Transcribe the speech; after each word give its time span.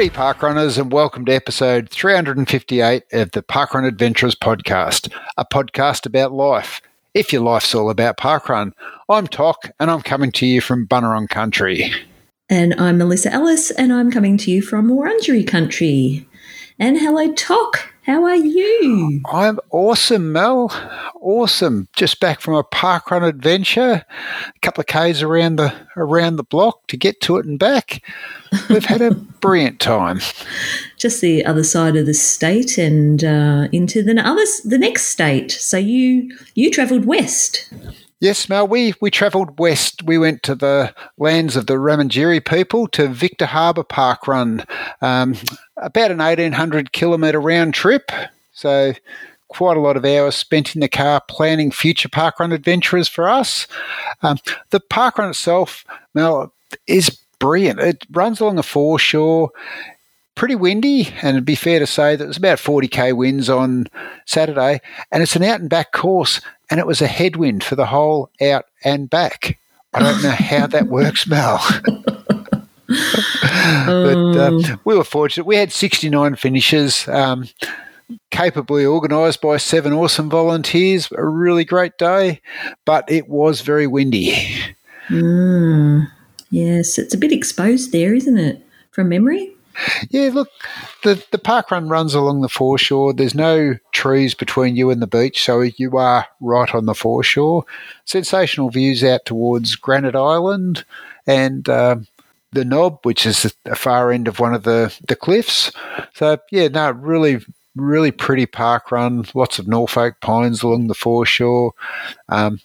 Howdy, 0.00 0.08
parkrunners, 0.08 0.78
and 0.78 0.90
welcome 0.90 1.26
to 1.26 1.34
episode 1.34 1.90
358 1.90 3.02
of 3.12 3.32
the 3.32 3.42
Parkrun 3.42 3.86
Adventurers 3.86 4.34
podcast, 4.34 5.12
a 5.36 5.44
podcast 5.44 6.06
about 6.06 6.32
life. 6.32 6.80
If 7.12 7.34
your 7.34 7.42
life's 7.42 7.74
all 7.74 7.90
about 7.90 8.16
parkrun, 8.16 8.72
I'm 9.10 9.26
Toc, 9.26 9.70
and 9.78 9.90
I'm 9.90 10.00
coming 10.00 10.32
to 10.32 10.46
you 10.46 10.62
from 10.62 10.86
Bunurong 10.86 11.28
Country. 11.28 11.92
And 12.48 12.72
I'm 12.80 12.96
Melissa 12.96 13.30
Ellis, 13.30 13.70
and 13.72 13.92
I'm 13.92 14.10
coming 14.10 14.38
to 14.38 14.50
you 14.50 14.62
from 14.62 14.88
Wurundjeri 14.88 15.46
Country. 15.46 16.26
And 16.80 16.98
hello, 16.98 17.30
Toc. 17.34 17.92
How 18.06 18.24
are 18.24 18.34
you? 18.34 19.20
I'm 19.30 19.58
awesome, 19.70 20.32
Mel. 20.32 20.72
Awesome. 21.20 21.88
Just 21.92 22.20
back 22.20 22.40
from 22.40 22.54
a 22.54 22.64
parkrun 22.64 23.22
adventure, 23.22 24.06
a 24.48 24.58
couple 24.62 24.80
of 24.80 24.86
k's 24.86 25.22
around 25.22 25.56
the 25.56 25.74
around 25.94 26.36
the 26.36 26.42
block 26.42 26.86
to 26.86 26.96
get 26.96 27.20
to 27.20 27.36
it 27.36 27.44
and 27.44 27.58
back. 27.58 28.02
We've 28.70 28.86
had 28.86 29.02
a 29.02 29.10
brilliant 29.40 29.78
time. 29.78 30.20
Just 30.96 31.20
the 31.20 31.44
other 31.44 31.64
side 31.64 31.96
of 31.96 32.06
the 32.06 32.14
state 32.14 32.78
and 32.78 33.22
uh, 33.22 33.68
into 33.72 34.02
the 34.02 34.18
other 34.18 34.44
the 34.64 34.78
next 34.78 35.08
state. 35.08 35.52
So 35.52 35.76
you 35.76 36.34
you 36.54 36.70
travelled 36.70 37.04
west. 37.04 37.70
Yes, 38.20 38.50
Mel, 38.50 38.68
we, 38.68 38.92
we 39.00 39.10
travelled 39.10 39.58
west. 39.58 40.02
We 40.02 40.18
went 40.18 40.42
to 40.42 40.54
the 40.54 40.94
lands 41.16 41.56
of 41.56 41.66
the 41.66 41.74
Ramindjeri 41.74 42.44
people 42.44 42.86
to 42.88 43.08
Victor 43.08 43.46
Harbor 43.46 43.82
Park 43.82 44.28
Run, 44.28 44.62
um, 45.00 45.34
about 45.78 46.10
an 46.10 46.18
1800 46.18 46.92
kilometre 46.92 47.40
round 47.40 47.72
trip. 47.72 48.12
So, 48.52 48.92
quite 49.48 49.78
a 49.78 49.80
lot 49.80 49.96
of 49.96 50.04
hours 50.04 50.36
spent 50.36 50.74
in 50.74 50.82
the 50.82 50.88
car 50.88 51.22
planning 51.28 51.70
future 51.70 52.10
parkrun 52.10 52.52
adventures 52.52 53.08
for 53.08 53.26
us. 53.26 53.66
Um, 54.22 54.36
the 54.68 54.80
parkrun 54.80 55.30
itself, 55.30 55.86
Mel, 56.12 56.52
is 56.86 57.08
brilliant. 57.38 57.80
It 57.80 58.06
runs 58.10 58.38
along 58.38 58.56
the 58.56 58.62
foreshore 58.62 59.50
pretty 60.34 60.54
windy, 60.54 61.08
and 61.22 61.36
it'd 61.36 61.44
be 61.44 61.54
fair 61.54 61.78
to 61.78 61.86
say 61.86 62.16
that 62.16 62.24
it 62.24 62.28
was 62.28 62.36
about 62.36 62.58
40k 62.58 63.14
winds 63.16 63.48
on 63.48 63.86
Saturday, 64.26 64.80
and 65.10 65.22
it's 65.22 65.36
an 65.36 65.42
out 65.42 65.60
and 65.60 65.70
back 65.70 65.92
course, 65.92 66.40
and 66.70 66.80
it 66.80 66.86
was 66.86 67.02
a 67.02 67.06
headwind 67.06 67.62
for 67.64 67.76
the 67.76 67.86
whole 67.86 68.30
out 68.40 68.66
and 68.84 69.10
back. 69.10 69.58
I 69.92 70.00
don't 70.00 70.22
know 70.22 70.30
how 70.30 70.66
that 70.66 70.86
works, 70.88 71.26
Mel. 71.26 71.60
but 73.86 74.38
um, 74.38 74.80
we 74.84 74.96
were 74.96 75.04
fortunate. 75.04 75.44
We 75.44 75.56
had 75.56 75.72
69 75.72 76.36
finishes, 76.36 77.06
um, 77.08 77.48
capably 78.30 78.84
organised 78.84 79.40
by 79.40 79.56
seven 79.56 79.92
awesome 79.92 80.30
volunteers. 80.30 81.08
A 81.12 81.24
really 81.24 81.64
great 81.64 81.98
day, 81.98 82.40
but 82.84 83.10
it 83.10 83.28
was 83.28 83.60
very 83.60 83.86
windy. 83.86 84.34
Mm, 85.08 86.10
yes, 86.50 86.98
it's 86.98 87.14
a 87.14 87.18
bit 87.18 87.32
exposed 87.32 87.92
there, 87.92 88.14
isn't 88.14 88.38
it? 88.38 88.64
From 88.90 89.08
memory? 89.08 89.54
Yeah, 90.10 90.30
look, 90.32 90.48
the, 91.04 91.24
the 91.30 91.38
park 91.38 91.70
run 91.70 91.88
runs 91.88 92.14
along 92.14 92.40
the 92.40 92.48
foreshore. 92.48 93.12
There's 93.12 93.34
no 93.34 93.76
trees 93.92 94.34
between 94.34 94.76
you 94.76 94.90
and 94.90 95.00
the 95.00 95.06
beach, 95.06 95.42
so 95.42 95.60
you 95.60 95.96
are 95.96 96.26
right 96.40 96.74
on 96.74 96.86
the 96.86 96.94
foreshore. 96.94 97.64
Sensational 98.04 98.70
views 98.70 99.02
out 99.04 99.24
towards 99.24 99.76
Granite 99.76 100.16
Island 100.16 100.84
and 101.26 101.68
um, 101.68 102.06
the 102.52 102.64
Knob, 102.64 103.00
which 103.04 103.24
is 103.24 103.54
the 103.64 103.76
far 103.76 104.10
end 104.12 104.28
of 104.28 104.40
one 104.40 104.54
of 104.54 104.64
the, 104.64 104.94
the 105.06 105.16
cliffs. 105.16 105.72
So, 106.14 106.38
yeah, 106.50 106.68
no, 106.68 106.90
really, 106.90 107.40
really 107.76 108.10
pretty 108.10 108.46
park 108.46 108.90
run. 108.90 109.24
Lots 109.34 109.58
of 109.58 109.68
Norfolk 109.68 110.20
pines 110.20 110.62
along 110.62 110.88
the 110.88 110.94
foreshore. 110.94 111.72
Um, 112.28 112.60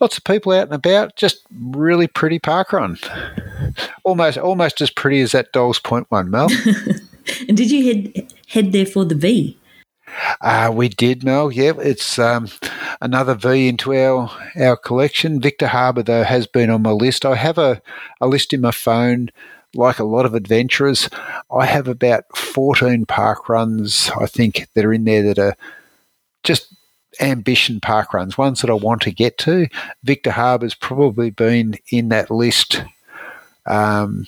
lots 0.00 0.16
of 0.16 0.24
people 0.24 0.52
out 0.52 0.64
and 0.64 0.74
about. 0.74 1.16
Just 1.16 1.46
really 1.52 2.06
pretty 2.06 2.38
park 2.38 2.72
run. 2.72 2.98
Almost, 4.04 4.38
almost 4.38 4.80
as 4.80 4.90
pretty 4.90 5.20
as 5.20 5.32
that 5.32 5.52
Dolls 5.52 5.78
Point 5.78 6.06
one, 6.10 6.30
Mel. 6.30 6.48
and 7.48 7.56
did 7.56 7.70
you 7.70 7.84
head 7.86 8.32
head 8.48 8.72
there 8.72 8.86
for 8.86 9.04
the 9.04 9.14
V? 9.14 9.58
Uh, 10.40 10.72
we 10.72 10.88
did, 10.88 11.24
Mel. 11.24 11.50
Yeah, 11.50 11.72
it's 11.78 12.18
um, 12.18 12.48
another 13.00 13.34
V 13.34 13.68
into 13.68 13.94
our 13.94 14.30
our 14.58 14.76
collection. 14.76 15.40
Victor 15.40 15.66
Harbor, 15.66 16.02
though, 16.02 16.24
has 16.24 16.46
been 16.46 16.70
on 16.70 16.82
my 16.82 16.92
list. 16.92 17.24
I 17.24 17.34
have 17.34 17.58
a, 17.58 17.82
a 18.20 18.26
list 18.26 18.52
in 18.52 18.60
my 18.60 18.70
phone. 18.70 19.30
Like 19.74 19.98
a 19.98 20.04
lot 20.04 20.24
of 20.24 20.34
adventurers, 20.34 21.10
I 21.52 21.66
have 21.66 21.86
about 21.86 22.24
14 22.34 23.04
park 23.04 23.50
runs, 23.50 24.10
I 24.18 24.24
think, 24.24 24.68
that 24.72 24.86
are 24.86 24.92
in 24.92 25.04
there 25.04 25.22
that 25.24 25.38
are 25.38 25.54
just 26.44 26.75
ambition 27.20 27.80
park 27.80 28.12
runs, 28.12 28.38
ones 28.38 28.60
that 28.60 28.70
I 28.70 28.74
want 28.74 29.02
to 29.02 29.10
get 29.10 29.38
to. 29.38 29.68
Victor 30.02 30.30
Harbor's 30.30 30.74
probably 30.74 31.30
been 31.30 31.78
in 31.90 32.08
that 32.10 32.30
list 32.30 32.82
um, 33.66 34.26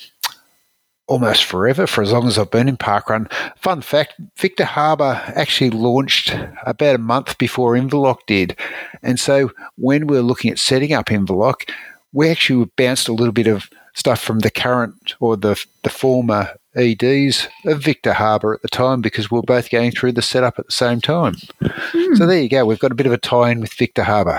almost 1.06 1.44
forever, 1.44 1.86
for 1.86 2.02
as 2.02 2.12
long 2.12 2.26
as 2.26 2.38
I've 2.38 2.50
been 2.50 2.68
in 2.68 2.76
parkrun. 2.76 3.32
Fun 3.56 3.80
fact 3.80 4.14
Victor 4.36 4.64
Harbor 4.64 5.22
actually 5.34 5.70
launched 5.70 6.36
about 6.66 6.96
a 6.96 6.98
month 6.98 7.38
before 7.38 7.74
Inverloch 7.74 8.26
did. 8.26 8.56
And 9.02 9.18
so 9.18 9.50
when 9.76 10.06
we 10.06 10.18
are 10.18 10.22
looking 10.22 10.50
at 10.50 10.58
setting 10.58 10.92
up 10.92 11.06
Inverloch, 11.06 11.68
we 12.12 12.28
actually 12.28 12.70
bounced 12.76 13.08
a 13.08 13.12
little 13.12 13.32
bit 13.32 13.46
of 13.46 13.70
stuff 13.94 14.20
from 14.20 14.40
the 14.40 14.50
current 14.50 15.14
or 15.18 15.36
the, 15.36 15.62
the 15.82 15.90
former 15.90 16.54
EDs 16.76 17.48
of 17.64 17.82
Victor 17.82 18.12
Harbor 18.12 18.54
at 18.54 18.62
the 18.62 18.68
time 18.68 19.00
because 19.00 19.30
we 19.30 19.38
are 19.38 19.42
both 19.42 19.70
going 19.70 19.90
through 19.90 20.12
the 20.12 20.22
setup 20.22 20.58
at 20.58 20.66
the 20.66 20.72
same 20.72 21.00
time. 21.00 21.34
Hmm. 21.60 22.14
So 22.14 22.26
there 22.26 22.40
you 22.40 22.48
go. 22.48 22.64
We've 22.64 22.78
got 22.78 22.92
a 22.92 22.96
bit 22.96 23.06
of 23.06 23.12
a 23.12 23.18
tie 23.18 23.50
in 23.50 23.60
with 23.60 23.72
Victor 23.74 24.04
Harbor. 24.04 24.38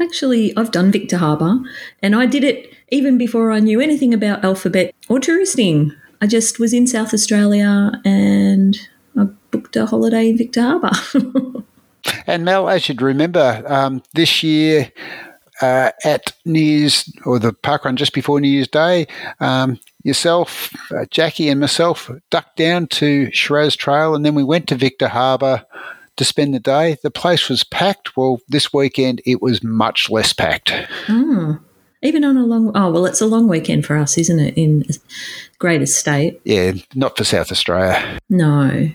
Actually, 0.00 0.56
I've 0.56 0.72
done 0.72 0.90
Victor 0.90 1.18
Harbor 1.18 1.58
and 2.02 2.14
I 2.14 2.26
did 2.26 2.44
it 2.44 2.74
even 2.90 3.18
before 3.18 3.50
I 3.50 3.60
knew 3.60 3.80
anything 3.80 4.12
about 4.12 4.44
alphabet 4.44 4.94
or 5.08 5.18
touristing. 5.20 5.92
I 6.20 6.26
just 6.26 6.58
was 6.58 6.72
in 6.72 6.86
South 6.86 7.14
Australia 7.14 7.92
and 8.04 8.78
I 9.18 9.24
booked 9.50 9.76
a 9.76 9.86
holiday 9.86 10.30
in 10.30 10.38
Victor 10.38 10.62
Harbor. 10.62 10.90
and 12.26 12.44
Mel, 12.44 12.68
as 12.68 12.88
you'd 12.88 13.02
remember, 13.02 13.62
um, 13.66 14.02
this 14.14 14.42
year 14.42 14.90
uh, 15.62 15.90
at 16.04 16.32
New 16.44 16.60
Year's 16.60 17.10
or 17.24 17.38
the 17.38 17.52
park 17.52 17.84
run 17.84 17.96
just 17.96 18.12
before 18.12 18.40
New 18.40 18.48
Year's 18.48 18.68
Day, 18.68 19.06
um, 19.40 19.78
yourself, 20.06 20.72
uh, 20.92 21.04
Jackie, 21.10 21.48
and 21.48 21.60
myself 21.60 22.10
ducked 22.30 22.56
down 22.56 22.86
to 22.86 23.30
Shiraz 23.32 23.76
Trail, 23.76 24.14
and 24.14 24.24
then 24.24 24.34
we 24.34 24.44
went 24.44 24.68
to 24.68 24.76
Victor 24.76 25.08
Harbor 25.08 25.64
to 26.16 26.24
spend 26.24 26.54
the 26.54 26.60
day. 26.60 26.96
The 27.02 27.10
place 27.10 27.48
was 27.48 27.64
packed. 27.64 28.16
Well, 28.16 28.40
this 28.48 28.72
weekend 28.72 29.20
it 29.26 29.42
was 29.42 29.62
much 29.62 30.08
less 30.08 30.32
packed. 30.32 30.72
Mm. 31.06 31.60
Even 32.02 32.24
on 32.24 32.36
a 32.36 32.44
long, 32.44 32.70
oh, 32.74 32.90
well, 32.90 33.06
it's 33.06 33.20
a 33.20 33.26
long 33.26 33.48
weekend 33.48 33.84
for 33.84 33.96
us, 33.96 34.16
isn't 34.16 34.38
it, 34.38 34.56
in 34.56 34.84
Great 35.58 35.86
State, 35.88 36.40
Yeah, 36.44 36.72
not 36.94 37.16
for 37.16 37.24
South 37.24 37.50
Australia. 37.50 38.18
No. 38.30 38.90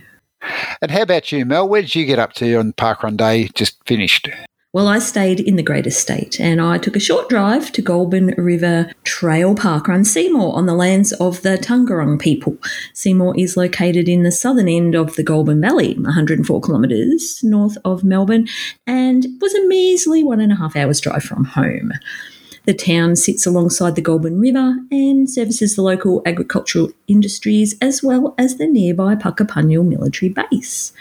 And 0.82 0.92
how 0.92 1.02
about 1.02 1.32
you, 1.32 1.46
Mel? 1.46 1.68
Where 1.68 1.82
did 1.82 1.94
you 1.94 2.06
get 2.06 2.20
up 2.20 2.34
to 2.34 2.56
on 2.56 2.74
Parkrun 2.74 3.18
Day 3.18 3.50
just 3.54 3.86
finished? 3.86 4.30
Well, 4.74 4.88
I 4.88 5.00
stayed 5.00 5.42
in 5.42 5.58
the 5.58 5.64
Great 5.64 5.86
Estate 5.86 6.40
and 6.40 6.62
I 6.62 6.78
took 6.78 6.96
a 6.96 7.00
short 7.00 7.28
drive 7.28 7.74
to 7.74 7.82
Goulburn 7.82 8.34
River 8.38 8.90
Trail 9.04 9.54
Park 9.54 9.90
Run 9.90 10.06
Seymour 10.06 10.56
on 10.56 10.66
the 10.66 10.74
lands 10.74 11.12
of 11.12 11.42
the 11.42 11.58
Taungurung 11.58 12.18
people. 12.18 12.58
Seymour 12.94 13.38
is 13.38 13.58
located 13.58 14.08
in 14.08 14.24
the 14.24 14.32
southern 14.32 14.70
end 14.70 14.96
of 14.96 15.18
the 15.18 15.24
Goulburn 15.24 15.60
Valley, 15.60 15.96
104 15.96 16.62
kilometres 16.62 17.44
north 17.44 17.78
of 17.84 18.06
Melbourne, 18.06 18.48
and 18.88 19.28
was 19.42 19.54
a 19.54 19.68
measly 19.68 20.24
one 20.24 20.40
and 20.40 20.54
a 20.54 20.56
half 20.56 20.78
hours 20.78 21.02
drive 21.02 21.24
from 21.24 21.44
home. 21.44 21.92
The 22.66 22.74
town 22.76 23.16
sits 23.16 23.48
alongside 23.48 23.96
the 23.96 24.04
Goulburn 24.04 24.40
River 24.40 24.76
and 24.92 25.28
services 25.28 25.76
the 25.76 25.82
local 25.82 26.22
agricultural 26.28 26.92
industries 27.08 27.76
as 27.82 28.04
well 28.04 28.36
as 28.38 28.58
the 28.58 28.68
nearby 28.68 29.16
Puckapunyal 29.16 29.84
military 29.84 30.30
base. 30.30 30.94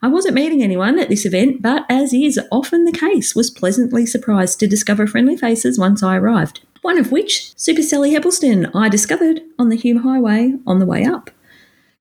I 0.00 0.06
wasn't 0.06 0.36
meeting 0.36 0.62
anyone 0.62 0.96
at 0.98 1.08
this 1.08 1.26
event, 1.26 1.60
but 1.60 1.84
as 1.88 2.12
is 2.12 2.38
often 2.52 2.84
the 2.84 2.92
case, 2.92 3.34
was 3.34 3.50
pleasantly 3.50 4.06
surprised 4.06 4.60
to 4.60 4.68
discover 4.68 5.08
friendly 5.08 5.36
faces 5.36 5.76
once 5.76 6.04
I 6.04 6.16
arrived. 6.16 6.60
One 6.82 6.98
of 6.98 7.10
which, 7.10 7.52
Super 7.56 7.82
Sally 7.82 8.12
Heppelston, 8.14 8.70
I 8.72 8.88
discovered 8.88 9.40
on 9.58 9.70
the 9.70 9.76
Hume 9.76 10.02
Highway 10.04 10.54
on 10.68 10.78
the 10.78 10.86
way 10.86 11.04
up. 11.04 11.30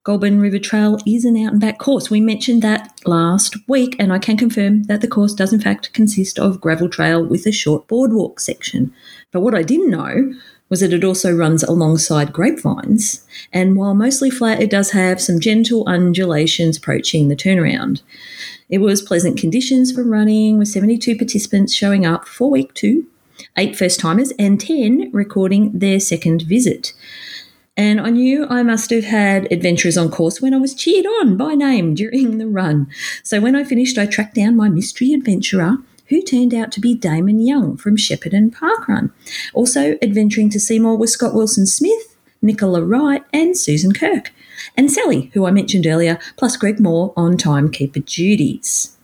Goulburn 0.07 0.39
River 0.39 0.57
Trail 0.57 0.97
is 1.05 1.25
an 1.25 1.35
out 1.35 1.51
and 1.51 1.59
back 1.59 1.79
course. 1.79 2.09
We 2.09 2.21
mentioned 2.21 2.61
that 2.61 2.97
last 3.05 3.57
week, 3.67 3.93
and 3.99 4.13
I 4.13 4.19
can 4.19 4.37
confirm 4.37 4.83
that 4.83 5.01
the 5.01 5.07
course 5.09 5.33
does 5.33 5.51
in 5.51 5.59
fact 5.59 5.91
consist 5.91 6.39
of 6.39 6.61
gravel 6.61 6.87
trail 6.87 7.21
with 7.21 7.45
a 7.45 7.51
short 7.51 7.89
boardwalk 7.89 8.39
section. 8.39 8.93
But 9.33 9.41
what 9.41 9.53
I 9.53 9.63
didn't 9.63 9.89
know 9.89 10.33
was 10.69 10.79
that 10.79 10.93
it 10.93 11.03
also 11.03 11.35
runs 11.35 11.61
alongside 11.61 12.31
grapevines, 12.31 13.27
and 13.51 13.75
while 13.75 13.93
mostly 13.93 14.31
flat, 14.31 14.61
it 14.61 14.69
does 14.69 14.91
have 14.91 15.19
some 15.19 15.41
gentle 15.41 15.83
undulations 15.87 16.77
approaching 16.77 17.27
the 17.27 17.35
turnaround. 17.35 18.01
It 18.69 18.77
was 18.77 19.01
pleasant 19.01 19.37
conditions 19.37 19.91
for 19.91 20.05
running, 20.05 20.57
with 20.57 20.69
72 20.69 21.17
participants 21.17 21.73
showing 21.73 22.05
up 22.05 22.29
for 22.29 22.49
week 22.49 22.73
two, 22.73 23.07
eight 23.57 23.75
first 23.75 23.99
timers, 23.99 24.31
and 24.39 24.57
10 24.57 25.11
recording 25.11 25.77
their 25.77 25.99
second 25.99 26.43
visit. 26.43 26.93
And 27.77 28.01
I 28.01 28.09
knew 28.09 28.47
I 28.49 28.63
must 28.63 28.89
have 28.89 29.03
had 29.03 29.51
adventurers 29.51 29.97
on 29.97 30.09
course 30.09 30.41
when 30.41 30.53
I 30.53 30.57
was 30.57 30.73
cheered 30.73 31.05
on 31.05 31.37
by 31.37 31.53
name 31.53 31.93
during 31.93 32.39
the 32.39 32.47
run. 32.47 32.87
So 33.21 33.39
when 33.39 33.55
I 33.55 33.63
finished, 33.63 33.99
I 33.99 34.07
tracked 34.07 34.33
down 34.33 34.55
my 34.55 34.67
mystery 34.67 35.13
adventurer 35.13 35.77
who 36.07 36.21
turned 36.21 36.53
out 36.53 36.71
to 36.71 36.79
be 36.79 36.95
Damon 36.95 37.39
Young 37.39 37.77
from 37.77 37.95
Shepparton 37.95 38.49
Parkrun. 38.49 39.11
Also 39.53 39.97
adventuring 40.01 40.49
to 40.49 40.59
Seymour 40.59 40.97
was 40.97 41.11
Scott 41.11 41.35
Wilson 41.35 41.67
Smith, 41.67 42.17
Nicola 42.41 42.83
Wright, 42.83 43.23
and 43.31 43.55
Susan 43.55 43.91
Kirk. 43.91 44.31
And 44.75 44.91
Sally, 44.91 45.29
who 45.33 45.45
I 45.45 45.51
mentioned 45.51 45.85
earlier, 45.85 46.17
plus 46.35 46.57
Greg 46.57 46.79
Moore 46.79 47.13
on 47.15 47.37
timekeeper 47.37 47.99
duties. 47.99 48.96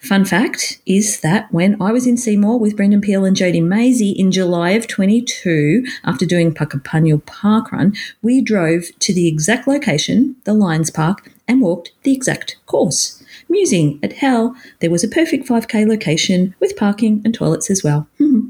Fun 0.00 0.24
fact 0.24 0.80
is 0.86 1.20
that 1.20 1.52
when 1.52 1.80
I 1.80 1.92
was 1.92 2.06
in 2.06 2.16
Seymour 2.16 2.58
with 2.58 2.76
Brendan 2.76 3.00
Peel 3.00 3.24
and 3.24 3.36
Jodie 3.36 3.62
Maisie 3.62 4.12
in 4.12 4.32
July 4.32 4.70
of 4.70 4.86
22, 4.86 5.84
after 6.04 6.24
doing 6.24 6.54
Puckapunyal 6.54 7.24
Park 7.26 7.70
Run, 7.70 7.94
we 8.22 8.40
drove 8.40 8.84
to 9.00 9.14
the 9.14 9.28
exact 9.28 9.68
location, 9.68 10.36
the 10.44 10.54
Lions 10.54 10.90
Park, 10.90 11.30
and 11.46 11.60
walked 11.60 11.92
the 12.02 12.12
exact 12.12 12.56
course 12.66 13.22
musing 13.48 13.98
at 14.02 14.18
how 14.18 14.54
there 14.78 14.90
was 14.90 15.04
a 15.04 15.08
perfect 15.08 15.46
5k 15.46 15.86
location 15.86 16.54
with 16.60 16.76
parking 16.76 17.20
and 17.24 17.34
toilets 17.34 17.70
as 17.70 17.82
well. 17.82 18.08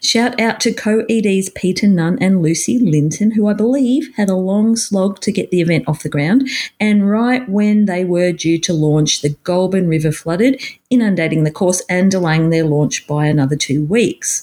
Shout 0.00 0.38
out 0.40 0.60
to 0.60 0.72
co 0.72 1.04
EDs 1.08 1.50
Peter 1.50 1.86
Nunn 1.86 2.18
and 2.20 2.42
Lucy 2.42 2.78
Linton, 2.78 3.32
who 3.32 3.46
I 3.46 3.54
believe 3.54 4.14
had 4.16 4.28
a 4.28 4.34
long 4.34 4.76
slog 4.76 5.20
to 5.20 5.32
get 5.32 5.50
the 5.50 5.60
event 5.60 5.88
off 5.88 6.02
the 6.02 6.08
ground. 6.08 6.48
And 6.78 7.10
right 7.10 7.48
when 7.48 7.86
they 7.86 8.04
were 8.04 8.32
due 8.32 8.58
to 8.60 8.72
launch, 8.72 9.22
the 9.22 9.36
Goulburn 9.44 9.88
River 9.88 10.12
flooded, 10.12 10.60
inundating 10.90 11.44
the 11.44 11.50
course 11.50 11.82
and 11.88 12.10
delaying 12.10 12.50
their 12.50 12.64
launch 12.64 13.06
by 13.06 13.26
another 13.26 13.56
two 13.56 13.84
weeks. 13.84 14.42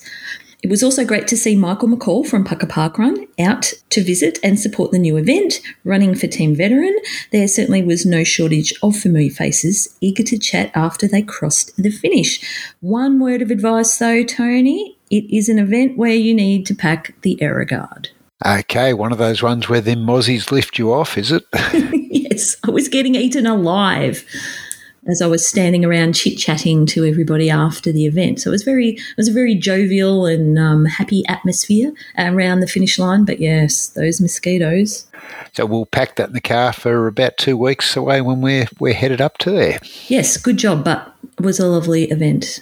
It 0.62 0.70
was 0.70 0.84
also 0.84 1.04
great 1.04 1.28
to 1.30 1.38
see 1.38 1.56
Michael 1.56 1.90
McCall 1.90 2.26
from 2.26 2.44
Pucker 2.44 2.68
Park 2.68 3.00
Run 3.00 3.26
out 3.40 3.74
to 3.90 4.04
visit 4.04 4.38
and 4.44 4.60
support 4.60 4.92
the 4.92 5.00
new 5.00 5.18
event, 5.18 5.60
running 5.84 6.14
for 6.14 6.28
Team 6.28 6.56
Veteran. 6.56 6.96
There 7.32 7.48
certainly 7.48 7.82
was 7.82 8.06
no 8.06 8.24
shortage 8.24 8.72
of 8.84 8.96
familiar 8.96 9.32
faces 9.32 9.98
eager 10.02 10.24
to 10.24 10.38
chat 10.38 10.72
after 10.76 11.08
they 11.08 11.24
crossed 11.24 11.76
the 11.82 11.90
finish. 11.90 12.40
One 12.80 13.20
word 13.20 13.42
of 13.42 13.50
advice 13.50 13.98
though, 13.98 14.24
Tony 14.24 14.98
it 15.12 15.26
is 15.30 15.50
an 15.50 15.60
event 15.60 15.98
where 15.98 16.16
you 16.16 16.34
need 16.34 16.66
to 16.68 16.74
pack 16.74 17.14
the 17.22 17.38
Aeroguard. 17.42 18.08
Okay, 18.44 18.94
one 18.94 19.12
of 19.12 19.18
those 19.18 19.44
ones 19.44 19.68
where 19.68 19.82
the 19.82 19.96
mozzies 19.96 20.52
lift 20.52 20.80
you 20.80 20.94
off, 20.94 21.18
is 21.18 21.32
it? 21.32 21.44
yes, 22.12 22.56
I 22.66 22.72
was 22.72 22.88
getting 22.88 23.16
eaten 23.16 23.46
alive 23.46 24.26
as 25.08 25.22
I 25.22 25.28
was 25.28 25.48
standing 25.48 25.84
around 25.84 26.14
chit 26.14 26.38
chatting 26.38 26.86
to 26.88 27.06
everybody 27.06 27.50
after 27.50 27.92
the 27.92 28.06
event. 28.06 28.40
So 28.40 28.50
it 28.50 28.52
was 28.52 28.64
very, 28.64 28.90
it 28.90 29.18
was 29.18 29.28
a 29.28 29.34
very 29.34 29.56
jovial 29.56 30.26
and 30.26 30.60
um, 30.60 30.86
happy 30.86 31.24
atmosphere 31.28 31.92
around 32.18 32.60
the 32.60 32.68
finish 32.68 33.00
line. 33.00 33.26
But 33.26 33.40
yes, 33.40 33.88
those 33.90 34.22
mosquitoes. 34.22 35.08
So 35.54 35.66
we'll 35.66 35.86
pack 35.86 36.16
that 36.16 36.30
in 36.30 36.34
the 36.34 36.42
car 36.42 36.74
for 36.74 37.08
about 37.08 37.38
two 37.38 37.58
weeks 37.58 37.96
away 37.96 38.22
when 38.22 38.42
we're 38.42 38.68
we're 38.80 38.94
headed 38.94 39.22
up 39.22 39.38
to 39.40 39.52
there. 39.52 39.80
Yes, 40.08 40.38
good 40.38 40.58
job. 40.58 40.84
But 40.84 41.14
it 41.38 41.44
was 41.44 41.60
a 41.60 41.68
lovely 41.68 42.06
event. 42.12 42.62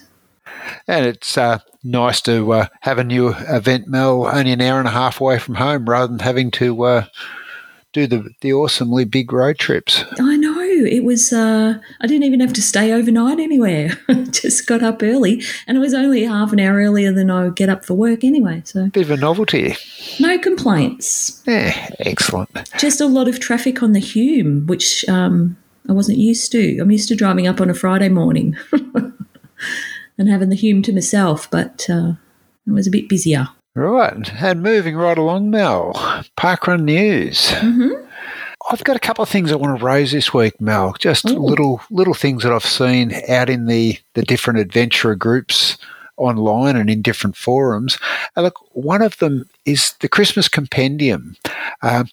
And 0.88 1.06
it's 1.06 1.38
uh, 1.38 1.60
nice 1.84 2.22
to 2.22 2.52
uh, 2.54 2.68
have 2.82 3.00
a 3.00 3.04
new 3.04 3.30
event, 3.30 3.88
Mel, 3.88 4.28
only 4.28 4.52
an 4.52 4.62
hour 4.62 4.80
and 4.80 4.88
a 4.88 4.92
half 4.92 5.20
away 5.20 5.40
from 5.40 5.56
home, 5.56 5.90
rather 5.90 6.08
than 6.08 6.20
having 6.20 6.52
to 6.52 6.84
uh, 6.84 7.06
do 7.92 8.06
the 8.08 8.30
the 8.42 8.54
awesomely 8.54 9.06
big 9.06 9.34
road 9.34 9.58
trips. 9.58 10.04
I 10.20 10.36
know 10.36 10.60
it 10.60 11.04
was. 11.04 11.34
Uh, 11.34 11.80
I 12.02 12.08
didn't 12.08 12.24
even 12.24 12.40
have 12.40 12.54
to 12.54 12.62
stay 12.62 12.92
overnight 12.92 13.40
anywhere. 13.40 13.90
Just 14.32 14.68
got 14.68 14.84
up 14.84 15.02
early, 15.02 15.44
and 15.68 15.78
it 15.78 15.80
was 15.80 15.94
only 15.94 16.24
half 16.24 16.54
an 16.54 16.60
hour 16.60 16.78
earlier 16.78 17.12
than 17.12 17.32
I 17.32 17.46
would 17.46 17.56
get 17.56 17.70
up 17.70 17.86
for 17.86 17.96
work 17.96 18.24
anyway. 18.24 18.62
So 18.66 18.90
bit 18.90 19.04
of 19.04 19.12
a 19.12 19.18
novelty. 19.18 19.76
No 20.20 20.38
complaints. 20.38 21.42
Yeah, 21.46 21.90
excellent. 22.00 22.50
Just 22.78 23.02
a 23.02 23.08
lot 23.08 23.28
of 23.28 23.40
traffic 23.40 23.82
on 23.82 23.94
the 23.94 24.00
Hume, 24.00 24.68
which 24.68 25.08
um, 25.10 25.58
I 25.88 25.94
wasn't 25.94 26.20
used 26.20 26.52
to. 26.52 26.80
I'm 26.80 26.92
used 26.92 27.10
to 27.10 27.16
driving 27.16 27.48
up 27.48 27.60
on 27.60 27.70
a 27.70 27.74
Friday 27.74 28.10
morning 28.10 28.56
and 30.18 30.30
having 30.30 30.50
the 30.50 30.56
Hume 30.56 30.82
to 30.84 30.94
myself, 30.94 31.50
but 31.50 31.88
uh, 31.90 32.14
it 32.68 32.72
was 32.72 32.88
a 32.88 32.92
bit 32.92 33.10
busier. 33.10 33.50
Right, 33.76 34.34
and 34.42 34.64
moving 34.64 34.96
right 34.96 35.18
along, 35.18 35.52
Mel, 35.52 35.94
Parkrun 36.38 36.82
News. 36.84 37.50
Mm-hmm. 37.50 38.06
I've 38.72 38.84
got 38.84 38.96
a 38.96 39.00
couple 39.00 39.24
of 39.24 39.30
things 39.30 39.52
I 39.52 39.56
want 39.56 39.78
to 39.78 39.86
raise 39.86 40.12
this 40.12 40.34
week, 40.34 40.60
Mel. 40.60 40.94
Just 41.00 41.30
Ooh. 41.30 41.40
little 41.40 41.82
little 41.90 42.14
things 42.14 42.44
that 42.44 42.52
I've 42.52 42.66
seen 42.66 43.14
out 43.28 43.50
in 43.50 43.66
the 43.66 43.98
the 44.14 44.24
different 44.24 44.60
adventurer 44.60 45.16
groups 45.16 45.78
online 46.18 46.76
and 46.76 46.90
in 46.90 47.02
different 47.02 47.36
forums. 47.36 47.98
And 48.36 48.44
look, 48.44 48.60
one 48.74 49.02
of 49.02 49.18
them 49.18 49.50
is 49.66 49.94
the 50.02 50.10
Christmas 50.10 50.48
Compendium. 50.48 51.36
Um, 51.82 52.10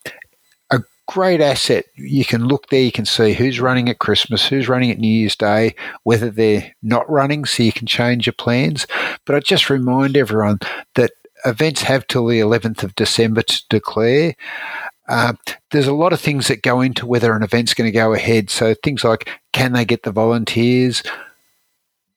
a 0.70 0.82
great 1.08 1.40
asset. 1.40 1.86
You 1.96 2.24
can 2.24 2.46
look 2.46 2.68
there, 2.68 2.82
you 2.82 2.92
can 2.92 3.06
see 3.06 3.32
who's 3.32 3.60
running 3.60 3.88
at 3.88 3.98
Christmas, 3.98 4.46
who's 4.46 4.68
running 4.68 4.90
at 4.90 4.98
New 4.98 5.12
Year's 5.12 5.36
Day, 5.36 5.74
whether 6.04 6.30
they're 6.30 6.72
not 6.82 7.10
running, 7.10 7.44
so 7.44 7.62
you 7.62 7.72
can 7.72 7.86
change 7.86 8.26
your 8.26 8.34
plans. 8.34 8.86
But 9.24 9.36
I 9.36 9.40
just 9.40 9.68
remind 9.68 10.16
everyone 10.16 10.60
that 10.94 11.12
events 11.46 11.82
have 11.82 12.06
till 12.06 12.26
the 12.26 12.40
11th 12.40 12.82
of 12.82 12.94
December 12.94 13.42
to 13.42 13.62
declare. 13.70 14.34
Uh, 15.08 15.34
there's 15.70 15.86
a 15.86 15.94
lot 15.94 16.12
of 16.12 16.20
things 16.20 16.48
that 16.48 16.62
go 16.62 16.80
into 16.80 17.06
whether 17.06 17.32
an 17.32 17.42
event's 17.42 17.74
going 17.74 17.88
to 17.88 17.92
go 17.92 18.12
ahead. 18.12 18.50
So 18.50 18.74
things 18.74 19.04
like 19.04 19.28
can 19.52 19.72
they 19.72 19.84
get 19.84 20.02
the 20.02 20.10
volunteers? 20.10 21.02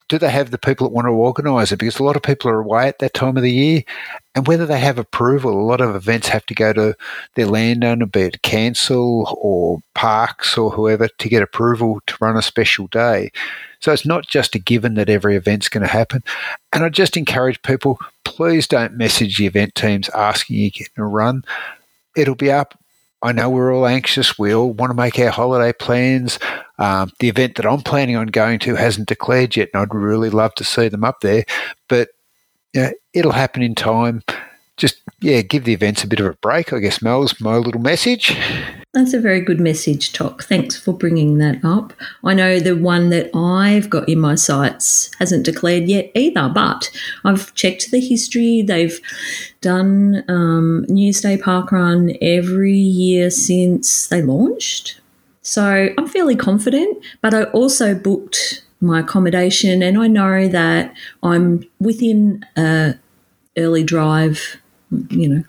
Do 0.08 0.18
they 0.18 0.32
have 0.32 0.50
the 0.50 0.58
people 0.58 0.88
that 0.88 0.94
want 0.94 1.06
to 1.06 1.12
organise 1.12 1.72
it? 1.72 1.78
Because 1.78 2.00
a 2.00 2.04
lot 2.04 2.16
of 2.16 2.24
people 2.24 2.50
are 2.50 2.62
away 2.62 2.88
at 2.88 2.98
that 2.98 3.14
time 3.14 3.38
of 3.38 3.44
the 3.44 3.52
year, 3.52 3.84
and 4.34 4.48
whether 4.48 4.66
they 4.66 4.80
have 4.80 4.98
approval, 4.98 5.52
a 5.52 5.62
lot 5.62 5.82
of 5.82 5.96
events 5.96 6.30
have 6.30 6.48
to 6.48 6.56
go 6.56 6.74
to 6.74 6.96
their 7.36 7.46
landowner, 7.46 8.08
be 8.08 8.22
it 8.22 8.42
council 8.42 9.38
or 9.40 9.82
parks 9.94 10.58
or 10.58 10.72
whoever, 10.72 11.08
to 11.08 11.30
get 11.30 11.44
approval 11.44 12.02
to 12.08 12.18
run 12.20 12.36
a 12.36 12.42
special 12.42 12.88
day. 12.88 13.32
So 13.82 13.94
it's 13.94 14.06
not 14.06 14.28
just 14.28 14.56
a 14.56 14.60
given 14.60 14.96
that 14.96 15.10
every 15.10 15.36
event's 15.36 15.70
going 15.70 15.84
to 15.84 15.88
happen. 15.88 16.24
And 16.74 16.84
I 16.84 16.90
just 16.90 17.16
encourage 17.16 17.62
people 17.62 18.00
please 18.40 18.68
don't 18.68 18.94
message 18.94 19.38
the 19.38 19.46
event 19.46 19.76
teams 19.76 20.08
asking 20.16 20.56
you 20.56 20.72
to 20.72 20.80
get 20.80 20.88
in 20.96 21.04
a 21.04 21.06
run. 21.06 21.44
It'll 22.16 22.36
be 22.36 22.50
up. 22.50 22.82
I 23.22 23.34
know 23.34 23.50
we're 23.50 23.76
all 23.76 23.86
anxious. 23.86 24.40
We 24.40 24.56
all 24.56 24.72
want 24.72 24.92
to 24.92 24.96
make 24.96 25.20
our 25.20 25.30
holiday 25.30 25.74
plans. 25.74 26.40
Um, 26.78 27.12
the 27.20 27.28
event 27.28 27.56
that 27.56 27.66
I'm 27.66 27.82
planning 27.82 28.16
on 28.16 28.28
going 28.28 28.60
to 28.60 28.76
hasn't 28.76 29.10
declared 29.10 29.58
yet, 29.58 29.72
and 29.74 29.82
I'd 29.82 29.94
really 29.94 30.30
love 30.30 30.56
to 30.56 30.64
see 30.64 30.88
them 30.88 31.04
up 31.04 31.20
there. 31.20 31.44
But 31.90 32.12
you 32.74 32.84
know, 32.84 32.92
it'll 33.14 33.34
happen 33.34 33.62
in 33.62 33.76
time 33.76 34.24
just 34.78 35.02
yeah, 35.20 35.42
give 35.42 35.66
the 35.66 35.74
events 35.74 36.06
a 36.06 36.08
bit 36.08 36.22
of 36.22 36.26
a 36.26 36.34
break. 36.36 36.72
I 36.72 36.80
guess 36.80 37.02
Mel's 37.02 37.42
my 37.42 37.58
little 37.58 37.82
message. 37.82 38.38
That's 38.92 39.14
a 39.14 39.20
very 39.20 39.42
good 39.42 39.60
message, 39.60 40.14
Toc. 40.14 40.44
Thanks 40.44 40.76
for 40.76 40.94
bringing 40.94 41.38
that 41.38 41.64
up. 41.64 41.94
I 42.24 42.34
know 42.34 42.60
the 42.60 42.76
one 42.76 43.10
that 43.10 43.30
I've 43.36 43.88
got 43.88 44.10
in 44.10 44.20
my 44.20 44.34
sights 44.34 45.12
hasn't 45.20 45.46
declared 45.46 45.88
yet 45.88 46.12
either, 46.16 46.50
but 46.50 46.90
I've 47.24 47.54
checked 47.54 47.92
the 47.92 48.00
history. 48.00 48.64
They've 48.64 49.00
done 49.62 50.24
um, 50.28 50.86
Day 50.88 51.38
Park 51.38 51.72
Run 51.72 52.14
every 52.20 52.78
year 52.78 53.30
since 53.30 54.08
they 54.08 54.24
launched. 54.24 55.00
So 55.44 55.90
I'm 55.96 56.08
fairly 56.08 56.36
confident, 56.36 56.98
but 57.22 57.36
I 57.36 57.44
also 57.46 57.94
booked 57.94 58.64
my 58.82 59.02
accommodation 59.02 59.84
and 59.84 60.00
I 60.00 60.08
know 60.08 60.48
that 60.48 60.96
I'm 61.22 61.64
within 61.80 62.44
a 62.58 62.96
early 63.56 63.84
drive 63.84 64.60
you 65.10 65.30
know, 65.30 65.44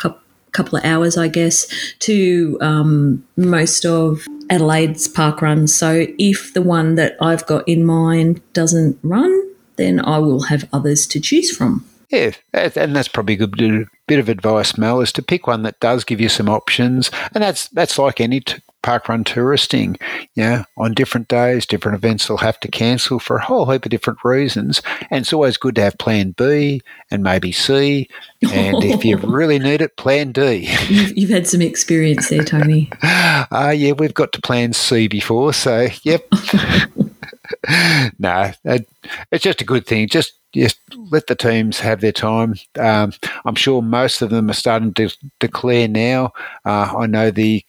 couple 0.53 0.79
of 0.79 0.85
hours, 0.85 1.17
I 1.17 1.29
guess, 1.29 1.67
to 2.01 2.59
um, 2.61 3.25
most 3.37 3.85
of 3.85 4.27
Adelaide's 4.51 5.09
park 5.09 5.43
runs. 5.43 5.75
So 5.75 6.07
if 6.19 6.53
the 6.55 6.63
one 6.63 6.97
that 6.97 7.17
I've 7.21 7.47
got 7.47 7.69
in 7.69 7.85
mind 7.85 8.41
doesn't 8.53 8.99
run, 9.03 9.43
then 9.77 10.01
I 10.01 10.19
will 10.19 10.43
have 10.43 10.69
others 10.73 11.07
to 11.09 11.21
choose 11.21 11.55
from. 11.57 11.85
Yeah, 12.11 12.33
and 12.53 12.97
that's 12.97 13.09
probably 13.09 13.35
a 13.35 13.47
good 13.47 13.89
bit 14.09 14.19
of 14.19 14.29
advice, 14.29 14.77
Mel, 14.77 15.01
is 15.01 15.13
to 15.13 15.23
pick 15.23 15.47
one 15.47 15.63
that 15.63 15.79
does 15.79 16.03
give 16.03 16.21
you 16.21 16.29
some 16.29 16.49
options, 16.49 17.09
and 17.33 17.45
that's 17.45 17.69
that's 17.69 17.99
like 17.99 18.21
any 18.21 18.41
t- 18.41 18.59
parkrun 18.83 19.25
touristing. 19.25 19.97
Yeah, 20.35 20.65
on 20.77 20.95
different 20.95 21.29
days, 21.29 21.67
different 21.67 21.97
events 21.97 22.27
they'll 22.27 22.37
have 22.39 22.61
to 22.61 22.69
cancel 22.69 23.19
for 23.19 23.37
a 23.37 23.45
whole 23.45 23.71
heap 23.71 23.85
of 23.85 23.91
different 23.91 24.21
reasons. 24.25 24.83
And 25.11 25.23
it's 25.23 25.33
always 25.33 25.57
good 25.57 25.75
to 25.77 25.83
have 25.83 25.99
plan 25.99 26.33
B 26.37 26.81
and 27.11 27.23
maybe 27.23 27.53
C. 27.53 28.09
And 28.53 28.83
if 28.83 29.05
you 29.05 29.17
really 29.23 29.59
need 29.59 29.83
it, 29.83 29.97
plan 29.97 30.33
D. 30.33 30.69
You've, 30.89 31.17
you've 31.17 31.31
had 31.31 31.47
some 31.47 31.63
experience 31.63 32.29
there, 32.29 32.45
Tony. 32.45 32.91
Ah, 33.03 33.69
uh, 33.69 33.71
yeah, 33.71 33.93
we've 33.93 34.15
got 34.15 34.33
to 34.33 34.41
plan 34.41 34.73
C 34.73 35.09
before. 35.09 35.53
So, 35.53 35.89
yep. 36.03 36.27
no, 38.19 38.53
it's 38.65 39.43
just 39.43 39.61
a 39.61 39.65
good 39.65 39.87
thing. 39.87 40.09
Just 40.09 40.35
just 40.53 40.79
let 41.11 41.27
the 41.27 41.35
teams 41.35 41.79
have 41.81 42.01
their 42.01 42.13
time. 42.13 42.55
Um, 42.79 43.13
I'm 43.45 43.55
sure 43.55 43.83
most 43.83 44.23
of 44.23 44.31
them 44.31 44.51
are 44.51 44.55
starting 44.55 44.93
to 44.95 45.11
declare 45.39 45.89
now. 45.89 46.33
Uh, 46.65 46.93
I 46.99 47.07
know 47.07 47.31
the 47.31 47.65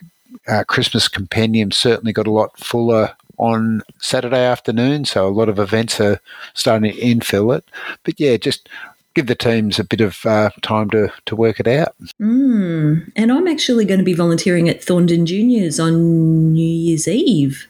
uh, 0.47 0.63
Christmas 0.63 1.07
compendium 1.07 1.71
certainly 1.71 2.13
got 2.13 2.27
a 2.27 2.31
lot 2.31 2.57
fuller 2.57 3.15
on 3.37 3.81
Saturday 3.99 4.43
afternoon, 4.43 5.03
so 5.05 5.27
a 5.27 5.29
lot 5.29 5.49
of 5.49 5.59
events 5.59 5.99
are 5.99 6.19
starting 6.53 6.91
to 6.91 6.99
infill 6.99 7.57
it. 7.57 7.65
But 8.03 8.19
yeah, 8.19 8.37
just 8.37 8.69
give 9.13 9.27
the 9.27 9.35
teams 9.35 9.79
a 9.79 9.83
bit 9.83 9.99
of 9.99 10.25
uh, 10.25 10.51
time 10.61 10.89
to, 10.91 11.11
to 11.25 11.35
work 11.35 11.59
it 11.59 11.67
out. 11.67 11.95
Mm. 12.21 13.11
And 13.15 13.31
I'm 13.31 13.47
actually 13.47 13.85
going 13.85 13.99
to 13.99 14.05
be 14.05 14.13
volunteering 14.13 14.69
at 14.69 14.81
Thorndon 14.81 15.25
Juniors 15.25 15.79
on 15.79 16.53
New 16.53 16.67
Year's 16.67 17.07
Eve. 17.07 17.67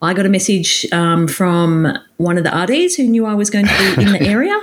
I 0.00 0.14
got 0.14 0.26
a 0.26 0.28
message 0.28 0.84
um, 0.92 1.28
from 1.28 1.96
one 2.16 2.36
of 2.36 2.42
the 2.42 2.50
RDs 2.50 2.96
who 2.96 3.04
knew 3.04 3.24
I 3.24 3.34
was 3.34 3.50
going 3.50 3.66
to 3.66 3.94
be 3.96 4.02
in 4.02 4.12
the 4.12 4.20
area. 4.26 4.58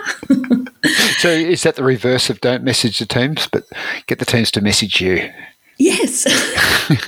so 1.19 1.29
is 1.29 1.63
that 1.63 1.75
the 1.75 1.83
reverse 1.83 2.29
of 2.29 2.41
don't 2.41 2.63
message 2.63 2.99
the 2.99 3.05
teams, 3.05 3.47
but 3.47 3.63
get 4.07 4.19
the 4.19 4.25
teams 4.25 4.51
to 4.51 4.61
message 4.61 4.99
you? 4.99 5.31
Yes. 5.79 6.25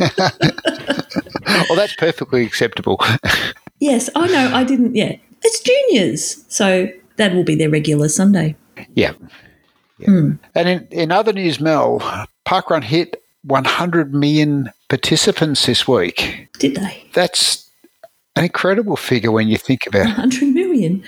well, 1.45 1.75
that's 1.75 1.95
perfectly 1.95 2.45
acceptable. 2.45 2.99
yes. 3.79 4.09
Oh, 4.15 4.25
no, 4.25 4.51
I 4.53 4.63
didn't. 4.63 4.95
Yeah. 4.95 5.17
It's 5.43 5.59
juniors. 5.59 6.45
So 6.47 6.89
that 7.17 7.35
will 7.35 7.43
be 7.43 7.55
their 7.55 7.69
regular 7.69 8.09
Sunday. 8.09 8.55
Yeah. 8.95 9.13
yeah. 9.99 10.07
Mm. 10.07 10.39
And 10.55 10.69
in, 10.69 10.87
in 10.89 11.11
other 11.11 11.33
news, 11.33 11.59
Mel, 11.59 11.99
Parkrun 12.45 12.83
hit 12.83 13.21
100 13.43 14.13
million 14.13 14.71
participants 14.87 15.65
this 15.65 15.87
week. 15.87 16.47
Did 16.59 16.75
they? 16.75 17.09
That's 17.13 17.69
an 18.35 18.45
incredible 18.45 18.95
figure 18.95 19.31
when 19.31 19.49
you 19.49 19.57
think 19.57 19.85
about 19.85 20.01
it. 20.01 20.17
100 20.17 20.47
million 20.53 21.03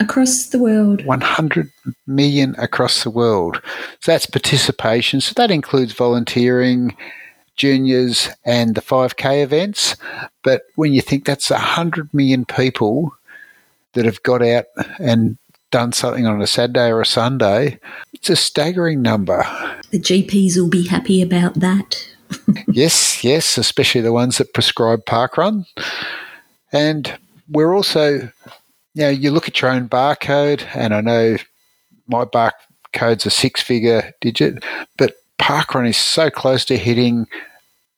across 0.00 0.46
the 0.46 0.58
world. 0.58 1.04
100 1.04 1.70
million 2.06 2.54
across 2.58 3.04
the 3.04 3.10
world. 3.10 3.60
So 4.00 4.12
that's 4.12 4.26
participation. 4.26 5.20
So 5.20 5.32
that 5.34 5.50
includes 5.50 5.92
volunteering, 5.92 6.96
juniors, 7.56 8.28
and 8.44 8.74
the 8.74 8.80
5K 8.80 9.42
events. 9.42 9.96
But 10.42 10.62
when 10.76 10.92
you 10.92 11.00
think 11.00 11.24
that's 11.24 11.50
100 11.50 12.12
million 12.14 12.44
people 12.44 13.14
that 13.92 14.04
have 14.04 14.22
got 14.22 14.42
out 14.42 14.66
and 14.98 15.36
done 15.70 15.92
something 15.92 16.26
on 16.26 16.40
a 16.40 16.46
Saturday 16.46 16.90
or 16.90 17.00
a 17.00 17.06
Sunday, 17.06 17.78
it's 18.12 18.30
a 18.30 18.36
staggering 18.36 19.02
number. 19.02 19.46
The 19.90 19.98
GPs 19.98 20.56
will 20.56 20.68
be 20.68 20.86
happy 20.86 21.20
about 21.20 21.54
that. 21.54 22.08
yes, 22.68 23.24
yes, 23.24 23.58
especially 23.58 24.00
the 24.00 24.12
ones 24.12 24.38
that 24.38 24.54
prescribe 24.54 25.04
parkrun. 25.04 25.66
And 26.72 27.18
we're 27.48 27.74
also 27.74 28.30
you 28.98 29.04
know, 29.04 29.10
you 29.10 29.30
look 29.30 29.46
at 29.46 29.60
your 29.60 29.70
own 29.70 29.88
barcode, 29.88 30.66
and 30.74 30.92
I 30.92 31.00
know 31.00 31.36
my 32.08 32.24
barcode's 32.24 33.26
a 33.26 33.30
six 33.30 33.62
figure 33.62 34.12
digit, 34.20 34.64
but 34.96 35.14
Parkrun 35.38 35.88
is 35.88 35.96
so 35.96 36.30
close 36.30 36.64
to 36.64 36.76
hitting 36.76 37.28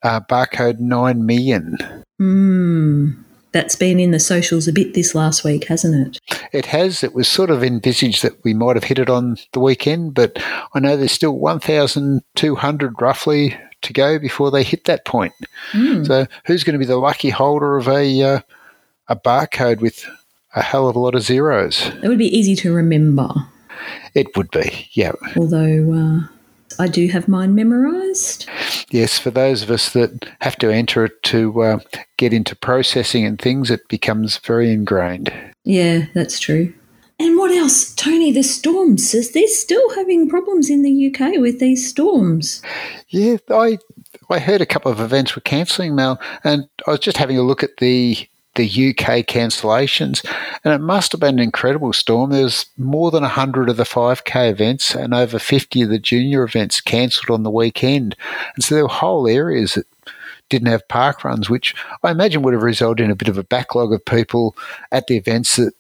uh, 0.02 0.20
barcode 0.20 0.78
9 0.78 1.24
million. 1.24 1.78
Mm, 2.20 3.16
that's 3.52 3.76
been 3.76 3.98
in 3.98 4.10
the 4.10 4.20
socials 4.20 4.68
a 4.68 4.74
bit 4.74 4.92
this 4.92 5.14
last 5.14 5.42
week, 5.42 5.64
hasn't 5.64 6.18
it? 6.18 6.38
It 6.52 6.66
has. 6.66 7.02
It 7.02 7.14
was 7.14 7.26
sort 7.26 7.48
of 7.48 7.64
envisaged 7.64 8.22
that 8.22 8.44
we 8.44 8.52
might 8.52 8.76
have 8.76 8.84
hit 8.84 8.98
it 8.98 9.08
on 9.08 9.38
the 9.54 9.60
weekend, 9.60 10.12
but 10.12 10.38
I 10.74 10.80
know 10.80 10.98
there's 10.98 11.12
still 11.12 11.38
1,200 11.38 13.00
roughly 13.00 13.58
to 13.80 13.92
go 13.94 14.18
before 14.18 14.50
they 14.50 14.62
hit 14.62 14.84
that 14.84 15.06
point. 15.06 15.32
Mm. 15.72 16.06
So 16.06 16.26
who's 16.44 16.62
going 16.62 16.74
to 16.74 16.78
be 16.78 16.84
the 16.84 16.98
lucky 16.98 17.30
holder 17.30 17.78
of 17.78 17.88
a, 17.88 18.22
uh, 18.22 18.40
a 19.08 19.16
barcode 19.16 19.80
with 19.80 20.04
a 20.54 20.62
hell 20.62 20.88
of 20.88 20.96
a 20.96 20.98
lot 20.98 21.14
of 21.14 21.22
zeros. 21.22 21.86
It 22.02 22.08
would 22.08 22.18
be 22.18 22.36
easy 22.36 22.56
to 22.56 22.72
remember. 22.72 23.28
It 24.14 24.36
would 24.36 24.50
be, 24.50 24.88
yeah. 24.92 25.12
Although 25.36 25.92
uh, 25.92 26.26
I 26.78 26.88
do 26.88 27.08
have 27.08 27.28
mine 27.28 27.54
memorised. 27.54 28.48
Yes, 28.90 29.18
for 29.18 29.30
those 29.30 29.62
of 29.62 29.70
us 29.70 29.92
that 29.92 30.28
have 30.40 30.56
to 30.56 30.70
enter 30.70 31.04
it 31.04 31.22
to 31.24 31.62
uh, 31.62 31.78
get 32.16 32.32
into 32.32 32.56
processing 32.56 33.24
and 33.24 33.40
things, 33.40 33.70
it 33.70 33.88
becomes 33.88 34.38
very 34.38 34.72
ingrained. 34.72 35.32
Yeah, 35.64 36.06
that's 36.14 36.40
true. 36.40 36.72
And 37.18 37.36
what 37.36 37.50
else? 37.50 37.94
Tony, 37.94 38.32
the 38.32 38.42
storms. 38.42 39.12
Is 39.12 39.32
they're 39.32 39.46
still 39.46 39.94
having 39.94 40.28
problems 40.28 40.70
in 40.70 40.82
the 40.82 41.14
UK 41.14 41.38
with 41.38 41.60
these 41.60 41.86
storms? 41.86 42.62
Yeah, 43.08 43.36
I 43.50 43.78
I 44.30 44.38
heard 44.38 44.62
a 44.62 44.66
couple 44.66 44.90
of 44.90 45.00
events 45.00 45.36
were 45.36 45.42
cancelling, 45.42 45.94
Mel, 45.94 46.18
and 46.44 46.66
I 46.86 46.92
was 46.92 47.00
just 47.00 47.18
having 47.18 47.36
a 47.36 47.42
look 47.42 47.62
at 47.62 47.76
the 47.76 48.16
the 48.56 48.64
UK 48.64 49.24
cancellations, 49.26 50.24
and 50.64 50.74
it 50.74 50.80
must 50.80 51.12
have 51.12 51.20
been 51.20 51.38
an 51.38 51.44
incredible 51.44 51.92
storm. 51.92 52.30
There 52.30 52.44
was 52.44 52.66
more 52.76 53.10
than 53.10 53.22
100 53.22 53.68
of 53.68 53.76
the 53.76 53.84
5K 53.84 54.50
events 54.50 54.94
and 54.94 55.14
over 55.14 55.38
50 55.38 55.82
of 55.82 55.88
the 55.88 55.98
junior 55.98 56.42
events 56.42 56.80
cancelled 56.80 57.30
on 57.30 57.42
the 57.44 57.50
weekend. 57.50 58.16
And 58.54 58.64
so 58.64 58.74
there 58.74 58.84
were 58.84 58.88
whole 58.88 59.28
areas 59.28 59.74
that 59.74 59.86
didn't 60.48 60.68
have 60.68 60.88
park 60.88 61.24
runs, 61.24 61.48
which 61.48 61.74
I 62.02 62.10
imagine 62.10 62.42
would 62.42 62.54
have 62.54 62.62
resulted 62.62 63.04
in 63.04 63.10
a 63.10 63.16
bit 63.16 63.28
of 63.28 63.38
a 63.38 63.44
backlog 63.44 63.92
of 63.92 64.04
people 64.04 64.56
at 64.90 65.06
the 65.06 65.16
events 65.16 65.56
that 65.56 65.72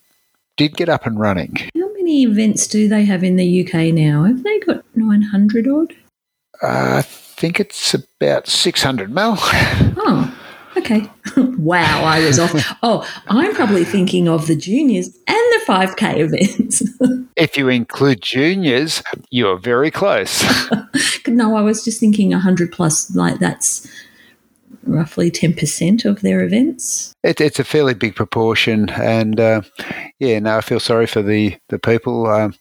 did 0.56 0.76
get 0.76 0.88
up 0.88 1.06
and 1.06 1.18
running. 1.18 1.56
How 1.74 1.92
many 1.94 2.22
events 2.22 2.68
do 2.68 2.88
they 2.88 3.04
have 3.04 3.24
in 3.24 3.36
the 3.36 3.64
UK 3.66 3.92
now? 3.92 4.24
Have 4.24 4.44
they 4.44 4.60
got 4.60 4.84
900 4.94 5.66
odd? 5.66 5.92
Uh, 6.62 6.98
I 6.98 7.02
think 7.02 7.58
it's 7.58 7.94
about 7.94 8.46
600, 8.46 9.10
Mel. 9.10 9.38
Oh. 10.02 10.34
Okay. 10.90 11.08
wow, 11.36 12.02
I 12.02 12.24
was 12.24 12.40
off. 12.40 12.52
Oh, 12.82 13.08
I'm 13.28 13.54
probably 13.54 13.84
thinking 13.84 14.28
of 14.28 14.48
the 14.48 14.56
juniors 14.56 15.06
and 15.06 15.36
the 15.36 15.62
5K 15.66 16.18
events. 16.18 16.82
if 17.36 17.56
you 17.56 17.68
include 17.68 18.22
juniors, 18.22 19.00
you're 19.30 19.56
very 19.56 19.92
close. 19.92 20.44
no, 21.28 21.54
I 21.54 21.62
was 21.62 21.84
just 21.84 22.00
thinking 22.00 22.30
100 22.30 22.72
plus, 22.72 23.14
like 23.14 23.38
that's 23.38 23.88
roughly 24.82 25.30
10% 25.30 26.04
of 26.04 26.22
their 26.22 26.42
events. 26.42 27.14
It, 27.22 27.40
it's 27.40 27.60
a 27.60 27.64
fairly 27.64 27.94
big 27.94 28.16
proportion. 28.16 28.90
And 28.90 29.38
uh, 29.38 29.62
yeah, 30.18 30.40
no, 30.40 30.56
I 30.56 30.60
feel 30.60 30.80
sorry 30.80 31.06
for 31.06 31.22
the, 31.22 31.56
the 31.68 31.78
people. 31.78 32.26
Um, 32.26 32.54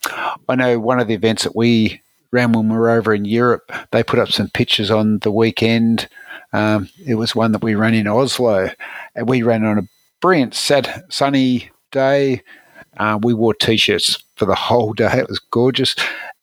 I 0.47 0.55
know 0.55 0.79
one 0.79 0.99
of 0.99 1.07
the 1.07 1.15
events 1.15 1.45
that 1.45 1.55
we 1.55 1.99
ran 2.31 2.51
when 2.51 2.69
we 2.69 2.77
were 2.77 2.91
over 2.91 3.11
in 3.11 3.25
Europe, 3.25 3.71
they 3.91 4.03
put 4.03 4.19
up 4.19 4.31
some 4.31 4.49
pictures 4.49 4.91
on 4.91 5.17
the 5.19 5.31
weekend 5.31 6.07
um, 6.53 6.89
it 7.05 7.15
was 7.15 7.35
one 7.35 7.51
that 7.51 7.63
we 7.63 7.75
ran 7.75 7.93
in 7.93 8.07
Oslo, 8.07 8.69
and 9.15 9.27
we 9.27 9.43
ran 9.43 9.63
on 9.65 9.77
a 9.77 9.87
brilliant, 10.21 10.53
sad, 10.53 11.03
sunny 11.09 11.69
day. 11.91 12.41
Uh, 12.97 13.19
we 13.21 13.33
wore 13.33 13.53
t-shirts 13.53 14.21
for 14.35 14.45
the 14.45 14.55
whole 14.55 14.93
day. 14.93 15.19
It 15.19 15.29
was 15.29 15.39
gorgeous, 15.39 15.95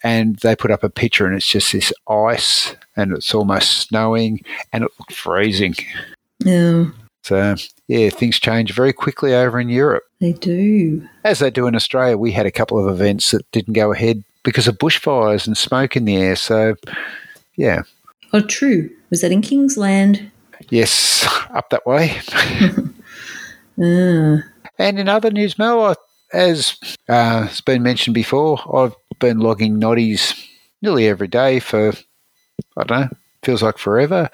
and 0.03 0.37
they 0.37 0.57
put 0.57 0.71
up 0.71 0.85
a 0.85 0.91
picture, 0.91 1.27
and 1.27 1.35
it's 1.35 1.49
just 1.49 1.73
this 1.73 1.93
ice, 2.09 2.75
and 2.97 3.13
it's 3.13 3.35
almost 3.35 3.89
snowing, 3.89 4.43
and 4.73 4.85
it 4.85 4.91
looked 4.99 5.15
freezing. 5.15 5.75
Yeah. 6.39 6.87
So 7.23 7.57
yeah, 7.89 8.11
things 8.11 8.39
change 8.39 8.73
very 8.73 8.93
quickly 8.93 9.35
over 9.35 9.59
in 9.59 9.69
Europe. 9.69 10.05
They 10.21 10.33
do, 10.33 11.07
as 11.25 11.41
they 11.41 11.51
do 11.51 11.67
in 11.67 11.75
Australia. 11.75 12.17
We 12.17 12.31
had 12.31 12.47
a 12.47 12.53
couple 12.53 12.79
of 12.79 12.93
events 12.93 13.33
that 13.33 13.51
didn't 13.51 13.75
go 13.75 13.93
ahead 13.93 14.23
because 14.45 14.69
of 14.69 14.79
bushfires 14.79 15.47
and 15.47 15.57
smoke 15.57 15.97
in 15.97 16.05
the 16.05 16.17
air. 16.17 16.37
So 16.37 16.77
yeah. 17.57 17.83
Oh, 18.33 18.43
true. 18.43 18.91
Was 19.11 19.21
that 19.21 19.33
in 19.33 19.43
Kingsland? 19.43 20.31
Yes, 20.69 21.27
up 21.51 21.71
that 21.71 21.87
way. 21.87 22.19
uh. 23.83 24.39
And 24.79 24.99
in 24.99 25.09
other 25.09 25.31
news, 25.31 25.59
Mel, 25.59 25.97
as 26.35 26.77
uh, 27.09 27.47
has 27.47 27.63
been 27.63 27.83
mentioned 27.83 28.15
before, 28.15 28.61
I've 28.77 28.95
been 29.19 29.39
logging 29.39 29.81
notties 29.81 30.35
nearly 30.83 31.07
every 31.07 31.29
day 31.29 31.61
for, 31.61 31.95
I 32.77 32.85
don't 32.85 33.01
know, 33.01 33.09
feels 33.43 33.63
like 33.63 33.79
forever. 33.79 34.29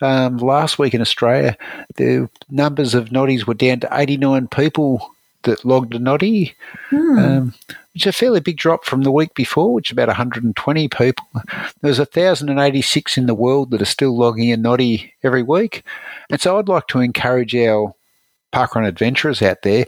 Um, 0.00 0.36
last 0.38 0.78
week 0.78 0.94
in 0.94 1.00
Australia, 1.00 1.56
the 1.96 2.30
numbers 2.48 2.94
of 2.94 3.08
notties 3.08 3.46
were 3.46 3.54
down 3.54 3.80
to 3.80 3.88
89 3.90 4.46
people 4.48 5.10
that 5.42 5.64
logged 5.64 5.94
a 5.94 5.98
nottie. 5.98 6.54
Hmm. 6.90 7.18
Um, 7.18 7.54
which 7.98 8.06
is 8.06 8.14
a 8.14 8.18
fairly 8.18 8.38
big 8.38 8.56
drop 8.56 8.84
from 8.84 9.02
the 9.02 9.10
week 9.10 9.34
before, 9.34 9.74
which 9.74 9.88
is 9.88 9.92
about 9.92 10.06
120 10.06 10.88
people. 10.88 11.26
There's 11.80 11.98
1,086 11.98 13.18
in 13.18 13.26
the 13.26 13.34
world 13.34 13.72
that 13.72 13.82
are 13.82 13.86
still 13.86 14.16
logging 14.16 14.52
a 14.52 14.56
nottie 14.56 15.14
every 15.24 15.42
week. 15.42 15.82
And 16.30 16.40
so 16.40 16.58
I'd 16.58 16.68
like 16.68 16.86
to 16.88 17.00
encourage 17.00 17.56
our 17.56 17.94
parkrun 18.52 18.86
adventurers 18.86 19.42
out 19.42 19.62
there 19.62 19.84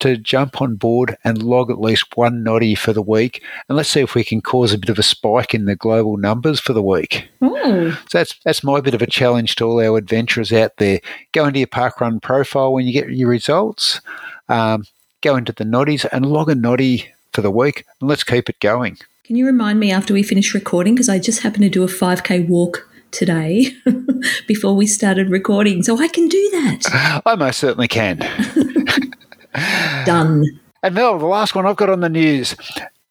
to 0.00 0.16
jump 0.16 0.60
on 0.60 0.74
board 0.74 1.16
and 1.24 1.42
log 1.42 1.70
at 1.70 1.80
least 1.80 2.16
one 2.16 2.42
nottie 2.42 2.74
for 2.74 2.92
the 2.92 3.02
week. 3.02 3.42
And 3.68 3.76
let's 3.76 3.88
see 3.88 4.00
if 4.00 4.14
we 4.14 4.24
can 4.24 4.40
cause 4.40 4.72
a 4.72 4.78
bit 4.78 4.90
of 4.90 4.98
a 4.98 5.02
spike 5.02 5.54
in 5.54 5.64
the 5.66 5.76
global 5.76 6.16
numbers 6.16 6.60
for 6.60 6.72
the 6.72 6.82
week. 6.82 7.28
Ooh. 7.44 7.92
So 7.92 8.18
that's 8.18 8.38
that's 8.44 8.64
my 8.64 8.80
bit 8.80 8.94
of 8.94 9.02
a 9.02 9.06
challenge 9.06 9.54
to 9.56 9.64
all 9.64 9.80
our 9.80 9.98
adventurers 9.98 10.52
out 10.52 10.76
there. 10.78 11.00
Go 11.32 11.46
into 11.46 11.60
your 11.60 11.68
parkrun 11.68 12.20
profile 12.20 12.72
when 12.72 12.86
you 12.86 12.92
get 12.92 13.10
your 13.10 13.28
results. 13.28 14.00
Um, 14.48 14.84
go 15.22 15.36
into 15.36 15.52
the 15.52 15.64
notties 15.64 16.04
and 16.06 16.26
log 16.26 16.50
a 16.50 16.54
nottie 16.54 17.08
for 17.32 17.40
the 17.40 17.50
week, 17.50 17.86
and 18.00 18.08
let's 18.08 18.24
keep 18.24 18.48
it 18.50 18.60
going. 18.60 18.98
Can 19.24 19.36
you 19.36 19.46
remind 19.46 19.80
me 19.80 19.90
after 19.90 20.12
we 20.12 20.22
finish 20.22 20.52
recording? 20.52 20.94
Because 20.94 21.08
I 21.08 21.18
just 21.18 21.42
happened 21.42 21.62
to 21.62 21.70
do 21.70 21.84
a 21.84 21.86
5K 21.86 22.48
walk 22.48 22.88
today 23.12 23.68
before 24.46 24.74
we 24.74 24.86
started 24.86 25.30
recording, 25.30 25.82
so 25.82 25.98
I 25.98 26.08
can 26.08 26.28
do 26.28 26.50
that. 26.50 27.22
I 27.26 27.34
most 27.36 27.58
certainly 27.58 27.88
can. 27.88 28.18
Done. 30.04 30.44
And 30.82 30.94
Mel, 30.94 31.18
the 31.18 31.26
last 31.26 31.54
one 31.54 31.66
I've 31.66 31.76
got 31.76 31.90
on 31.90 32.00
the 32.00 32.08
news. 32.08 32.56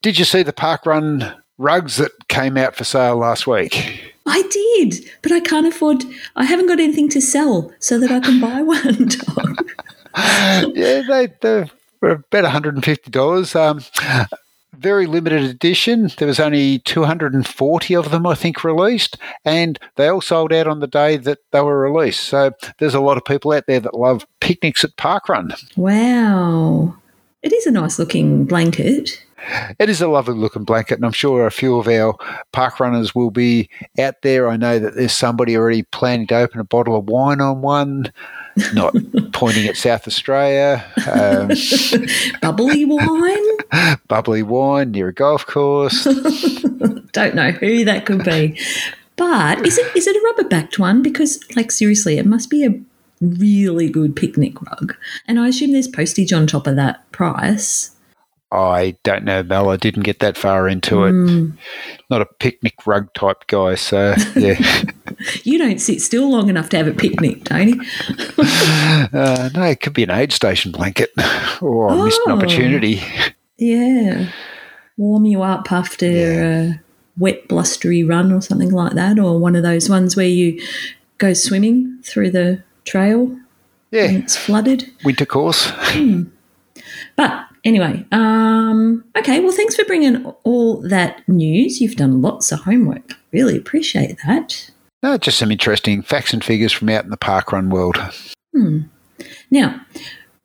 Did 0.02 0.20
you 0.20 0.26
see 0.26 0.44
the 0.44 0.54
park 0.54 0.86
run 0.86 1.34
rugs 1.58 1.98
that 1.98 2.12
came 2.28 2.58
out 2.58 2.76
for 2.76 2.84
sale 2.84 3.16
last 3.16 3.48
week? 3.48 4.14
I 4.26 4.42
did, 4.52 5.10
but 5.22 5.32
I 5.32 5.40
can't 5.40 5.68
afford. 5.68 6.04
I 6.36 6.44
haven't 6.44 6.68
got 6.68 6.80
anything 6.80 7.10
to 7.10 7.22
sell 7.22 7.72
so 7.80 8.00
that 8.00 8.12
I 8.12 8.20
can 8.20 8.40
buy 8.42 8.62
one. 8.62 9.10
yeah, 10.76 11.28
they, 11.42 11.70
about 12.02 12.46
$150. 12.46 13.56
Um, 13.56 14.28
very 14.74 15.06
limited 15.06 15.44
edition. 15.44 16.10
There 16.18 16.28
was 16.28 16.40
only 16.40 16.80
240 16.80 17.96
of 17.96 18.12
them, 18.12 18.26
I 18.26 18.36
think, 18.36 18.64
released, 18.64 19.18
and 19.46 19.78
they 19.96 20.08
all 20.08 20.22
sold 20.22 20.54
out 20.54 20.68
on 20.68 20.80
the 20.80 20.88
day 20.88 21.18
that 21.18 21.40
they 21.52 21.62
were 21.62 21.80
released. 21.80 22.24
So 22.24 22.52
there's 22.80 22.96
a 22.96 23.02
lot 23.02 23.18
of 23.18 23.26
people 23.26 23.52
out 23.52 23.66
there 23.68 23.80
that 23.80 23.94
love 23.94 24.26
picnics 24.40 24.84
at 24.84 24.96
parkrun. 24.96 25.54
Wow. 25.76 26.96
It 27.44 27.54
is 27.54 27.66
a 27.66 27.72
nice 27.72 28.00
looking 28.00 28.46
blanket. 28.46 29.24
It 29.80 29.90
is 29.90 30.02
a 30.02 30.08
lovely 30.08 30.36
looking 30.36 30.64
blanket, 30.64 30.96
and 30.96 31.06
I'm 31.06 31.12
sure 31.12 31.46
a 31.46 31.52
few 31.52 31.78
of 31.78 31.88
our 31.88 32.16
park 32.52 32.80
runners 32.80 33.16
will 33.16 33.32
be 33.32 33.70
out 34.00 34.22
there. 34.22 34.50
I 34.50 34.58
know 34.58 34.80
that 34.80 34.96
there's 34.96 35.14
somebody 35.14 35.56
already 35.56 35.84
planning 35.84 36.28
to 36.28 36.36
open 36.36 36.60
a 36.60 36.64
bottle 36.64 36.96
of 36.96 37.10
wine 37.10 37.42
on 37.42 37.62
one, 37.62 38.12
not 38.74 38.96
pointing 39.34 39.68
at 39.68 39.78
South 39.78 40.08
Australia. 40.08 40.86
Um, 41.12 41.52
bubbly 42.42 42.86
wine? 42.86 43.98
bubbly 44.08 44.44
wine 44.44 44.92
near 44.92 45.10
a 45.10 45.14
golf 45.14 45.46
course. 45.46 46.04
Don't 47.12 47.36
know 47.36 47.52
who 47.52 47.86
that 47.86 48.06
could 48.06 48.24
be. 48.24 48.60
But 49.16 49.66
is 49.66 49.78
it 49.78 49.96
is 49.96 50.08
it 50.08 50.16
a 50.16 50.22
rubber 50.26 50.50
backed 50.50 50.80
one? 50.80 51.02
Because 51.02 51.40
like 51.56 51.72
seriously, 51.72 52.18
it 52.18 52.26
must 52.26 52.50
be 52.50 52.66
a 52.66 52.80
really 53.22 53.90
good 53.90 54.16
picnic 54.16 54.62
rug. 54.62 54.96
And 55.28 55.40
I 55.40 55.48
assume 55.48 55.72
there's 55.72 55.88
postage 55.88 56.34
on 56.34 56.48
top 56.48 56.68
of 56.68 56.76
that 56.76 57.10
price. 57.12 57.92
I 58.52 58.98
don't 59.04 59.24
know, 59.24 59.44
Mel. 59.44 59.70
I 59.70 59.78
didn't 59.78 60.04
get 60.04 60.20
that 60.20 60.38
far 60.38 60.68
into 60.68 61.06
it. 61.06 61.14
Mm. 61.14 61.58
Not 62.10 62.22
a 62.22 62.26
picnic 62.26 62.86
rug 62.86 63.14
type 63.14 63.48
guy, 63.48 63.76
so 63.76 64.14
yeah. 64.36 64.84
you 65.44 65.58
don't 65.58 65.80
sit 65.80 66.02
still 66.02 66.30
long 66.30 66.50
enough 66.50 66.68
to 66.70 66.78
have 66.78 66.88
a 66.88 66.94
picnic, 66.94 67.46
Tony. 67.46 67.74
uh, 68.38 69.50
no, 69.54 69.64
it 69.64 69.80
could 69.80 69.94
be 69.94 70.04
an 70.04 70.12
aid 70.12 70.34
station 70.34 70.74
blanket. 70.74 71.12
or 71.62 71.92
oh, 71.92 72.04
missed 72.04 72.20
an 72.26 72.34
opportunity. 72.34 73.02
Yeah. 73.58 74.30
Warm 74.98 75.26
you 75.26 75.44
up 75.44 75.72
after 75.72 76.10
yeah. 76.12 76.74
a 76.74 76.74
wet, 77.18 77.48
blustery 77.48 78.04
run 78.04 78.34
or 78.34 78.42
something 78.42 78.72
like 78.72 78.94
that, 78.94 79.18
or 79.18 79.40
one 79.40 79.56
of 79.56 79.64
those 79.64 79.90
ones 79.90 80.18
where 80.18 80.28
you 80.28 80.62
go 81.20 81.34
swimming 81.34 82.02
through 82.04 82.32
the 82.32 82.64
trail. 82.84 83.38
Yeah. 83.92 84.12
it's 84.12 84.36
flooded. 84.36 84.92
Winter 85.06 85.26
course. 85.26 85.70
Hmm. 85.70 86.24
But 87.16 87.46
Anyway, 87.64 88.06
um, 88.12 89.04
okay, 89.16 89.40
well, 89.40 89.52
thanks 89.52 89.76
for 89.76 89.86
bringing 89.86 90.26
all 90.44 90.82
that 90.82 91.28
news. 91.28 91.80
You've 91.80 91.96
done 91.96 92.22
lots 92.22 92.52
of 92.52 92.62
homework. 92.62 93.14
Really 93.32 93.56
appreciate 93.56 94.18
that. 94.26 94.72
No, 95.04 95.18
just 95.18 95.38
some 95.38 95.52
interesting 95.52 96.02
facts 96.02 96.34
and 96.34 96.44
figures 96.44 96.74
from 96.74 96.90
out 96.90 97.04
in 97.04 97.12
the 97.12 97.18
parkrun 97.18 97.70
world. 97.70 97.98
Hmm. 98.56 98.82
Now, 99.52 99.82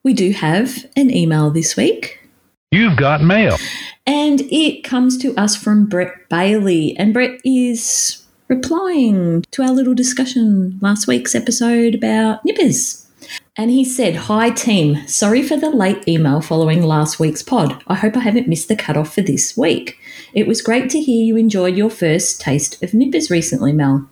we 0.04 0.12
do 0.12 0.32
have 0.32 0.86
an 0.94 1.10
email 1.10 1.50
this 1.50 1.76
week. 1.76 2.20
You've 2.70 2.96
got 2.96 3.22
mail. 3.22 3.56
And 4.06 4.42
it 4.42 4.82
comes 4.84 5.16
to 5.18 5.34
us 5.36 5.56
from 5.56 5.86
Brett 5.86 6.28
Bailey. 6.28 6.96
And 6.98 7.14
Brett 7.14 7.40
is 7.44 8.24
replying 8.48 9.42
to 9.52 9.62
our 9.62 9.70
little 9.70 9.94
discussion 9.94 10.78
last 10.82 11.06
week's 11.06 11.34
episode 11.34 11.94
about 11.94 12.44
nippers. 12.44 13.05
And 13.56 13.70
he 13.70 13.84
said, 13.84 14.16
Hi 14.16 14.50
team, 14.50 15.06
sorry 15.08 15.42
for 15.42 15.56
the 15.56 15.70
late 15.70 16.06
email 16.06 16.40
following 16.40 16.82
last 16.82 17.18
week's 17.18 17.42
pod. 17.42 17.82
I 17.86 17.94
hope 17.94 18.16
I 18.16 18.20
haven't 18.20 18.48
missed 18.48 18.68
the 18.68 18.76
cutoff 18.76 19.14
for 19.14 19.22
this 19.22 19.56
week. 19.56 19.98
It 20.34 20.46
was 20.46 20.60
great 20.60 20.90
to 20.90 21.00
hear 21.00 21.24
you 21.24 21.36
enjoyed 21.36 21.76
your 21.76 21.90
first 21.90 22.40
taste 22.40 22.82
of 22.82 22.92
nippers 22.92 23.30
recently, 23.30 23.72
Mel. 23.72 24.08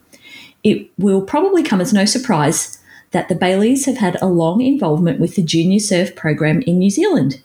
It 0.63 0.91
will 0.99 1.21
probably 1.21 1.63
come 1.63 1.83
as 1.83 1.93
no 1.93 2.07
surprise 2.07 2.79
that 3.11 3.29
the 3.29 3.35
Baileys 3.35 3.85
have 3.85 3.99
had 3.99 4.21
a 4.21 4.27
long 4.27 4.61
involvement 4.61 5.21
with 5.21 5.37
the 5.37 5.43
junior 5.43 5.79
surf 5.79 6.17
program 6.17 6.63
in 6.63 6.79
New 6.79 6.91
Zealand. 6.91 7.43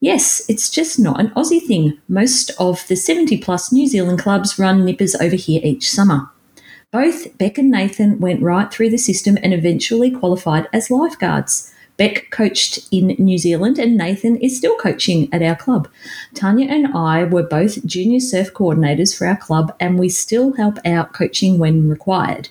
Yes, 0.00 0.42
it's 0.48 0.68
just 0.68 0.98
not 0.98 1.20
an 1.20 1.30
Aussie 1.30 1.64
thing. 1.64 1.96
Most 2.08 2.50
of 2.58 2.88
the 2.88 2.96
70 2.96 3.38
plus 3.38 3.70
New 3.70 3.86
Zealand 3.86 4.18
clubs 4.18 4.58
run 4.58 4.84
nippers 4.84 5.14
over 5.14 5.36
here 5.36 5.60
each 5.62 5.88
summer. 5.88 6.28
Both 6.92 7.38
Beck 7.38 7.56
and 7.56 7.70
Nathan 7.70 8.20
went 8.20 8.42
right 8.42 8.70
through 8.70 8.90
the 8.90 8.98
system 8.98 9.38
and 9.42 9.54
eventually 9.54 10.10
qualified 10.10 10.68
as 10.74 10.90
lifeguards. 10.90 11.72
Beck 11.96 12.28
coached 12.30 12.86
in 12.90 13.16
New 13.18 13.38
Zealand 13.38 13.78
and 13.78 13.96
Nathan 13.96 14.36
is 14.36 14.58
still 14.58 14.76
coaching 14.76 15.32
at 15.32 15.40
our 15.40 15.56
club. 15.56 15.88
Tanya 16.34 16.66
and 16.68 16.88
I 16.88 17.24
were 17.24 17.44
both 17.44 17.86
junior 17.86 18.20
surf 18.20 18.52
coordinators 18.52 19.16
for 19.16 19.26
our 19.26 19.38
club 19.38 19.74
and 19.80 19.98
we 19.98 20.10
still 20.10 20.52
help 20.52 20.78
out 20.84 21.14
coaching 21.14 21.58
when 21.58 21.88
required. 21.88 22.50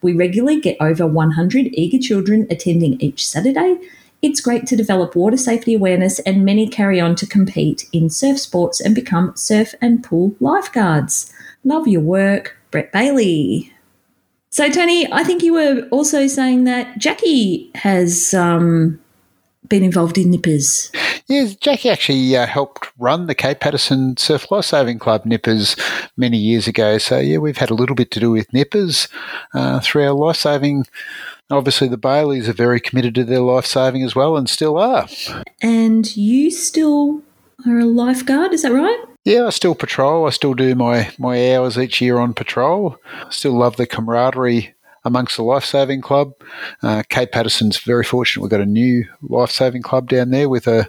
We 0.00 0.14
regularly 0.14 0.58
get 0.58 0.78
over 0.80 1.06
100 1.06 1.66
eager 1.74 1.98
children 1.98 2.46
attending 2.48 2.98
each 2.98 3.28
Saturday. 3.28 3.78
It's 4.22 4.40
great 4.40 4.66
to 4.68 4.76
develop 4.76 5.14
water 5.14 5.36
safety 5.36 5.74
awareness 5.74 6.18
and 6.20 6.46
many 6.46 6.66
carry 6.66 6.98
on 6.98 7.14
to 7.16 7.26
compete 7.26 7.90
in 7.92 8.08
surf 8.08 8.38
sports 8.38 8.80
and 8.80 8.94
become 8.94 9.36
surf 9.36 9.74
and 9.82 10.02
pool 10.02 10.34
lifeguards. 10.40 11.30
Love 11.62 11.86
your 11.86 12.00
work, 12.00 12.56
Brett 12.70 12.90
Bailey. 12.90 13.71
So, 14.52 14.68
Tony, 14.68 15.10
I 15.10 15.24
think 15.24 15.42
you 15.42 15.54
were 15.54 15.88
also 15.90 16.26
saying 16.26 16.64
that 16.64 16.98
Jackie 16.98 17.70
has 17.74 18.34
um, 18.34 19.00
been 19.66 19.82
involved 19.82 20.18
in 20.18 20.30
Nippers. 20.30 20.92
Yes, 21.26 21.56
Jackie 21.56 21.88
actually 21.88 22.36
uh, 22.36 22.46
helped 22.46 22.88
run 22.98 23.28
the 23.28 23.34
Cape 23.34 23.60
Patterson 23.60 24.18
Surf 24.18 24.50
Life 24.50 24.66
Saving 24.66 24.98
Club 24.98 25.24
Nippers 25.24 25.74
many 26.18 26.36
years 26.36 26.68
ago. 26.68 26.98
So, 26.98 27.18
yeah, 27.18 27.38
we've 27.38 27.56
had 27.56 27.70
a 27.70 27.74
little 27.74 27.96
bit 27.96 28.10
to 28.10 28.20
do 28.20 28.30
with 28.30 28.52
Nippers 28.52 29.08
uh, 29.54 29.80
through 29.80 30.04
our 30.04 30.12
lifesaving. 30.12 30.84
Obviously, 31.50 31.88
the 31.88 31.96
Baileys 31.96 32.46
are 32.46 32.52
very 32.52 32.78
committed 32.78 33.14
to 33.14 33.24
their 33.24 33.40
lifesaving 33.40 34.02
as 34.02 34.14
well 34.14 34.36
and 34.36 34.50
still 34.50 34.76
are. 34.76 35.08
And 35.62 36.14
you 36.14 36.50
still 36.50 37.22
are 37.66 37.78
a 37.78 37.86
lifeguard, 37.86 38.52
is 38.52 38.62
that 38.62 38.72
right? 38.72 39.02
Yeah, 39.24 39.46
I 39.46 39.50
still 39.50 39.74
patrol. 39.74 40.26
I 40.26 40.30
still 40.30 40.54
do 40.54 40.74
my, 40.74 41.10
my 41.18 41.54
hours 41.54 41.78
each 41.78 42.00
year 42.00 42.18
on 42.18 42.34
patrol. 42.34 42.98
I 43.24 43.30
still 43.30 43.52
love 43.52 43.76
the 43.76 43.86
camaraderie 43.86 44.74
amongst 45.04 45.36
the 45.36 45.42
lifesaving 45.42 46.00
club. 46.00 46.32
Uh, 46.82 47.02
Cape 47.08 47.32
Patterson's 47.32 47.78
very 47.78 48.04
fortunate. 48.04 48.42
We've 48.42 48.50
got 48.50 48.60
a 48.60 48.66
new 48.66 49.04
lifesaving 49.22 49.82
club 49.82 50.08
down 50.08 50.30
there 50.30 50.48
with 50.48 50.66
a 50.66 50.88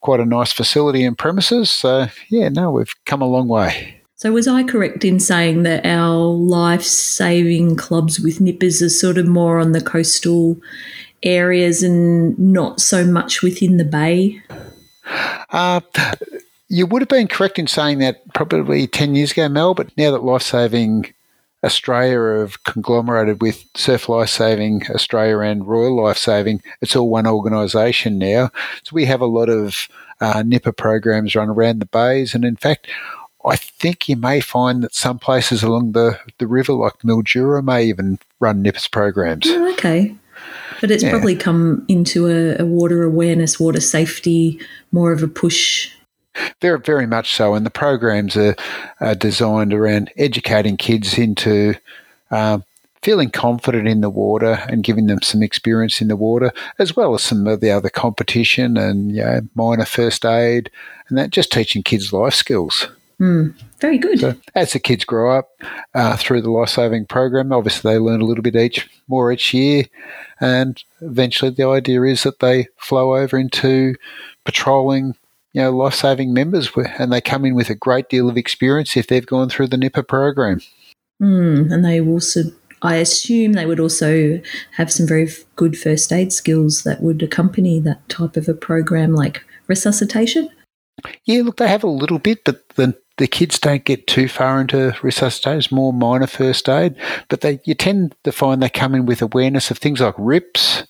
quite 0.00 0.20
a 0.20 0.26
nice 0.26 0.52
facility 0.52 1.04
and 1.04 1.16
premises. 1.16 1.70
So 1.70 2.06
yeah, 2.28 2.48
no, 2.48 2.70
we've 2.72 2.94
come 3.06 3.22
a 3.22 3.26
long 3.26 3.48
way. 3.48 4.02
So 4.16 4.32
was 4.32 4.46
I 4.46 4.62
correct 4.62 5.04
in 5.04 5.18
saying 5.18 5.64
that 5.64 5.84
our 5.86 6.16
life 6.16 6.82
saving 6.82 7.76
clubs 7.76 8.20
with 8.20 8.40
nippers 8.40 8.82
are 8.82 8.88
sort 8.88 9.18
of 9.18 9.26
more 9.26 9.58
on 9.58 9.72
the 9.72 9.80
coastal 9.80 10.60
areas 11.22 11.82
and 11.82 12.38
not 12.38 12.80
so 12.80 13.04
much 13.04 13.42
within 13.42 13.78
the 13.78 13.84
bay? 13.84 14.40
Uh, 15.50 15.80
you 16.72 16.86
would 16.86 17.02
have 17.02 17.08
been 17.10 17.28
correct 17.28 17.58
in 17.58 17.66
saying 17.66 17.98
that 17.98 18.32
probably 18.32 18.86
10 18.86 19.14
years 19.14 19.32
ago, 19.32 19.46
Mel, 19.46 19.74
but 19.74 19.94
now 19.98 20.10
that 20.10 20.24
Lifesaving 20.24 21.12
Australia 21.62 22.40
have 22.40 22.64
conglomerated 22.64 23.42
with 23.42 23.66
Surf 23.76 24.08
Lifesaving 24.08 24.82
Australia 24.88 25.40
and 25.40 25.66
Royal 25.66 26.02
Lifesaving, 26.02 26.62
it's 26.80 26.96
all 26.96 27.10
one 27.10 27.26
organisation 27.26 28.16
now. 28.16 28.50
So 28.84 28.94
we 28.94 29.04
have 29.04 29.20
a 29.20 29.26
lot 29.26 29.50
of 29.50 29.86
uh, 30.22 30.42
Nipper 30.46 30.72
programs 30.72 31.34
run 31.34 31.50
around 31.50 31.80
the 31.80 31.86
bays, 31.86 32.34
and 32.34 32.42
in 32.42 32.56
fact, 32.56 32.88
I 33.44 33.56
think 33.56 34.08
you 34.08 34.16
may 34.16 34.40
find 34.40 34.82
that 34.82 34.94
some 34.94 35.18
places 35.18 35.62
along 35.62 35.92
the, 35.92 36.18
the 36.38 36.46
river, 36.46 36.72
like 36.72 37.00
Mildura, 37.00 37.62
may 37.62 37.84
even 37.84 38.18
run 38.40 38.62
NIPS 38.62 38.88
programs. 38.88 39.46
Oh, 39.46 39.72
okay. 39.72 40.16
But 40.80 40.90
it's 40.90 41.02
yeah. 41.02 41.10
probably 41.10 41.36
come 41.36 41.84
into 41.88 42.28
a, 42.28 42.62
a, 42.62 42.64
water 42.64 43.02
awareness, 43.02 43.60
water 43.60 43.80
safety, 43.80 44.58
more 44.90 45.12
of 45.12 45.22
a 45.22 45.28
push 45.28 45.92
very, 46.60 46.78
very 46.78 47.06
much 47.06 47.34
so. 47.34 47.54
And 47.54 47.66
the 47.66 47.70
programs 47.70 48.36
are, 48.36 48.56
are 49.00 49.14
designed 49.14 49.74
around 49.74 50.10
educating 50.16 50.76
kids 50.76 51.18
into 51.18 51.74
um, 52.30 52.64
feeling 53.02 53.30
confident 53.30 53.88
in 53.88 54.00
the 54.00 54.10
water 54.10 54.64
and 54.68 54.84
giving 54.84 55.06
them 55.06 55.20
some 55.22 55.42
experience 55.42 56.00
in 56.00 56.08
the 56.08 56.16
water, 56.16 56.52
as 56.78 56.94
well 56.96 57.14
as 57.14 57.22
some 57.22 57.46
of 57.46 57.60
the 57.60 57.70
other 57.70 57.90
competition 57.90 58.76
and 58.76 59.12
you 59.12 59.22
know, 59.22 59.40
minor 59.54 59.84
first 59.84 60.24
aid, 60.24 60.70
and 61.08 61.18
that 61.18 61.30
just 61.30 61.52
teaching 61.52 61.82
kids 61.82 62.12
life 62.12 62.34
skills. 62.34 62.88
Mm, 63.20 63.54
very 63.78 63.98
good. 63.98 64.20
So 64.20 64.34
as 64.54 64.72
the 64.72 64.80
kids 64.80 65.04
grow 65.04 65.36
up 65.36 65.50
uh, 65.94 66.16
through 66.16 66.42
the 66.42 66.50
life 66.50 66.70
saving 66.70 67.06
program, 67.06 67.52
obviously 67.52 67.92
they 67.92 67.98
learn 67.98 68.20
a 68.20 68.24
little 68.24 68.42
bit 68.42 68.56
each 68.56 68.88
more 69.08 69.32
each 69.32 69.52
year, 69.52 69.84
and 70.40 70.82
eventually 71.00 71.50
the 71.50 71.68
idea 71.68 72.02
is 72.02 72.22
that 72.22 72.40
they 72.40 72.68
flow 72.76 73.16
over 73.16 73.36
into 73.36 73.96
patrolling 74.44 75.14
you 75.52 75.62
know, 75.62 75.70
life 75.70 75.94
saving 75.94 76.32
members, 76.32 76.70
and 76.98 77.12
they 77.12 77.20
come 77.20 77.44
in 77.44 77.54
with 77.54 77.70
a 77.70 77.74
great 77.74 78.08
deal 78.08 78.28
of 78.28 78.36
experience 78.36 78.96
if 78.96 79.06
they've 79.06 79.26
gone 79.26 79.48
through 79.48 79.68
the 79.68 79.76
Nipper 79.76 80.02
program. 80.02 80.60
Mm, 81.20 81.72
and 81.72 81.84
they 81.84 82.00
also, 82.00 82.42
I 82.80 82.96
assume, 82.96 83.52
they 83.52 83.66
would 83.66 83.80
also 83.80 84.40
have 84.72 84.92
some 84.92 85.06
very 85.06 85.30
good 85.56 85.78
first 85.78 86.12
aid 86.12 86.32
skills 86.32 86.82
that 86.84 87.02
would 87.02 87.22
accompany 87.22 87.80
that 87.80 88.08
type 88.08 88.36
of 88.36 88.48
a 88.48 88.54
program, 88.54 89.14
like 89.14 89.44
resuscitation. 89.68 90.48
Yeah, 91.24 91.42
look, 91.42 91.56
they 91.58 91.68
have 91.68 91.84
a 91.84 91.88
little 91.88 92.18
bit, 92.18 92.44
but 92.44 92.68
the 92.70 92.96
the 93.18 93.26
kids 93.26 93.58
don't 93.58 93.84
get 93.84 94.06
too 94.06 94.26
far 94.26 94.60
into 94.60 94.96
resuscitation. 95.02 95.58
It's 95.58 95.70
more 95.70 95.92
minor 95.92 96.26
first 96.26 96.68
aid, 96.68 96.96
but 97.28 97.42
they 97.42 97.60
you 97.64 97.74
tend 97.74 98.14
to 98.24 98.32
find 98.32 98.62
they 98.62 98.70
come 98.70 98.94
in 98.94 99.06
with 99.06 99.22
awareness 99.22 99.70
of 99.70 99.78
things 99.78 100.00
like 100.00 100.14
rips 100.16 100.84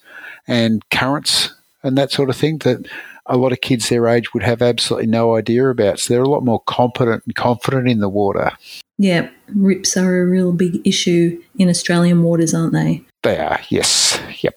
and 0.46 0.88
currents 0.90 1.52
and 1.82 1.98
that 1.98 2.12
sort 2.12 2.30
of 2.30 2.36
thing 2.36 2.58
that 2.58 2.86
a 3.26 3.36
lot 3.36 3.52
of 3.52 3.60
kids 3.60 3.88
their 3.88 4.08
age 4.08 4.34
would 4.34 4.42
have 4.42 4.62
absolutely 4.62 5.06
no 5.06 5.36
idea 5.36 5.68
about. 5.68 5.98
So 5.98 6.14
they're 6.14 6.22
a 6.22 6.28
lot 6.28 6.44
more 6.44 6.60
competent 6.60 7.22
and 7.24 7.34
confident 7.34 7.88
in 7.88 8.00
the 8.00 8.08
water. 8.08 8.52
Yeah, 8.98 9.30
rips 9.54 9.96
are 9.96 10.22
a 10.22 10.26
real 10.26 10.52
big 10.52 10.86
issue 10.86 11.42
in 11.58 11.68
Australian 11.68 12.22
waters, 12.22 12.54
aren't 12.54 12.72
they? 12.72 13.02
They 13.22 13.38
are, 13.38 13.60
yes. 13.68 14.20
Yep. 14.40 14.56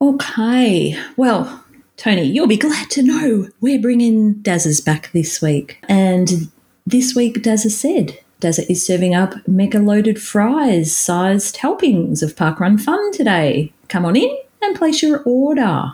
Okay. 0.00 0.96
Well, 1.16 1.64
Tony, 1.96 2.22
you'll 2.22 2.46
be 2.46 2.56
glad 2.56 2.90
to 2.90 3.02
know 3.02 3.48
we're 3.60 3.80
bringing 3.80 4.36
Dazza 4.36 4.84
back 4.84 5.10
this 5.12 5.42
week. 5.42 5.78
And 5.88 6.50
this 6.86 7.14
week, 7.14 7.42
Dazza 7.42 7.70
said, 7.70 8.18
Dazza 8.40 8.64
is 8.70 8.86
serving 8.86 9.14
up 9.14 9.34
mega 9.48 9.80
loaded 9.80 10.22
fries 10.22 10.96
sized 10.96 11.56
helpings 11.56 12.22
of 12.22 12.36
Parkrun 12.36 12.80
Fun 12.80 13.12
today. 13.12 13.72
Come 13.88 14.04
on 14.04 14.14
in 14.14 14.34
and 14.62 14.76
place 14.76 15.02
your 15.02 15.22
order. 15.24 15.92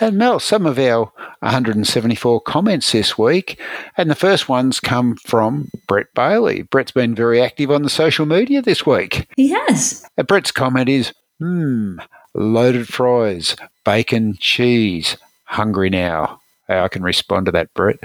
And 0.00 0.16
Mel, 0.16 0.40
some 0.40 0.66
of 0.66 0.78
our 0.78 1.12
174 1.40 2.40
comments 2.42 2.92
this 2.92 3.16
week, 3.16 3.60
and 3.96 4.10
the 4.10 4.14
first 4.14 4.48
ones 4.48 4.80
come 4.80 5.16
from 5.16 5.70
Brett 5.86 6.06
Bailey. 6.14 6.62
Brett's 6.62 6.92
been 6.92 7.14
very 7.14 7.40
active 7.40 7.70
on 7.70 7.82
the 7.82 7.90
social 7.90 8.26
media 8.26 8.62
this 8.62 8.86
week. 8.86 9.28
He 9.36 9.48
has. 9.50 10.06
And 10.16 10.26
Brett's 10.26 10.52
comment 10.52 10.88
is, 10.88 11.12
hmm, 11.38 11.98
loaded 12.34 12.88
fries, 12.88 13.56
bacon, 13.84 14.36
cheese, 14.38 15.16
hungry 15.44 15.90
now. 15.90 16.40
I 16.68 16.88
can 16.88 17.02
respond 17.02 17.46
to 17.46 17.52
that, 17.52 17.72
Brett. 17.74 17.98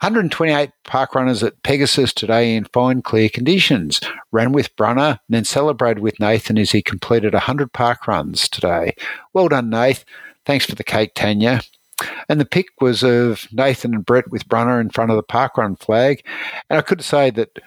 128 0.00 0.70
park 0.84 1.16
runners 1.16 1.42
at 1.42 1.60
Pegasus 1.64 2.12
today 2.12 2.54
in 2.54 2.66
fine, 2.66 3.02
clear 3.02 3.28
conditions. 3.28 4.00
Ran 4.30 4.52
with 4.52 4.74
Brunner 4.76 5.18
and 5.26 5.34
then 5.34 5.44
celebrated 5.44 6.00
with 6.00 6.20
Nathan 6.20 6.56
as 6.56 6.70
he 6.70 6.82
completed 6.82 7.32
100 7.32 7.72
park 7.72 8.06
runs 8.06 8.48
today. 8.48 8.94
Well 9.32 9.48
done, 9.48 9.70
Nath. 9.70 10.04
Thanks 10.48 10.64
for 10.64 10.76
the 10.76 10.82
cake, 10.82 11.12
Tanya. 11.14 11.60
And 12.26 12.40
the 12.40 12.46
pic 12.46 12.68
was 12.80 13.02
of 13.02 13.46
Nathan 13.52 13.92
and 13.92 14.06
Brett 14.06 14.30
with 14.30 14.48
Brunner 14.48 14.80
in 14.80 14.88
front 14.88 15.10
of 15.10 15.18
the 15.18 15.22
parkrun 15.22 15.78
flag. 15.78 16.24
And 16.70 16.78
I 16.78 16.80
could 16.80 17.04
say 17.04 17.28
that 17.32 17.58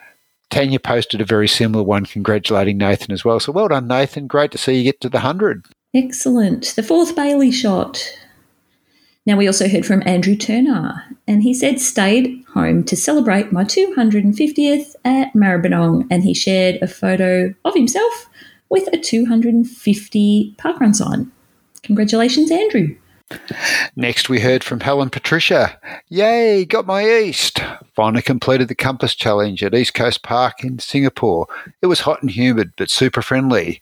Tanya 0.49 0.79
posted 0.79 1.21
a 1.21 1.25
very 1.25 1.47
similar 1.47 1.83
one 1.83 2.07
congratulating 2.07 2.79
Nathan 2.79 3.11
as 3.11 3.23
well. 3.23 3.39
So 3.39 3.51
well 3.51 3.67
done, 3.67 3.87
Nathan. 3.87 4.25
Great 4.25 4.49
to 4.53 4.57
see 4.57 4.79
you 4.79 4.83
get 4.83 4.99
to 5.01 5.09
the 5.09 5.19
100. 5.19 5.67
Excellent. 5.93 6.73
The 6.75 6.81
fourth 6.81 7.15
Bailey 7.15 7.51
shot. 7.51 8.03
Now, 9.27 9.37
we 9.37 9.45
also 9.45 9.69
heard 9.69 9.85
from 9.85 10.01
Andrew 10.07 10.35
Turner, 10.35 11.03
and 11.27 11.43
he 11.43 11.53
said, 11.53 11.79
stayed 11.79 12.43
home 12.55 12.83
to 12.85 12.95
celebrate 12.95 13.51
my 13.51 13.63
250th 13.63 14.95
at 15.05 15.31
Maribyrnong, 15.35 16.07
and 16.09 16.23
he 16.23 16.33
shared 16.33 16.81
a 16.81 16.87
photo 16.87 17.53
of 17.63 17.75
himself 17.75 18.27
with 18.69 18.91
a 18.91 18.97
250 18.97 20.55
parkrun 20.57 20.95
sign. 20.95 21.31
Congratulations, 21.83 22.51
Andrew. 22.51 22.95
Next, 23.95 24.29
we 24.29 24.39
heard 24.39 24.63
from 24.63 24.81
Helen 24.81 25.09
Patricia. 25.09 25.79
Yay, 26.09 26.65
got 26.65 26.85
my 26.85 27.05
East. 27.05 27.61
Finally 27.95 28.21
completed 28.21 28.67
the 28.67 28.75
Compass 28.75 29.15
Challenge 29.15 29.63
at 29.63 29.73
East 29.73 29.93
Coast 29.93 30.23
Park 30.23 30.63
in 30.63 30.79
Singapore. 30.79 31.47
It 31.81 31.87
was 31.87 32.01
hot 32.01 32.21
and 32.21 32.31
humid, 32.31 32.73
but 32.77 32.89
super 32.89 33.21
friendly. 33.21 33.81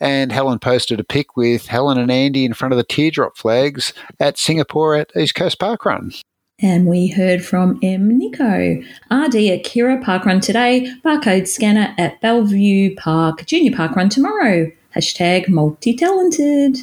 And 0.00 0.32
Helen 0.32 0.58
posted 0.58 1.00
a 1.00 1.04
pic 1.04 1.36
with 1.36 1.66
Helen 1.66 1.98
and 1.98 2.10
Andy 2.10 2.44
in 2.44 2.54
front 2.54 2.72
of 2.72 2.78
the 2.78 2.84
teardrop 2.84 3.36
flags 3.36 3.92
at 4.20 4.38
Singapore 4.38 4.94
at 4.94 5.10
East 5.16 5.34
Coast 5.34 5.58
Park 5.58 5.84
Run. 5.84 6.12
And 6.60 6.86
we 6.86 7.08
heard 7.08 7.44
from 7.44 7.78
M. 7.82 8.18
Nico. 8.18 8.80
RD 9.10 9.36
at 9.36 9.64
Kirra 9.64 10.02
Park 10.02 10.24
Run 10.24 10.40
today, 10.40 10.92
barcode 11.04 11.46
scanner 11.46 11.94
at 11.98 12.20
Bellevue 12.20 12.96
Park, 12.96 13.46
Junior 13.46 13.76
Park 13.76 13.94
Run 13.94 14.08
tomorrow. 14.08 14.70
Hashtag 14.94 15.48
multi 15.48 15.94
talented. 15.94 16.78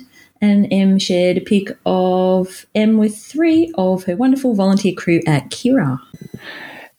And 0.47 0.67
M 0.71 0.99
shared 0.99 1.37
a 1.37 1.41
pic 1.41 1.75
of 1.87 2.67
M 2.75 2.97
with 2.97 3.17
three 3.17 3.73
of 3.79 4.03
her 4.03 4.15
wonderful 4.15 4.53
volunteer 4.53 4.93
crew 4.93 5.19
at 5.25 5.49
Kirra. 5.49 5.99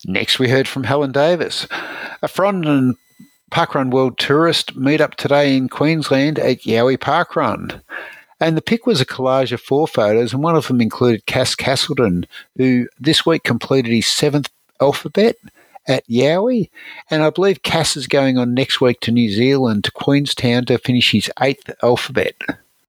Next, 0.04 0.40
we 0.40 0.48
heard 0.48 0.66
from 0.66 0.82
Helen 0.82 1.12
Davis. 1.12 1.68
A 2.22 2.26
Frondon 2.26 2.96
Parkrun 3.52 3.92
World 3.92 4.18
Tourist 4.18 4.74
meet 4.74 5.00
up 5.00 5.14
today 5.14 5.56
in 5.56 5.68
Queensland 5.68 6.40
at 6.40 6.62
Yowie 6.62 6.98
Parkrun. 6.98 7.80
And 8.40 8.56
the 8.56 8.62
pic 8.62 8.84
was 8.84 9.00
a 9.00 9.06
collage 9.06 9.52
of 9.52 9.60
four 9.60 9.86
photos, 9.86 10.32
and 10.32 10.42
one 10.42 10.56
of 10.56 10.66
them 10.66 10.80
included 10.80 11.26
Cass 11.26 11.54
Castleton, 11.54 12.26
who 12.56 12.88
this 12.98 13.24
week 13.24 13.44
completed 13.44 13.92
his 13.92 14.08
seventh 14.08 14.50
alphabet 14.80 15.36
at 15.86 16.04
Yowie. 16.08 16.68
And 17.12 17.22
I 17.22 17.30
believe 17.30 17.62
Cass 17.62 17.96
is 17.96 18.08
going 18.08 18.38
on 18.38 18.54
next 18.54 18.80
week 18.80 18.98
to 19.02 19.12
New 19.12 19.30
Zealand, 19.30 19.84
to 19.84 19.92
Queenstown, 19.92 20.64
to 20.64 20.78
finish 20.78 21.12
his 21.12 21.30
eighth 21.40 21.70
alphabet. 21.80 22.34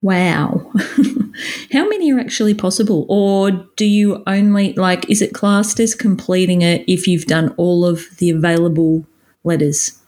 Wow. 0.01 0.71
How 1.71 1.88
many 1.88 2.12
are 2.12 2.19
actually 2.19 2.53
possible? 2.53 3.05
Or 3.10 3.51
do 3.75 3.86
you 3.86 4.23
only, 4.27 4.73
like, 4.73 5.10
is 5.10 5.21
it 5.21 5.33
classed 5.33 5.79
as 5.79 5.95
completing 5.95 6.62
it 6.62 6.83
if 6.88 7.07
you've 7.07 7.25
done 7.25 7.53
all 7.57 7.86
of 7.86 8.05
the 8.17 8.29
available 8.29 9.05
letters? 9.43 9.99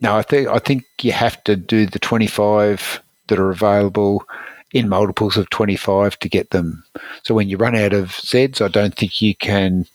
No, 0.00 0.16
I 0.16 0.22
think 0.22 0.48
I 0.48 0.58
think 0.58 0.84
you 1.02 1.12
have 1.12 1.42
to 1.44 1.54
do 1.54 1.86
the 1.86 1.98
25 1.98 3.02
that 3.28 3.38
are 3.38 3.50
available 3.50 4.24
in 4.72 4.88
multiples 4.88 5.36
of 5.36 5.48
25 5.50 6.18
to 6.18 6.28
get 6.28 6.50
them. 6.50 6.84
So 7.22 7.34
when 7.34 7.48
you 7.48 7.56
run 7.56 7.76
out 7.76 7.92
of 7.92 8.08
Zs, 8.08 8.60
I 8.60 8.68
don't 8.68 8.94
think 8.94 9.22
you 9.22 9.34
can 9.34 9.86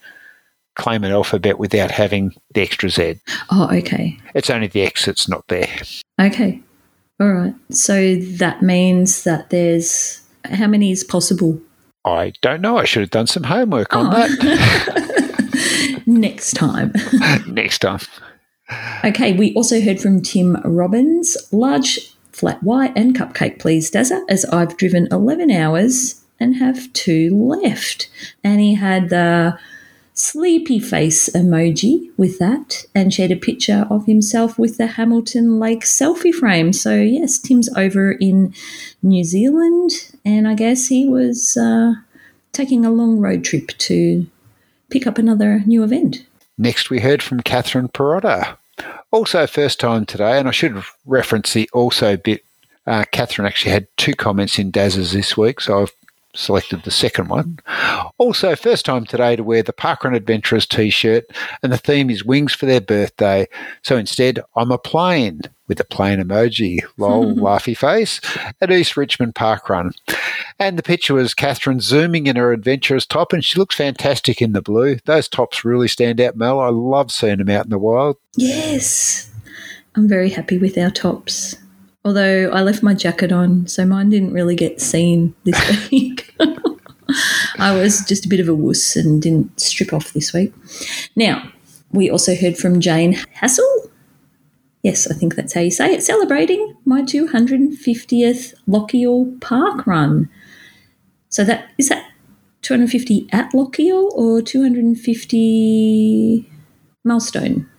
claim 0.75 1.03
an 1.03 1.11
alphabet 1.11 1.59
without 1.59 1.91
having 1.91 2.33
the 2.53 2.61
extra 2.61 2.89
Z. 2.89 3.19
Oh, 3.51 3.69
okay. 3.71 4.17
It's 4.33 4.49
only 4.49 4.67
the 4.67 4.81
X 4.81 5.05
that's 5.05 5.29
not 5.29 5.47
there. 5.47 5.69
Okay. 6.19 6.61
All 7.19 7.31
right. 7.31 7.55
So 7.69 8.15
that 8.15 8.61
means 8.61 9.23
that 9.23 9.49
there's 9.49 10.21
how 10.45 10.67
many 10.67 10.91
is 10.91 11.03
possible? 11.03 11.59
I 12.05 12.33
don't 12.41 12.61
know. 12.61 12.77
I 12.77 12.85
should 12.85 13.01
have 13.01 13.11
done 13.11 13.27
some 13.27 13.43
homework 13.43 13.95
on 13.95 14.07
oh. 14.07 14.11
that. 14.11 16.03
Next 16.05 16.53
time. 16.53 16.91
Next 17.47 17.79
time. 17.79 17.99
Okay, 19.05 19.33
we 19.33 19.53
also 19.53 19.81
heard 19.81 20.01
from 20.01 20.21
Tim 20.21 20.57
Robbins. 20.63 21.37
Large 21.51 22.13
flat 22.31 22.61
white 22.63 22.91
and 22.95 23.15
cupcake, 23.15 23.59
please, 23.59 23.89
Dazza, 23.91 24.21
as 24.27 24.43
I've 24.45 24.75
driven 24.75 25.07
11 25.11 25.51
hours 25.51 26.21
and 26.39 26.55
have 26.57 26.91
two 26.93 27.29
left. 27.37 28.09
And 28.43 28.59
he 28.59 28.75
had 28.75 29.09
the 29.09 29.57
sleepy 30.13 30.79
face 30.79 31.27
emoji 31.29 32.09
with 32.17 32.39
that 32.39 32.85
and 32.93 33.13
shared 33.13 33.31
a 33.31 33.35
picture 33.35 33.87
of 33.89 34.05
himself 34.05 34.59
with 34.59 34.77
the 34.77 34.87
Hamilton 34.87 35.59
Lake 35.59 35.81
selfie 35.81 36.33
frame. 36.33 36.71
So, 36.73 36.95
yes, 36.95 37.39
Tim's 37.39 37.69
over 37.75 38.11
in 38.11 38.53
New 39.01 39.23
Zealand, 39.23 39.91
and 40.23 40.47
I 40.47 40.53
guess 40.53 40.87
he 40.87 41.07
was 41.07 41.57
uh, 41.57 41.95
taking 42.51 42.85
a 42.85 42.91
long 42.91 43.19
road 43.19 43.43
trip 43.43 43.69
to 43.79 44.27
pick 44.89 45.07
up 45.07 45.17
another 45.17 45.61
new 45.65 45.83
event. 45.83 46.25
Next, 46.57 46.89
we 46.89 46.99
heard 46.99 47.23
from 47.23 47.41
Catherine 47.41 47.89
Perotta. 47.89 48.57
Also, 49.11 49.45
first 49.47 49.79
time 49.79 50.05
today, 50.05 50.37
and 50.37 50.47
I 50.47 50.51
should 50.51 50.83
reference 51.05 51.53
the 51.53 51.69
also 51.73 52.17
bit. 52.17 52.43
Uh, 52.85 53.05
Catherine 53.11 53.47
actually 53.47 53.71
had 53.71 53.87
two 53.97 54.13
comments 54.13 54.59
in 54.59 54.69
Daz's 54.69 55.13
this 55.13 55.37
week, 55.37 55.61
so 55.61 55.83
I've 55.83 55.91
selected 56.35 56.83
the 56.83 56.91
second 56.91 57.29
one. 57.29 57.59
Also, 58.17 58.55
first 58.55 58.85
time 58.85 59.05
today 59.05 59.35
to 59.35 59.43
wear 59.43 59.63
the 59.63 59.73
Parkrun 59.73 60.15
Adventurers 60.15 60.65
t 60.65 60.89
shirt, 60.89 61.25
and 61.61 61.71
the 61.71 61.77
theme 61.77 62.09
is 62.09 62.23
wings 62.23 62.53
for 62.53 62.65
their 62.65 62.81
birthday. 62.81 63.47
So 63.83 63.97
instead, 63.97 64.39
I'm 64.55 64.71
a 64.71 64.77
plane 64.77 65.41
with 65.67 65.79
a 65.79 65.85
plane 65.85 66.19
emoji, 66.19 66.83
lol, 66.97 67.33
laughy 67.35 67.77
face, 67.77 68.19
at 68.61 68.71
East 68.71 68.97
Richmond 68.97 69.35
Parkrun. 69.35 69.93
And 70.59 70.77
the 70.77 70.83
picture 70.83 71.13
was 71.13 71.33
Catherine 71.33 71.79
zooming 71.79 72.27
in 72.27 72.35
her 72.35 72.51
adventurous 72.51 73.05
top, 73.05 73.33
and 73.33 73.43
she 73.43 73.59
looks 73.59 73.75
fantastic 73.75 74.41
in 74.41 74.53
the 74.53 74.61
blue. 74.61 74.97
Those 75.05 75.27
tops 75.27 75.63
really 75.63 75.87
stand 75.87 76.19
out, 76.19 76.35
Mel. 76.35 76.59
I 76.59 76.69
love 76.69 77.11
seeing 77.11 77.37
them 77.37 77.49
out 77.49 77.65
in 77.65 77.71
the 77.71 77.79
wild. 77.79 78.17
Yes, 78.35 79.31
I'm 79.95 80.07
very 80.07 80.29
happy 80.29 80.57
with 80.57 80.77
our 80.77 80.91
tops. 80.91 81.55
Although 82.05 82.49
I 82.51 82.61
left 82.61 82.83
my 82.83 82.93
jacket 82.93 83.31
on, 83.31 83.67
so 83.67 83.85
mine 83.85 84.09
didn't 84.09 84.33
really 84.33 84.55
get 84.55 84.81
seen 84.81 85.33
this 85.45 85.89
week. 85.91 86.35
I 87.59 87.75
was 87.75 88.03
just 88.05 88.25
a 88.25 88.29
bit 88.29 88.39
of 88.39 88.49
a 88.49 88.55
wuss 88.55 88.95
and 88.95 89.21
didn't 89.21 89.59
strip 89.59 89.93
off 89.93 90.13
this 90.13 90.33
week. 90.33 90.53
Now, 91.15 91.49
we 91.91 92.09
also 92.09 92.35
heard 92.35 92.57
from 92.57 92.79
Jane 92.79 93.13
Hassel. 93.33 93.91
Yes, 94.81 95.09
I 95.09 95.13
think 95.13 95.35
that's 95.35 95.53
how 95.53 95.61
you 95.61 95.71
say 95.71 95.93
it. 95.93 96.03
Celebrating 96.03 96.75
my 96.85 97.03
250th 97.03 98.53
Lochiel 98.67 99.39
Park 99.39 99.87
Run. 99.87 100.29
So 101.29 101.45
that 101.45 101.69
is 101.77 101.89
that 101.89 102.05
250 102.63 103.29
at 103.31 103.51
Lochiel 103.53 104.11
or 104.11 104.41
250 104.41 106.49
milestone? 107.05 107.69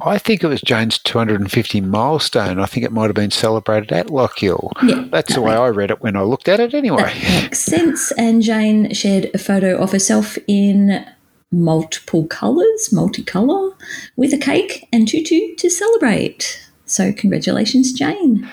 I 0.00 0.18
think 0.18 0.42
it 0.42 0.46
was 0.46 0.60
Jane's 0.60 0.98
250 0.98 1.80
milestone. 1.80 2.58
I 2.58 2.66
think 2.66 2.84
it 2.84 2.92
might 2.92 3.06
have 3.06 3.14
been 3.14 3.30
celebrated 3.30 3.92
at 3.92 4.06
Lochiel. 4.06 4.72
Yeah, 4.82 5.06
That's 5.10 5.34
the 5.34 5.42
way 5.42 5.54
I 5.54 5.68
read 5.68 5.90
it 5.90 6.00
when 6.00 6.16
I 6.16 6.22
looked 6.22 6.48
at 6.48 6.60
it 6.60 6.74
anyway. 6.74 7.02
That 7.02 7.42
makes 7.42 7.60
sense. 7.60 8.12
And 8.12 8.42
Jane 8.42 8.92
shared 8.94 9.30
a 9.34 9.38
photo 9.38 9.76
of 9.76 9.92
herself 9.92 10.38
in 10.46 11.04
multiple 11.52 12.26
colours, 12.26 12.90
multicolour, 12.92 13.74
with 14.16 14.32
a 14.32 14.38
cake 14.38 14.88
and 14.92 15.08
tutu 15.08 15.54
to 15.56 15.68
celebrate. 15.68 16.66
So, 16.84 17.12
congratulations, 17.12 17.92
Jane. 17.92 18.50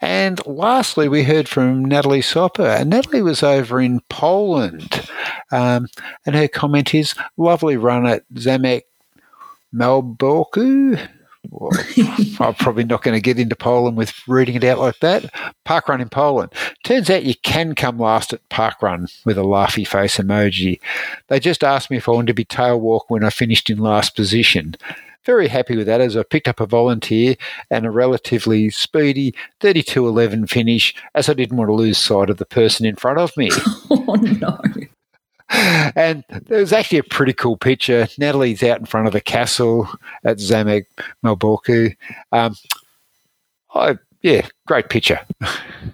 And 0.00 0.44
lastly, 0.46 1.06
we 1.06 1.24
heard 1.24 1.48
from 1.48 1.84
Natalie 1.84 2.22
Sopper. 2.22 2.66
And 2.66 2.90
Natalie 2.90 3.20
was 3.20 3.42
over 3.42 3.78
in 3.78 4.00
Poland. 4.08 5.06
Um, 5.52 5.88
and 6.24 6.34
her 6.34 6.48
comment 6.48 6.94
is 6.94 7.14
lovely 7.36 7.76
run 7.76 8.06
at 8.06 8.24
Zamek 8.32 8.82
Malborku. 9.74 11.08
Well, 11.50 11.70
I'm 12.40 12.54
probably 12.54 12.84
not 12.84 13.02
going 13.02 13.16
to 13.16 13.20
get 13.20 13.38
into 13.38 13.56
Poland 13.56 13.96
with 13.96 14.12
reading 14.26 14.54
it 14.54 14.64
out 14.64 14.78
like 14.78 14.98
that. 15.00 15.32
Park 15.64 15.88
run 15.88 16.00
in 16.00 16.08
Poland. 16.08 16.52
Turns 16.84 17.10
out 17.10 17.24
you 17.24 17.34
can 17.42 17.74
come 17.74 17.98
last 17.98 18.32
at 18.32 18.48
park 18.48 18.82
run 18.82 19.08
with 19.24 19.38
a 19.38 19.42
laughy 19.42 19.86
face 19.86 20.16
emoji. 20.16 20.80
They 21.28 21.40
just 21.40 21.62
asked 21.62 21.90
me 21.90 21.98
if 21.98 22.08
I 22.08 22.12
wanted 22.12 22.28
to 22.28 22.34
be 22.34 22.44
tail 22.44 22.80
walk 22.80 23.10
when 23.10 23.24
I 23.24 23.30
finished 23.30 23.68
in 23.68 23.78
last 23.78 24.16
position. 24.16 24.76
Very 25.24 25.48
happy 25.48 25.76
with 25.76 25.86
that 25.86 26.02
as 26.02 26.16
I 26.16 26.22
picked 26.22 26.48
up 26.48 26.60
a 26.60 26.66
volunteer 26.66 27.36
and 27.70 27.86
a 27.86 27.90
relatively 27.90 28.68
speedy 28.68 29.34
32.11 29.60 30.50
finish 30.50 30.94
as 31.14 31.30
I 31.30 31.34
didn't 31.34 31.56
want 31.56 31.68
to 31.68 31.74
lose 31.74 31.96
sight 31.96 32.28
of 32.28 32.36
the 32.36 32.44
person 32.44 32.84
in 32.84 32.96
front 32.96 33.18
of 33.18 33.36
me. 33.36 33.50
Oh, 34.06 34.14
no. 34.16 34.58
And 35.96 36.24
there 36.46 36.60
was 36.60 36.72
actually 36.72 36.98
a 36.98 37.04
pretty 37.04 37.32
cool 37.32 37.56
picture. 37.56 38.08
Natalie's 38.18 38.62
out 38.62 38.80
in 38.80 38.86
front 38.86 39.06
of 39.06 39.12
the 39.12 39.20
castle 39.20 39.88
at 40.24 40.38
Zamek 40.38 40.86
Malborku. 41.24 41.96
Um, 42.32 42.56
I, 43.74 43.96
yeah, 44.22 44.46
great 44.66 44.88
picture. 44.88 45.20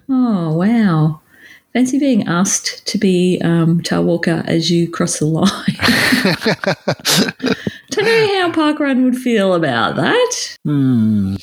Oh, 0.09 0.57
wow. 0.57 1.20
Fancy 1.73 1.99
being 1.99 2.27
asked 2.27 2.87
to 2.88 2.99
be 2.99 3.40
um, 3.44 3.81
tail 3.83 4.05
walker 4.05 4.42
as 4.46 4.70
you 4.70 4.90
cross 4.90 5.18
the 5.18 5.27
line. 5.27 5.46
Don't 7.90 8.05
know 8.05 8.40
how 8.40 8.53
Parkrun 8.53 9.05
would 9.05 9.16
feel 9.16 9.55
about 9.55 9.96
that. 9.96 10.57
Hmm. 10.64 11.37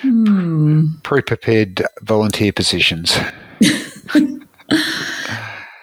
Hmm. 0.00 0.86
Pre 1.02 1.22
prepared 1.22 1.82
volunteer 2.02 2.52
positions. 2.52 3.16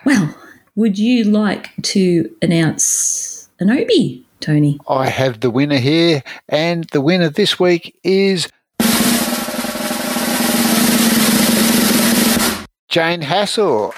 Well, 0.04 0.34
would 0.76 0.98
you 0.98 1.24
like 1.26 1.70
to 1.82 2.34
announce 2.42 3.50
an 3.60 3.70
Obi, 3.70 4.26
Tony? 4.40 4.80
I 4.88 5.10
have 5.10 5.42
the 5.42 5.50
winner 5.50 5.78
here, 5.78 6.24
and 6.48 6.86
the 6.86 7.02
winner 7.02 7.30
this 7.30 7.60
week 7.60 7.98
is 8.04 8.48
Jane 12.90 13.22
Hassel. 13.22 13.94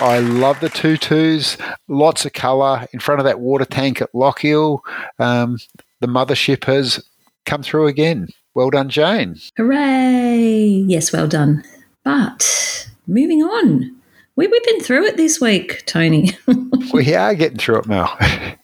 I 0.00 0.18
love 0.18 0.58
the 0.58 0.68
tutus, 0.68 1.56
lots 1.86 2.24
of 2.24 2.32
colour 2.32 2.88
in 2.92 2.98
front 2.98 3.20
of 3.20 3.24
that 3.24 3.38
water 3.38 3.64
tank 3.64 4.02
at 4.02 4.12
Lochiel. 4.12 4.80
Um, 5.20 5.58
the 6.00 6.08
mothership 6.08 6.64
has 6.64 7.04
come 7.46 7.62
through 7.62 7.86
again. 7.86 8.28
Well 8.54 8.70
done, 8.70 8.88
Jane. 8.90 9.36
Hooray! 9.56 10.84
Yes, 10.86 11.10
well 11.12 11.26
done. 11.26 11.64
But 12.04 12.88
moving 13.06 13.42
on, 13.42 13.96
we, 14.36 14.46
we've 14.46 14.62
been 14.64 14.80
through 14.80 15.06
it 15.06 15.16
this 15.16 15.40
week, 15.40 15.82
Tony. 15.86 16.30
We 16.92 17.14
are 17.14 17.34
getting 17.34 17.56
through 17.56 17.78
it, 17.78 17.86
now. 17.86 18.14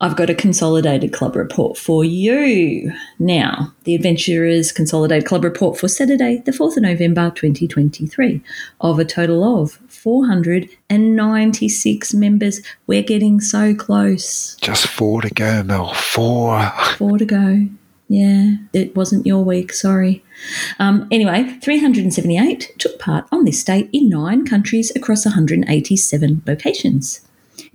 I've 0.00 0.16
got 0.16 0.30
a 0.30 0.34
consolidated 0.34 1.12
club 1.12 1.36
report 1.36 1.76
for 1.76 2.02
you. 2.04 2.90
Now, 3.18 3.74
the 3.84 3.94
Adventurers 3.94 4.72
Consolidated 4.72 5.26
Club 5.26 5.44
Report 5.44 5.78
for 5.78 5.88
Saturday, 5.88 6.42
the 6.44 6.52
4th 6.52 6.76
of 6.76 6.82
November 6.84 7.30
2023, 7.30 8.40
of 8.80 8.98
a 8.98 9.04
total 9.04 9.62
of 9.62 9.72
496 9.88 12.14
members. 12.14 12.60
We're 12.86 13.02
getting 13.02 13.40
so 13.40 13.74
close. 13.74 14.54
Just 14.56 14.86
four 14.86 15.22
to 15.22 15.30
go, 15.30 15.62
Mel. 15.62 15.92
Four. 15.94 16.70
Four 16.96 17.18
to 17.18 17.24
go. 17.24 17.66
Yeah, 18.08 18.56
it 18.72 18.94
wasn't 18.94 19.26
your 19.26 19.44
week, 19.44 19.72
sorry. 19.72 20.24
Um, 20.78 21.08
anyway, 21.10 21.58
378 21.60 22.74
took 22.78 22.98
part 23.00 23.26
on 23.32 23.44
this 23.44 23.64
date 23.64 23.90
in 23.92 24.08
nine 24.08 24.46
countries 24.46 24.94
across 24.94 25.24
187 25.24 26.42
locations. 26.46 27.20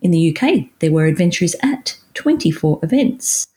In 0.01 0.11
the 0.11 0.35
UK, 0.35 0.69
there 0.79 0.91
were 0.91 1.05
adventurers 1.05 1.55
at 1.61 1.97
24 2.13 2.79
events. 2.81 3.47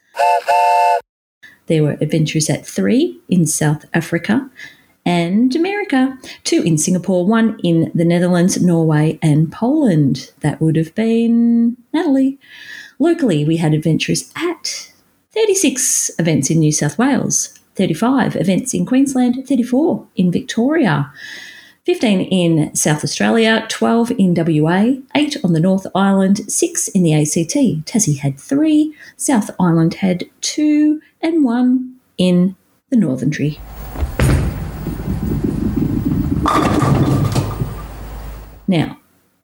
There 1.66 1.82
were 1.82 1.96
adventurers 2.00 2.50
at 2.50 2.66
three 2.66 3.20
in 3.28 3.46
South 3.46 3.84
Africa 3.94 4.50
and 5.06 5.54
America, 5.54 6.18
two 6.44 6.62
in 6.62 6.78
Singapore, 6.78 7.26
one 7.26 7.58
in 7.62 7.90
the 7.94 8.04
Netherlands, 8.04 8.60
Norway, 8.60 9.18
and 9.22 9.52
Poland. 9.52 10.32
That 10.40 10.60
would 10.60 10.76
have 10.76 10.94
been 10.94 11.76
Natalie. 11.92 12.38
Locally, 12.98 13.44
we 13.44 13.58
had 13.58 13.74
adventurers 13.74 14.32
at 14.34 14.92
36 15.34 16.12
events 16.20 16.48
in 16.48 16.60
New 16.60 16.70
South 16.70 16.96
Wales, 16.96 17.58
35 17.74 18.36
events 18.36 18.72
in 18.72 18.86
Queensland, 18.86 19.46
34 19.48 20.06
in 20.14 20.30
Victoria. 20.30 21.12
15 21.86 22.20
in 22.20 22.74
South 22.74 23.02
Australia, 23.02 23.66
12 23.68 24.12
in 24.12 24.34
WA, 24.34 24.92
8 25.14 25.36
on 25.42 25.52
the 25.52 25.60
North 25.60 25.88
Island, 25.92 26.50
6 26.50 26.88
in 26.88 27.02
the 27.02 27.12
ACT. 27.12 27.84
Tassie 27.84 28.18
had 28.18 28.38
3, 28.38 28.94
South 29.16 29.50
Island 29.58 29.94
had 29.94 30.24
2, 30.40 31.02
and 31.20 31.44
1 31.44 31.96
in 32.16 32.56
the 32.90 32.96
Northern 32.96 33.30
Tree. 33.32 33.58
Now, 38.68 38.98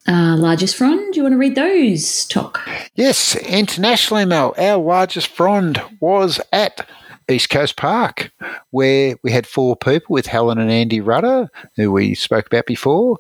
uh, 0.09 0.37
largest 0.37 0.77
frond, 0.77 1.13
do 1.13 1.19
you 1.19 1.23
want 1.23 1.35
to 1.35 1.39
read 1.39 1.55
those, 1.55 2.25
Toc? 2.27 2.61
Yes, 2.95 3.37
internationally, 3.37 4.25
Mel, 4.25 4.55
our 4.59 4.79
largest 4.79 5.29
frond 5.29 5.81
was 6.01 6.41
at 6.53 6.87
East 7.31 7.51
Coast 7.51 7.77
Park, 7.77 8.33
where 8.71 9.17
we 9.23 9.31
had 9.31 9.47
four 9.47 9.77
people 9.77 10.13
with 10.13 10.27
Helen 10.27 10.59
and 10.59 10.71
Andy 10.71 11.01
Rudder, 11.01 11.49
who 11.77 11.93
we 11.93 12.15
spoke 12.15 12.47
about 12.47 12.67
before, 12.67 13.19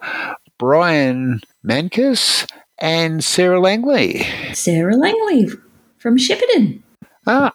Brian 0.59 1.40
Mancus, 1.64 2.51
and 2.79 3.23
Sarah 3.23 3.61
Langley. 3.61 4.27
Sarah 4.55 4.97
Langley 4.97 5.49
from 5.99 6.16
Shepparton. 6.16 6.81
Ah, 7.27 7.53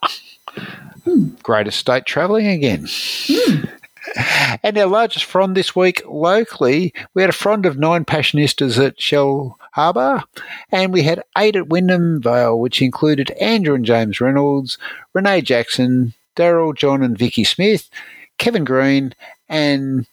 great 1.44 1.68
estate 1.68 2.06
travelling 2.06 2.48
again. 2.48 2.88
And 4.64 4.78
our 4.78 4.86
largest 4.86 5.26
frond 5.26 5.56
this 5.56 5.76
week 5.76 6.02
locally, 6.08 6.94
we 7.14 7.22
had 7.22 7.30
a 7.30 7.34
frond 7.34 7.66
of 7.66 7.78
nine 7.78 8.06
passionistas 8.06 8.84
at 8.84 9.00
Shell 9.00 9.58
Harbour, 9.74 10.24
and 10.72 10.94
we 10.94 11.04
had 11.04 11.24
eight 11.38 11.56
at 11.56 11.68
Wyndham 11.68 12.22
Vale, 12.22 12.60
which 12.60 12.82
included 12.82 13.32
Andrew 13.32 13.76
and 13.76 13.86
James 13.86 14.22
Reynolds, 14.22 14.78
Renee 15.14 15.42
Jackson, 15.42 16.14
Daryl, 16.36 16.76
John 16.76 17.04
and 17.04 17.18
Vicky 17.18 17.44
Smith, 17.44 17.90
Kevin 18.38 18.64
Green, 18.64 19.14
and 19.50 20.06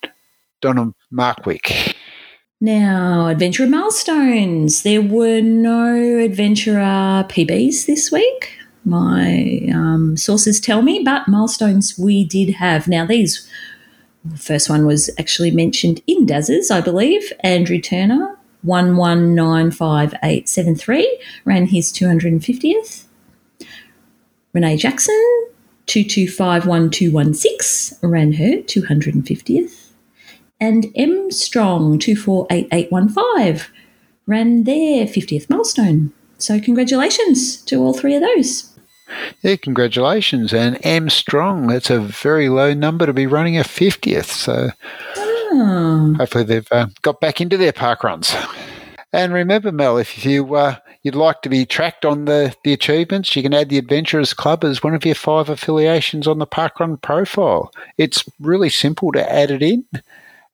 Donna 0.60 0.94
Markwick. 1.12 1.94
Now, 2.60 3.26
adventurer 3.26 3.66
milestones. 3.66 4.82
There 4.82 5.02
were 5.02 5.40
no 5.40 6.18
adventurer 6.18 7.26
PBs 7.28 7.86
this 7.86 8.12
week. 8.12 8.56
My 8.84 9.68
um, 9.72 10.16
sources 10.16 10.60
tell 10.60 10.82
me, 10.82 11.02
but 11.04 11.28
milestones 11.28 11.98
we 11.98 12.24
did 12.24 12.54
have. 12.54 12.86
Now, 12.86 13.04
these 13.04 13.48
the 14.24 14.38
first 14.38 14.70
one 14.70 14.86
was 14.86 15.10
actually 15.18 15.50
mentioned 15.50 16.00
in 16.06 16.24
Daz's, 16.26 16.70
I 16.70 16.80
believe. 16.80 17.32
Andrew 17.40 17.80
Turner, 17.80 18.38
11958873, 18.64 21.04
ran 21.44 21.66
his 21.66 21.92
250th. 21.92 23.06
Renee 24.52 24.76
Jackson, 24.76 25.48
22511216, 25.86 27.98
ran 28.02 28.34
her 28.34 28.58
250th. 28.62 29.88
And 30.60 30.92
M 30.94 31.32
Strong, 31.32 31.98
248815, 31.98 33.72
ran 34.26 34.62
their 34.64 35.06
50th 35.06 35.48
milestone. 35.50 36.12
So, 36.38 36.60
congratulations 36.60 37.56
to 37.62 37.80
all 37.80 37.94
three 37.94 38.14
of 38.14 38.22
those. 38.22 38.71
Yeah, 39.42 39.56
congratulations. 39.56 40.52
And 40.52 40.78
M 40.82 41.10
Strong, 41.10 41.68
that's 41.68 41.90
a 41.90 42.00
very 42.00 42.48
low 42.48 42.74
number 42.74 43.06
to 43.06 43.12
be 43.12 43.26
running 43.26 43.58
a 43.58 43.62
50th. 43.62 44.26
So 44.26 44.70
Oh, 45.54 46.14
hopefully 46.16 46.44
they've 46.44 46.72
uh, 46.72 46.86
got 47.02 47.20
back 47.20 47.40
into 47.40 47.56
their 47.58 47.72
park 47.72 48.04
runs. 48.04 48.34
And 49.12 49.34
remember, 49.34 49.70
Mel, 49.70 49.98
if 49.98 50.24
you 50.24 50.54
uh, 50.54 50.76
you'd 51.02 51.14
like 51.14 51.42
to 51.42 51.50
be 51.50 51.66
tracked 51.66 52.06
on 52.06 52.24
the, 52.24 52.56
the 52.64 52.72
achievements, 52.72 53.36
you 53.36 53.42
can 53.42 53.52
add 53.52 53.68
the 53.68 53.76
Adventurers 53.76 54.32
Club 54.32 54.64
as 54.64 54.82
one 54.82 54.94
of 54.94 55.04
your 55.04 55.14
five 55.14 55.50
affiliations 55.50 56.26
on 56.26 56.38
the 56.38 56.46
Parkrun 56.46 57.00
profile. 57.02 57.70
It's 57.98 58.24
really 58.40 58.70
simple 58.70 59.12
to 59.12 59.32
add 59.32 59.50
it 59.50 59.62
in. 59.62 59.84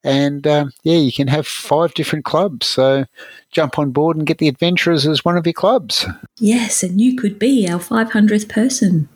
And 0.03 0.47
um, 0.47 0.71
yeah, 0.83 0.97
you 0.97 1.11
can 1.11 1.27
have 1.27 1.45
five 1.45 1.93
different 1.93 2.23
clubs. 2.25 2.67
So 2.67 3.05
jump 3.51 3.77
on 3.77 3.91
board 3.91 4.15
and 4.17 4.25
get 4.25 4.37
the 4.37 4.47
Adventurers 4.47 5.05
as 5.05 5.25
one 5.25 5.37
of 5.37 5.45
your 5.45 5.53
clubs. 5.53 6.05
yes, 6.37 6.83
and 6.83 7.01
you 7.01 7.15
could 7.17 7.37
be 7.37 7.67
our 7.69 7.79
500th 7.79 8.47
person. 8.49 9.09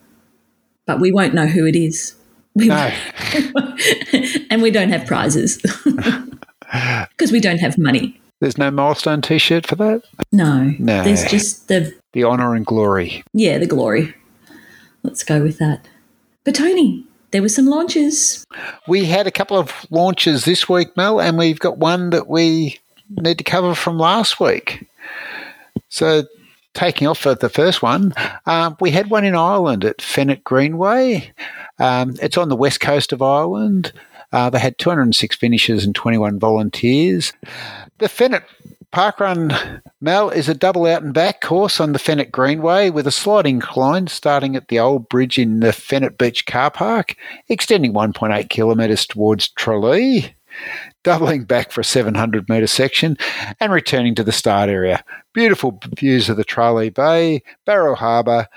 But 0.86 1.00
we 1.00 1.12
won't 1.14 1.34
know 1.34 1.48
who 1.48 1.66
it 1.66 1.76
is. 1.78 2.16
We 2.56 2.68
No, 2.68 2.92
and 4.52 4.62
we 4.62 4.70
don't 4.70 4.90
have 4.90 5.08
prizes 5.08 5.58
because 7.12 7.32
we 7.32 7.40
don't 7.40 7.58
have 7.60 7.78
money. 7.78 8.20
there's 8.42 8.58
no 8.58 8.70
milestone 8.70 9.22
t 9.22 9.38
shirt 9.38 9.66
for 9.66 9.76
that. 9.78 10.04
No, 10.32 10.74
No. 10.78 11.04
there's 11.04 11.24
just 11.26 11.68
the 11.68 11.96
The 12.12 12.24
honour 12.26 12.54
and 12.56 12.66
glory. 12.66 13.24
yeah 13.34 13.58
the 13.58 13.66
glory. 13.66 14.14
Let's 15.04 15.24
go 15.24 15.42
with 15.42 15.58
that. 15.60 15.88
But 16.44 16.56
Tony, 16.56 17.06
there 17.34 17.42
were 17.42 17.50
some 17.50 17.66
launches. 17.66 18.46
We 18.88 19.06
had 19.06 19.26
a 19.26 19.32
couple 19.32 19.58
of 19.58 19.88
launches 19.90 20.46
this 20.46 20.70
week, 20.70 20.96
Mel, 20.96 21.20
and 21.20 21.36
we've 21.36 21.60
got 21.60 21.80
one 21.80 22.12
that 22.12 22.30
we 22.30 22.80
need 23.10 23.40
to 23.40 23.44
cover 23.44 23.74
from 23.74 23.98
last 23.98 24.40
week. 24.40 24.88
So 25.90 26.24
taking 26.76 27.08
off 27.08 27.26
at 27.26 27.40
the 27.40 27.50
first 27.50 27.82
one, 27.82 28.14
um, 28.46 28.78
we 28.80 28.92
had 28.92 29.10
one 29.10 29.26
in 29.26 29.36
Ireland 29.36 29.84
at 29.84 29.98
Fenit 29.98 30.44
Greenway. 30.44 31.34
Um, 31.80 32.16
it's 32.22 32.38
on 32.38 32.50
the 32.50 32.56
west 32.56 32.82
coast 32.82 33.12
of 33.12 33.24
Ireland. 33.24 33.94
Uh, 34.32 34.52
they 34.52 34.60
had 34.60 34.78
206 34.78 35.36
finishers 35.36 35.86
and 35.86 35.96
21 35.96 36.38
volunteers. 36.38 37.34
The 37.98 38.08
Fenit 38.08 38.44
Parkrun 38.94 39.82
Mel 40.02 40.30
is 40.30 40.48
a 40.48 40.54
double 40.54 40.86
out 40.86 41.02
and 41.02 41.16
back 41.16 41.42
course 41.42 41.80
on 41.80 41.94
the 41.94 42.00
Fenit 42.00 42.30
Greenway 42.30 42.92
with 42.92 43.08
a 43.08 43.12
slight 43.12 43.48
incline 43.48 44.06
starting 44.06 44.56
at 44.56 44.68
the 44.68 44.80
old 44.80 45.10
bridge 45.10 45.40
in 45.40 45.62
the 45.62 45.70
Fenit 45.70 46.20
Beach 46.20 46.46
car 46.46 46.70
park, 46.70 47.16
extending 47.50 47.92
1.8 47.94 48.50
kilometres 48.50 49.08
towards 49.08 49.50
Tralee 49.50 50.36
doubling 51.02 51.44
back 51.44 51.72
for 51.72 51.82
a 51.82 51.84
700 51.84 52.48
metre 52.48 52.68
section 52.68 53.18
and 53.60 53.74
returning 53.74 54.14
to 54.14 54.24
the 54.24 54.32
start 54.32 54.70
area. 54.70 55.04
Beautiful 55.34 55.80
views 55.98 56.30
of 56.30 56.38
the 56.38 56.44
Tralee 56.44 56.92
Bay, 56.92 57.42
Barrow 57.66 57.96
Harbour, 57.96 58.48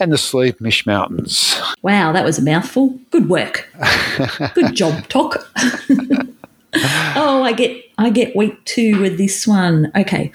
and 0.00 0.12
the 0.12 0.18
Slieve 0.18 0.60
Mish 0.60 0.86
Mountains. 0.86 1.60
Wow, 1.82 2.10
that 2.10 2.24
was 2.24 2.38
a 2.38 2.42
mouthful. 2.42 2.98
Good 3.12 3.28
work. 3.28 3.68
Good 4.54 4.74
job, 4.74 5.08
Toc. 5.08 5.36
oh, 7.16 7.42
I 7.44 7.52
get 7.52 7.84
I 7.98 8.10
get 8.10 8.34
week 8.36 8.64
two 8.64 9.00
with 9.00 9.18
this 9.18 9.46
one. 9.46 9.90
Okay. 9.94 10.32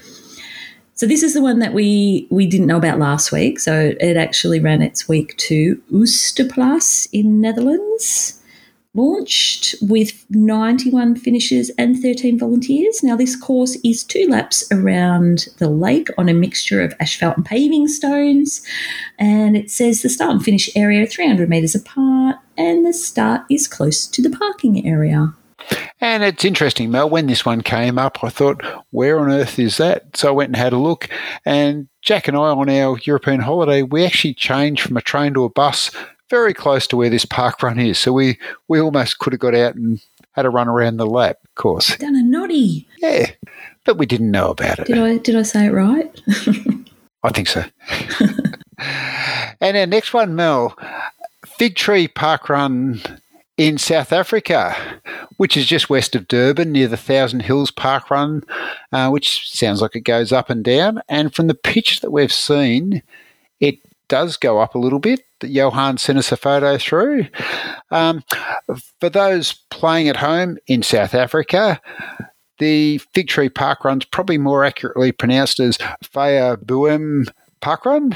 So 0.96 1.06
this 1.06 1.24
is 1.24 1.34
the 1.34 1.42
one 1.42 1.60
that 1.60 1.74
we 1.74 2.28
we 2.30 2.46
didn't 2.46 2.68
know 2.68 2.78
about 2.78 3.00
last 3.00 3.32
week. 3.32 3.60
So 3.60 3.94
it 4.00 4.18
actually 4.18 4.60
ran 4.60 4.82
its 4.82 5.08
week 5.08 5.36
two 5.38 5.82
Oosterplas 5.92 7.08
in 7.14 7.42
Netherlands 7.42 8.40
launched 8.96 9.76
with 9.82 10.26
91 10.30 11.16
finishers 11.16 11.70
and 11.78 12.02
13 12.02 12.40
volunteers. 12.40 13.04
Now, 13.04 13.16
this 13.16 13.36
course 13.36 13.78
is 13.84 14.04
two 14.04 14.28
laps 14.28 14.68
around 14.72 15.48
the 15.58 15.70
lake 15.70 16.10
on 16.18 16.28
a 16.28 16.34
mixture 16.34 16.82
of 16.82 16.94
asphalt 17.00 17.38
and 17.38 17.46
paving 17.46 17.88
stones. 17.88 18.62
And 19.18 19.56
it 19.56 19.70
says 19.70 20.02
the 20.02 20.10
start 20.10 20.32
and 20.32 20.44
finish 20.44 20.70
area 20.76 21.06
300 21.06 21.50
metres 21.50 21.76
apart, 21.76 22.38
and 22.58 22.86
the 22.86 22.94
start 22.94 23.44
is 23.50 23.68
close 23.68 24.08
to 24.08 24.22
the 24.22 24.36
parking 24.36 24.86
area. 24.86 25.34
And 26.02 26.24
it's 26.24 26.46
interesting, 26.46 26.92
Mel, 26.92 27.10
when 27.10 27.28
this 27.28 27.46
one 27.46 27.62
came 27.62 27.98
up, 27.98 28.24
I 28.24 28.30
thought, 28.30 28.64
where 28.92 29.20
on 29.20 29.30
earth 29.30 29.60
is 29.60 29.78
that? 29.78 30.16
So 30.16 30.30
I 30.30 30.32
went 30.32 30.50
and 30.50 30.56
had 30.56 30.74
a 30.74 30.78
look. 30.78 31.10
And 31.46 31.88
Jack 32.02 32.28
and 32.28 32.38
I, 32.38 32.40
on 32.40 32.70
our 32.70 32.98
European 33.04 33.42
holiday, 33.42 33.82
we 33.82 34.06
actually 34.06 34.34
changed 34.34 34.84
from 34.84 34.98
a 34.98 35.02
train 35.02 35.34
to 35.34 35.44
a 35.44 35.50
bus 35.50 35.92
very 36.30 36.54
close 36.54 36.88
to 36.88 36.98
where 36.98 37.10
this 37.10 37.26
park 37.26 37.62
run 37.62 37.80
is. 37.80 38.00
So 38.00 38.14
we, 38.14 38.38
we 38.68 38.80
almost 38.80 39.20
could 39.20 39.34
have 39.34 39.40
got 39.40 39.56
out 39.56 39.76
and 39.76 40.02
had 40.34 40.46
a 40.46 40.50
run 40.50 40.70
around 40.70 40.98
the 40.98 41.06
lap, 41.06 41.38
of 41.44 41.56
course. 41.56 41.98
Done 41.98 42.16
a 42.16 42.24
nottie. 42.24 42.88
Yeah, 43.00 43.32
but 43.84 43.98
we 43.98 44.06
didn't 44.06 44.32
know 44.32 44.52
about 44.52 44.80
it. 44.80 44.88
Did 44.88 45.00
I 45.00 45.18
did 45.18 45.36
I 45.36 45.42
say 45.42 45.66
it 45.66 45.74
right? 45.74 46.22
I 47.24 47.30
think 47.32 47.48
so. 47.48 47.66
and 49.60 49.76
our 49.76 49.86
next 49.86 50.14
one, 50.14 50.36
Mel, 50.36 50.78
Fig 51.46 51.76
Tree 51.76 52.08
Park 52.08 52.48
Run 52.48 53.02
in 53.60 53.78
South 53.78 54.14
Africa, 54.14 54.74
which 55.36 55.58
is 55.58 55.66
just 55.66 55.90
west 55.90 56.16
of 56.16 56.30
Durban 56.30 56.72
near 56.72 56.88
the 56.88 56.96
Thousand 56.96 57.42
Hills 57.42 57.72
Park 57.72 58.10
Run, 58.10 58.42
uh, 58.94 59.10
which 59.10 59.52
sounds 59.52 59.82
like 59.82 59.98
it 59.98 60.06
goes 60.06 60.32
up 60.32 60.50
and 60.50 60.64
down. 60.64 61.02
And 61.10 61.36
from 61.36 61.48
the 61.48 61.54
pitch 61.54 62.00
that 62.00 62.12
we've 62.12 62.32
seen, 62.32 63.04
it 63.60 63.80
does 64.08 64.38
go 64.38 64.60
up 64.60 64.76
a 64.76 64.80
little 64.80 65.00
bit. 65.00 65.26
Johan 65.44 65.98
sent 65.98 66.18
us 66.18 66.32
a 66.32 66.38
photo 66.38 66.78
through. 66.78 67.26
Um, 67.92 68.24
for 69.02 69.10
those 69.10 69.54
playing 69.70 70.08
at 70.08 70.18
home 70.18 70.58
in 70.68 70.82
South 70.82 71.14
Africa, 71.14 71.82
the 72.60 73.00
Fig 73.14 73.28
Tree 73.28 73.50
Park 73.50 73.84
Run's 73.84 74.06
probably 74.06 74.38
more 74.38 74.64
accurately 74.64 75.12
pronounced 75.12 75.60
as 75.60 75.78
Vyeboom 76.06 77.28
Park 77.62 77.86
Run. 77.86 78.16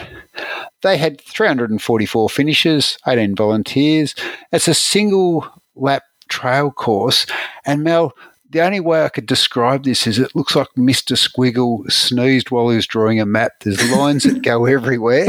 They 0.82 0.98
had 0.98 1.22
344 1.22 2.30
finishes, 2.30 2.98
18 3.08 3.36
volunteers. 3.36 4.16
It's 4.52 4.68
a 4.68 4.74
single 4.74 5.48
lap 5.76 6.04
trail 6.28 6.72
course. 6.72 7.26
And 7.66 7.84
Mel, 7.84 8.14
the 8.50 8.62
only 8.62 8.80
way 8.80 9.04
I 9.04 9.10
could 9.10 9.26
describe 9.26 9.84
this 9.84 10.06
is 10.06 10.20
it 10.20 10.36
looks 10.36 10.56
like 10.56 10.68
Mr. 10.78 11.18
Squiggle 11.18 11.92
sneezed 11.92 12.52
while 12.52 12.70
he 12.70 12.76
was 12.76 12.86
drawing 12.86 13.20
a 13.20 13.26
map. 13.26 13.54
There's 13.62 13.92
lines 13.92 14.24
that 14.24 14.44
go 14.44 14.66
everywhere. 14.78 15.28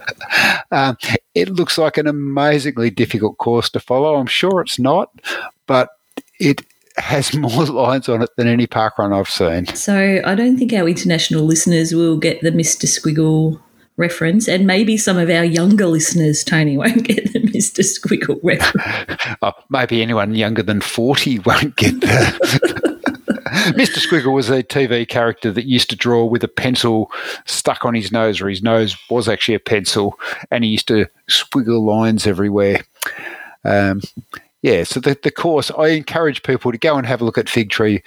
um, 0.70 0.96
it 1.34 1.48
looks 1.48 1.78
like 1.78 1.96
an 1.96 2.06
amazingly 2.06 2.90
difficult 2.90 3.38
course 3.38 3.70
to 3.70 3.80
follow. 3.80 4.16
I'm 4.16 4.26
sure 4.26 4.60
it's 4.60 4.78
not, 4.78 5.10
but 5.66 5.90
it 6.38 6.60
has 6.96 7.34
more 7.34 7.64
lines 7.64 8.08
on 8.08 8.22
it 8.22 8.30
than 8.36 8.46
any 8.46 8.66
park 8.66 8.98
run 8.98 9.12
I've 9.12 9.28
seen. 9.28 9.66
So 9.74 10.20
I 10.24 10.34
don't 10.34 10.56
think 10.56 10.72
our 10.72 10.88
international 10.88 11.44
listeners 11.44 11.94
will 11.94 12.16
get 12.16 12.40
the 12.40 12.50
Mr. 12.50 12.86
Squiggle 12.86 13.60
reference, 13.96 14.48
and 14.48 14.66
maybe 14.66 14.96
some 14.96 15.18
of 15.18 15.30
our 15.30 15.44
younger 15.44 15.86
listeners, 15.86 16.42
Tony, 16.44 16.76
won't 16.78 17.04
get 17.04 17.32
the 17.32 17.40
Mr. 17.40 17.84
Squiggle 17.84 18.40
reference. 18.42 19.36
oh, 19.42 19.52
maybe 19.70 20.02
anyone 20.02 20.34
younger 20.34 20.62
than 20.62 20.80
40 20.80 21.40
won't 21.40 21.76
get 21.76 22.00
that. 22.00 23.00
Mr. 23.76 24.04
Squiggle 24.04 24.32
was 24.32 24.50
a 24.50 24.62
TV 24.64 25.08
character 25.08 25.52
that 25.52 25.64
used 25.64 25.88
to 25.90 25.96
draw 25.96 26.24
with 26.24 26.42
a 26.42 26.48
pencil 26.48 27.10
stuck 27.46 27.84
on 27.84 27.94
his 27.94 28.10
nose, 28.10 28.40
or 28.40 28.48
his 28.48 28.62
nose 28.62 28.96
was 29.08 29.28
actually 29.28 29.54
a 29.54 29.60
pencil, 29.60 30.18
and 30.50 30.64
he 30.64 30.70
used 30.70 30.88
to 30.88 31.06
squiggle 31.30 31.84
lines 31.84 32.26
everywhere. 32.26 32.82
Um, 33.64 34.02
yeah, 34.64 34.82
so 34.82 34.98
the, 34.98 35.14
the 35.22 35.30
course, 35.30 35.70
I 35.76 35.88
encourage 35.88 36.42
people 36.42 36.72
to 36.72 36.78
go 36.78 36.96
and 36.96 37.06
have 37.06 37.20
a 37.20 37.24
look 37.26 37.36
at 37.36 37.50
Fig 37.50 37.68
Tree 37.68 38.02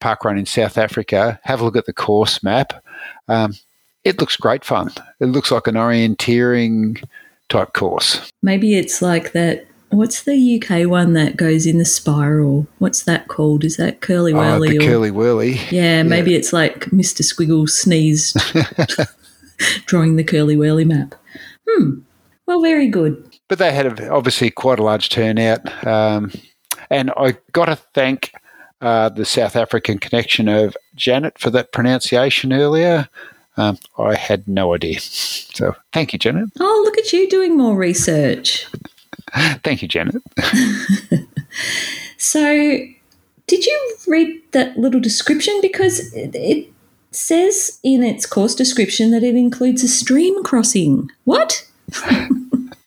Park 0.00 0.24
Run 0.24 0.38
in 0.38 0.46
South 0.46 0.78
Africa, 0.78 1.38
have 1.42 1.60
a 1.60 1.64
look 1.64 1.76
at 1.76 1.84
the 1.84 1.92
course 1.92 2.42
map. 2.42 2.82
Um, 3.28 3.52
it 4.02 4.18
looks 4.18 4.34
great 4.34 4.64
fun. 4.64 4.90
It 5.20 5.26
looks 5.26 5.50
like 5.50 5.66
an 5.66 5.74
orienteering 5.74 7.04
type 7.50 7.74
course. 7.74 8.32
Maybe 8.42 8.76
it's 8.76 9.02
like 9.02 9.32
that. 9.32 9.66
What's 9.90 10.22
the 10.22 10.62
UK 10.62 10.88
one 10.88 11.12
that 11.12 11.36
goes 11.36 11.66
in 11.66 11.76
the 11.76 11.84
spiral? 11.84 12.66
What's 12.78 13.02
that 13.02 13.28
called? 13.28 13.62
Is 13.62 13.76
that 13.76 14.00
Curly 14.00 14.32
Whirly? 14.32 14.68
Oh, 14.68 14.70
the 14.70 14.78
or, 14.78 14.88
Curly 14.88 15.10
Whirly. 15.10 15.60
Yeah, 15.70 16.02
maybe 16.02 16.30
yeah. 16.30 16.38
it's 16.38 16.54
like 16.54 16.86
Mr. 16.86 17.20
Squiggle 17.20 17.68
sneezed 17.68 18.38
drawing 19.84 20.16
the 20.16 20.24
Curly 20.24 20.56
Whirly 20.56 20.86
map. 20.86 21.14
Hmm. 21.68 21.98
Well, 22.46 22.62
very 22.62 22.88
good. 22.88 23.29
But 23.50 23.58
they 23.58 23.72
had 23.72 24.00
obviously 24.02 24.48
quite 24.52 24.78
a 24.78 24.84
large 24.84 25.08
turnout. 25.08 25.84
Um, 25.84 26.30
and 26.88 27.10
I 27.16 27.36
got 27.50 27.64
to 27.64 27.74
thank 27.74 28.32
uh, 28.80 29.08
the 29.08 29.24
South 29.24 29.56
African 29.56 29.98
connection 29.98 30.46
of 30.46 30.76
Janet 30.94 31.36
for 31.36 31.50
that 31.50 31.72
pronunciation 31.72 32.52
earlier. 32.52 33.08
Um, 33.56 33.76
I 33.98 34.14
had 34.14 34.46
no 34.46 34.72
idea. 34.72 35.00
So 35.00 35.74
thank 35.92 36.12
you, 36.12 36.18
Janet. 36.20 36.50
Oh, 36.60 36.82
look 36.84 36.96
at 36.96 37.12
you 37.12 37.28
doing 37.28 37.58
more 37.58 37.76
research. 37.76 38.68
thank 39.64 39.82
you, 39.82 39.88
Janet. 39.88 40.22
so, 42.18 42.78
did 43.48 43.66
you 43.66 43.96
read 44.06 44.40
that 44.52 44.78
little 44.78 45.00
description? 45.00 45.58
Because 45.60 46.14
it, 46.14 46.36
it 46.36 46.72
says 47.10 47.80
in 47.82 48.04
its 48.04 48.26
course 48.26 48.54
description 48.54 49.10
that 49.10 49.24
it 49.24 49.34
includes 49.34 49.82
a 49.82 49.88
stream 49.88 50.44
crossing. 50.44 51.10
What? 51.24 51.66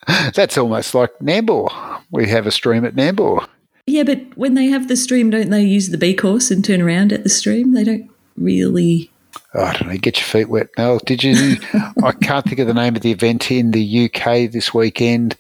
That's 0.34 0.58
almost 0.58 0.94
like 0.94 1.12
Nambour. 1.20 2.02
We 2.12 2.28
have 2.30 2.48
a 2.48 2.52
stream 2.52 2.86
at 2.86 2.96
Nambour. 2.96 3.48
Yeah, 3.86 4.04
but 4.04 4.38
when 4.38 4.54
they 4.54 4.68
have 4.68 4.88
the 4.88 4.96
stream, 4.96 5.30
don't 5.30 5.50
they 5.50 5.64
use 5.64 5.90
the 5.90 5.98
B 5.98 6.14
course 6.14 6.52
and 6.52 6.64
turn 6.64 6.82
around 6.82 7.12
at 7.12 7.24
the 7.24 7.30
stream? 7.30 7.74
They 7.74 7.84
don't 7.84 8.10
really 8.38 9.12
oh, 9.54 9.64
I 9.64 9.74
don't 9.74 9.90
know, 9.90 9.98
get 9.98 10.18
your 10.18 10.26
feet 10.26 10.50
wet. 10.50 10.70
Mel, 10.78 11.00
did 11.00 11.24
you? 11.24 11.58
I 12.04 12.12
can't 12.12 12.46
think 12.46 12.60
of 12.60 12.68
the 12.68 12.74
name 12.74 12.96
of 12.96 13.02
the 13.02 13.12
event 13.12 13.52
in 13.52 13.72
the 13.72 14.06
UK 14.06 14.52
this 14.52 14.74
weekend. 14.74 15.36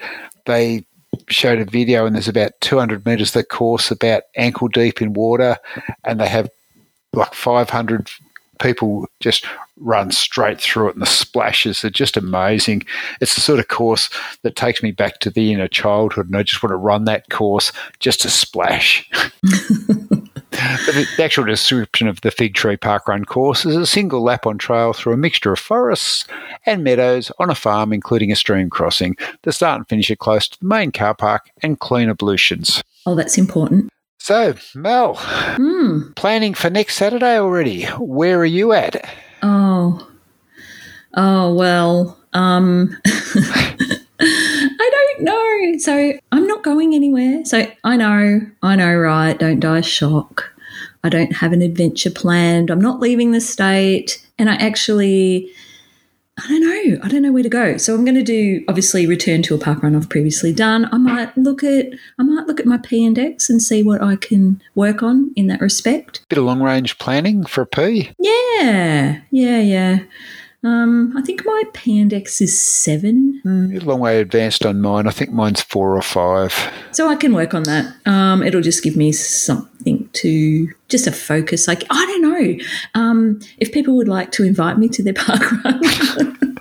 They 0.45 0.85
showed 1.29 1.59
a 1.59 1.65
video, 1.65 2.05
and 2.05 2.15
there's 2.15 2.27
about 2.27 2.51
200 2.61 3.05
metres 3.05 3.29
of 3.29 3.33
the 3.33 3.43
course, 3.43 3.91
about 3.91 4.23
ankle 4.35 4.67
deep 4.67 5.01
in 5.01 5.13
water, 5.13 5.57
and 6.03 6.19
they 6.19 6.27
have 6.27 6.49
like 7.13 7.33
500 7.33 8.09
people 8.59 9.07
just 9.19 9.45
run 9.77 10.11
straight 10.11 10.59
through 10.59 10.89
it, 10.89 10.95
and 10.95 11.01
the 11.01 11.07
splashes 11.07 11.83
are 11.83 11.89
just 11.89 12.17
amazing. 12.17 12.83
It's 13.21 13.35
the 13.35 13.41
sort 13.41 13.59
of 13.59 13.67
course 13.67 14.09
that 14.43 14.55
takes 14.55 14.83
me 14.83 14.91
back 14.91 15.19
to 15.19 15.29
the 15.29 15.51
inner 15.51 15.67
childhood, 15.67 16.27
and 16.27 16.37
I 16.37 16.43
just 16.43 16.61
want 16.63 16.71
to 16.71 16.77
run 16.77 17.05
that 17.05 17.29
course 17.29 17.71
just 17.99 18.21
to 18.21 18.29
splash. 18.29 19.09
the, 20.53 21.23
actual 21.23 21.45
description 21.45 22.07
of 22.07 22.21
the 22.21 22.31
Fig 22.31 22.53
Tree 22.53 22.77
Park 22.77 23.07
Run 23.07 23.25
course 23.25 23.65
is 23.65 23.75
a 23.75 23.85
single 23.85 24.21
lap 24.21 24.45
on 24.45 24.57
trail 24.57 24.93
through 24.93 25.13
a 25.13 25.17
mixture 25.17 25.53
of 25.53 25.59
forests 25.59 26.25
and 26.65 26.83
meadows 26.83 27.31
on 27.39 27.49
a 27.49 27.55
farm, 27.55 27.91
including 27.91 28.31
a 28.31 28.35
stream 28.35 28.69
crossing. 28.69 29.15
The 29.43 29.51
start 29.51 29.77
and 29.77 29.87
finish 29.87 30.11
are 30.11 30.15
close 30.15 30.47
to 30.47 30.59
the 30.59 30.67
main 30.67 30.91
car 30.91 31.15
park 31.15 31.49
and 31.61 31.79
clean 31.79 32.09
ablutions. 32.09 32.83
Oh, 33.05 33.15
that's 33.15 33.37
important. 33.37 33.89
So, 34.23 34.55
Mel, 34.73 35.15
mm. 35.15 36.15
planning 36.15 36.53
for 36.53 36.69
next 36.69 36.95
Saturday 36.95 37.37
already. 37.37 37.83
Where 37.87 38.39
are 38.39 38.45
you 38.45 38.71
at? 38.71 39.05
Oh, 39.41 40.07
oh 41.13 41.53
well. 41.53 42.17
Um, 42.31 42.95
I 43.05 43.99
don't 44.79 45.23
know. 45.25 45.77
So 45.77 46.13
I'm 46.31 46.47
not 46.47 46.63
going 46.63 46.95
anywhere. 46.95 47.43
So 47.43 47.69
I 47.83 47.97
know, 47.97 48.39
I 48.61 48.77
know, 48.77 48.95
right? 48.95 49.37
Don't 49.37 49.59
die 49.59 49.81
shock. 49.81 50.53
I 51.03 51.09
don't 51.09 51.35
have 51.35 51.51
an 51.51 51.61
adventure 51.61 52.09
planned. 52.09 52.69
I'm 52.69 52.79
not 52.79 53.01
leaving 53.01 53.31
the 53.31 53.41
state. 53.41 54.25
And 54.39 54.49
I 54.49 54.55
actually 54.55 55.51
I 56.35 56.47
don't 56.47 56.61
know. 56.61 56.99
I 57.03 57.07
don't 57.09 57.21
know 57.21 57.31
where 57.31 57.43
to 57.43 57.49
go. 57.49 57.77
So 57.77 57.93
I'm 57.93 58.03
going 58.03 58.15
to 58.15 58.23
do 58.23 58.65
obviously 58.67 59.05
return 59.05 59.43
to 59.43 59.55
a 59.55 59.59
park 59.59 59.83
run 59.83 59.95
I've 59.95 60.09
previously 60.09 60.51
done. 60.51 60.89
I 60.91 60.97
might 60.97 61.37
look 61.37 61.63
at 61.63 61.87
I 62.17 62.23
might 62.23 62.47
look 62.47 62.59
at 62.59 62.65
my 62.65 62.77
P 62.77 63.05
index 63.05 63.51
and 63.51 63.61
see 63.61 63.83
what 63.83 64.01
I 64.01 64.15
can 64.15 64.61
work 64.73 65.03
on 65.03 65.31
in 65.35 65.45
that 65.47 65.61
respect. 65.61 66.25
Bit 66.29 66.39
of 66.39 66.45
long 66.45 66.61
range 66.61 66.97
planning 66.97 67.45
for 67.45 67.61
a 67.61 67.67
P. 67.67 68.11
Yeah, 68.17 69.21
yeah, 69.29 69.59
yeah. 69.59 69.99
Um, 70.63 71.13
I 71.17 71.21
think 71.21 71.45
my 71.45 71.63
P 71.73 71.99
index 71.99 72.39
is 72.39 72.59
seven. 72.59 73.41
Mm, 73.43 73.81
a 73.81 73.85
long 73.85 73.99
way 73.99 74.21
advanced 74.21 74.65
on 74.65 74.79
mine. 74.79 75.07
I 75.07 75.11
think 75.11 75.31
mine's 75.31 75.61
four 75.61 75.95
or 75.97 76.01
five. 76.01 76.53
So 76.91 77.09
I 77.09 77.15
can 77.15 77.33
work 77.33 77.53
on 77.53 77.63
that. 77.63 77.93
Um, 78.05 78.41
it'll 78.41 78.61
just 78.61 78.81
give 78.81 78.95
me 78.95 79.11
something 79.11 80.09
to 80.13 80.69
just 80.87 81.05
a 81.05 81.11
focus. 81.11 81.67
Like 81.67 81.83
I 81.89 82.05
don't 82.05 82.21
know 82.21 82.65
um, 82.95 83.39
if 83.57 83.73
people 83.73 83.97
would 83.97 84.07
like 84.07 84.31
to 84.33 84.43
invite 84.43 84.77
me 84.77 84.87
to 84.89 85.03
their 85.03 85.13
park 85.17 85.41
run. 85.63 86.57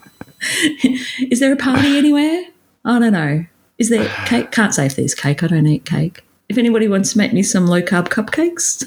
is 1.31 1.39
there 1.39 1.53
a 1.53 1.57
party 1.57 1.97
anywhere? 1.97 2.45
I 2.85 2.99
don't 2.99 3.13
know. 3.13 3.47
Is 3.79 3.89
there 3.89 4.09
cake? 4.27 4.51
Can't 4.51 4.75
say 4.75 4.87
if 4.87 4.97
there's 4.97 5.15
cake. 5.15 5.45
I 5.45 5.47
don't 5.47 5.67
eat 5.67 5.85
cake. 5.85 6.25
If 6.53 6.59
anybody 6.59 6.87
wants 6.87 7.13
to 7.13 7.19
make 7.19 7.33
me 7.33 7.43
some 7.43 7.67
low 7.67 7.81
carb 7.81 8.09
cupcakes. 8.11 8.85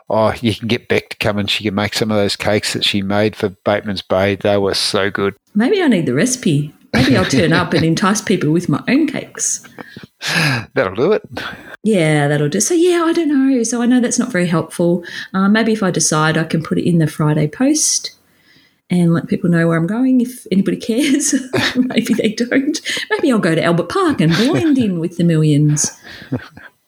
oh, 0.10 0.34
you 0.40 0.52
can 0.52 0.66
get 0.66 0.88
Beck 0.88 1.10
to 1.10 1.16
come 1.18 1.38
and 1.38 1.48
she 1.48 1.62
can 1.62 1.76
make 1.76 1.94
some 1.94 2.10
of 2.10 2.16
those 2.16 2.34
cakes 2.34 2.72
that 2.72 2.84
she 2.84 3.02
made 3.02 3.36
for 3.36 3.50
Bateman's 3.50 4.02
Bay. 4.02 4.34
They 4.34 4.58
were 4.58 4.74
so 4.74 5.08
good. 5.08 5.36
Maybe 5.54 5.80
I 5.80 5.86
need 5.86 6.06
the 6.06 6.12
recipe. 6.14 6.74
Maybe 6.92 7.16
I'll 7.16 7.24
turn 7.24 7.52
up 7.52 7.72
and 7.72 7.84
entice 7.84 8.20
people 8.20 8.50
with 8.50 8.68
my 8.68 8.82
own 8.88 9.06
cakes. 9.06 9.64
That'll 10.74 10.96
do 10.96 11.12
it. 11.12 11.22
Yeah, 11.84 12.26
that'll 12.26 12.48
do. 12.48 12.60
So, 12.60 12.74
yeah, 12.74 13.04
I 13.04 13.12
don't 13.12 13.28
know. 13.28 13.62
So, 13.62 13.80
I 13.80 13.86
know 13.86 14.00
that's 14.00 14.18
not 14.18 14.32
very 14.32 14.48
helpful. 14.48 15.04
Uh, 15.32 15.48
maybe 15.48 15.72
if 15.72 15.84
I 15.84 15.92
decide, 15.92 16.36
I 16.36 16.44
can 16.44 16.64
put 16.64 16.78
it 16.78 16.88
in 16.88 16.98
the 16.98 17.06
Friday 17.06 17.46
post 17.46 18.16
and 18.90 19.14
let 19.14 19.28
people 19.28 19.48
know 19.48 19.68
where 19.68 19.76
I'm 19.76 19.86
going 19.86 20.20
if 20.20 20.46
anybody 20.50 20.76
cares. 20.78 21.34
maybe 21.76 22.14
they 22.14 22.34
don't. 22.34 22.80
Maybe 23.10 23.30
I'll 23.30 23.38
go 23.38 23.54
to 23.54 23.62
Albert 23.62 23.88
Park 23.88 24.20
and 24.20 24.32
blend 24.32 24.78
in 24.78 24.98
with 24.98 25.16
the 25.16 25.24
millions. 25.24 25.90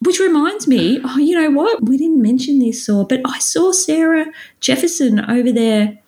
Which 0.05 0.21
reminds 0.21 0.67
me, 0.69 1.01
oh, 1.05 1.19
you 1.19 1.41
know 1.41 1.51
what? 1.51 1.83
We 1.83 1.97
didn't 1.97 2.23
mention 2.23 2.59
this, 2.59 2.89
or 2.89 3.07
but 3.07 3.21
I 3.25 3.39
saw 3.39 3.73
Sarah 3.73 4.27
Jefferson 4.61 5.29
over 5.31 5.51
there, 5.51 5.99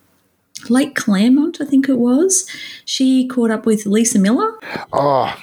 Lake 0.69 0.95
Claremont, 0.95 1.61
I 1.61 1.65
think 1.65 1.89
it 1.89 1.99
was. 1.99 2.49
She 2.85 3.27
caught 3.27 3.51
up 3.51 3.67
with 3.67 3.87
Lisa 3.87 4.19
Miller. 4.19 4.53
Oh, 4.93 5.35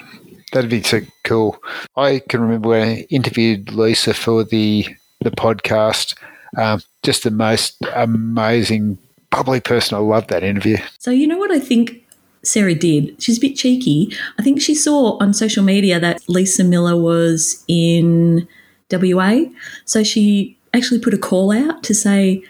that'd 0.52 0.70
be 0.70 0.82
so 0.82 1.00
cool. 1.24 1.62
I 1.96 2.20
can 2.28 2.40
remember 2.40 2.70
when 2.70 2.88
I 2.88 3.06
interviewed 3.10 3.72
Lisa 3.72 4.14
for 4.14 4.44
the 4.44 4.86
the 5.20 5.30
podcast. 5.30 6.14
Um, 6.56 6.80
just 7.02 7.24
the 7.24 7.30
most 7.30 7.76
amazing 7.94 8.98
bubbly 9.30 9.60
person. 9.60 9.96
I 9.96 10.00
love 10.00 10.28
that 10.28 10.44
interview. 10.44 10.76
So 10.98 11.10
you 11.10 11.26
know 11.26 11.38
what 11.38 11.50
I 11.50 11.58
think 11.58 12.03
Sarah 12.46 12.74
did. 12.74 13.20
She's 13.22 13.38
a 13.38 13.40
bit 13.40 13.56
cheeky. 13.56 14.14
I 14.38 14.42
think 14.42 14.60
she 14.60 14.74
saw 14.74 15.18
on 15.18 15.34
social 15.34 15.64
media 15.64 15.98
that 16.00 16.26
Lisa 16.28 16.64
Miller 16.64 16.96
was 16.96 17.64
in 17.68 18.46
WA. 18.90 19.40
So 19.84 20.02
she 20.02 20.56
actually 20.72 21.00
put 21.00 21.14
a 21.14 21.18
call 21.18 21.52
out 21.52 21.82
to 21.84 21.94
say, 21.94 22.42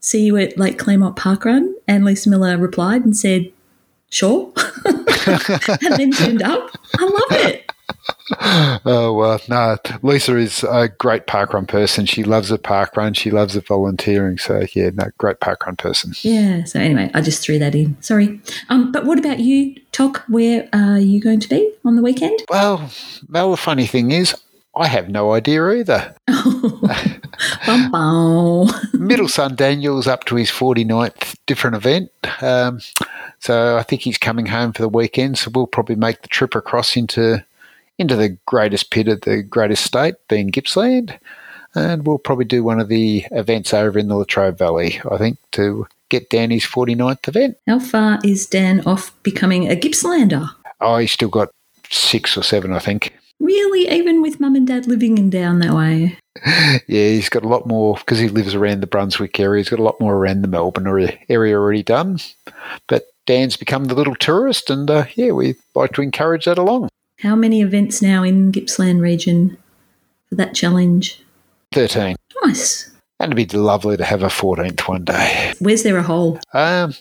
see 0.00 0.24
you 0.26 0.36
at 0.36 0.58
Lake 0.58 0.78
Claremont 0.78 1.16
Park 1.16 1.44
Run. 1.44 1.74
And 1.86 2.04
Lisa 2.04 2.30
Miller 2.30 2.56
replied 2.58 3.04
and 3.04 3.16
said, 3.16 3.52
sure. 4.10 4.52
and 4.84 5.96
then 5.96 6.12
turned 6.12 6.42
up. 6.42 6.70
I 6.98 7.04
love 7.04 7.40
it. 7.46 7.71
oh 8.84 9.12
well, 9.12 9.40
no. 9.48 9.76
Lisa 10.02 10.36
is 10.36 10.64
a 10.64 10.88
great 10.88 11.26
parkrun 11.26 11.66
person. 11.66 12.06
She 12.06 12.24
loves 12.24 12.50
a 12.50 12.58
parkrun. 12.58 13.16
She 13.16 13.30
loves 13.30 13.54
the 13.54 13.60
volunteering. 13.60 14.38
So 14.38 14.64
yeah, 14.74 14.90
no, 14.94 15.06
great 15.18 15.40
parkrun 15.40 15.78
person. 15.78 16.12
Yeah. 16.22 16.64
So 16.64 16.80
anyway, 16.80 17.10
I 17.14 17.20
just 17.20 17.42
threw 17.42 17.58
that 17.58 17.74
in. 17.74 18.00
Sorry. 18.00 18.40
Um, 18.68 18.92
but 18.92 19.04
what 19.04 19.18
about 19.18 19.40
you, 19.40 19.76
Toc? 19.92 20.24
Where 20.28 20.68
are 20.72 20.98
you 20.98 21.20
going 21.20 21.40
to 21.40 21.48
be 21.48 21.72
on 21.84 21.96
the 21.96 22.02
weekend? 22.02 22.40
Well, 22.48 22.90
well, 23.28 23.50
the 23.50 23.56
funny 23.56 23.86
thing 23.86 24.10
is, 24.10 24.34
I 24.74 24.86
have 24.86 25.08
no 25.08 25.32
idea 25.32 25.68
either. 25.70 26.14
bum, 27.66 27.90
bum. 27.90 28.68
Middle 28.94 29.28
son 29.28 29.54
Daniel's 29.54 30.06
up 30.06 30.24
to 30.24 30.36
his 30.36 30.50
49th 30.50 31.36
different 31.46 31.76
event. 31.76 32.10
Um, 32.40 32.80
so 33.38 33.76
I 33.76 33.82
think 33.82 34.02
he's 34.02 34.18
coming 34.18 34.46
home 34.46 34.72
for 34.72 34.82
the 34.82 34.88
weekend. 34.88 35.38
So 35.38 35.50
we'll 35.54 35.66
probably 35.66 35.96
make 35.96 36.22
the 36.22 36.28
trip 36.28 36.54
across 36.54 36.96
into 36.96 37.44
into 38.02 38.16
the 38.16 38.36
greatest 38.46 38.90
pit 38.90 39.08
of 39.08 39.22
the 39.22 39.42
greatest 39.42 39.84
state, 39.84 40.16
being 40.28 40.50
Gippsland. 40.50 41.18
And 41.74 42.06
we'll 42.06 42.18
probably 42.18 42.44
do 42.44 42.62
one 42.62 42.80
of 42.80 42.88
the 42.88 43.24
events 43.30 43.72
over 43.72 43.98
in 43.98 44.08
the 44.08 44.16
Latrobe 44.16 44.58
Valley, 44.58 45.00
I 45.10 45.16
think, 45.16 45.38
to 45.52 45.86
get 46.10 46.28
Danny's 46.28 46.66
49th 46.66 47.28
event. 47.28 47.56
How 47.66 47.78
far 47.78 48.18
is 48.22 48.46
Dan 48.46 48.82
off 48.84 49.14
becoming 49.22 49.70
a 49.70 49.74
Gippslander? 49.74 50.50
Oh, 50.82 50.98
he's 50.98 51.12
still 51.12 51.30
got 51.30 51.50
six 51.88 52.36
or 52.36 52.42
seven, 52.42 52.74
I 52.74 52.78
think. 52.78 53.14
Really? 53.40 53.88
Even 53.88 54.20
with 54.20 54.38
mum 54.38 54.54
and 54.54 54.66
dad 54.66 54.86
living 54.86 55.16
in 55.16 55.30
down 55.30 55.60
that 55.60 55.72
way? 55.74 56.18
yeah, 56.46 56.78
he's 56.86 57.30
got 57.30 57.44
a 57.44 57.48
lot 57.48 57.66
more, 57.66 57.96
because 57.96 58.18
he 58.18 58.28
lives 58.28 58.54
around 58.54 58.80
the 58.80 58.86
Brunswick 58.86 59.40
area, 59.40 59.60
he's 59.60 59.70
got 59.70 59.78
a 59.78 59.84
lot 59.84 60.00
more 60.00 60.14
around 60.14 60.42
the 60.42 60.48
Melbourne 60.48 60.86
area 61.28 61.56
already 61.56 61.82
done. 61.82 62.18
But 62.86 63.06
Dan's 63.26 63.56
become 63.56 63.86
the 63.86 63.94
little 63.94 64.14
tourist, 64.14 64.68
and 64.68 64.90
uh, 64.90 65.06
yeah, 65.14 65.32
we 65.32 65.54
like 65.74 65.92
to 65.92 66.02
encourage 66.02 66.44
that 66.44 66.58
along. 66.58 66.88
How 67.22 67.36
many 67.36 67.60
events 67.62 68.02
now 68.02 68.24
in 68.24 68.50
Gippsland 68.50 69.00
region 69.00 69.56
for 70.28 70.34
that 70.34 70.56
challenge? 70.56 71.22
13. 71.70 72.16
Nice. 72.44 72.90
And 73.20 73.32
it'd 73.32 73.48
be 73.48 73.56
lovely 73.56 73.96
to 73.96 74.04
have 74.04 74.24
a 74.24 74.26
14th 74.26 74.88
one 74.88 75.04
day. 75.04 75.52
Where's 75.60 75.84
there 75.84 75.98
a 75.98 76.02
hole? 76.02 76.40
Um, 76.52 76.94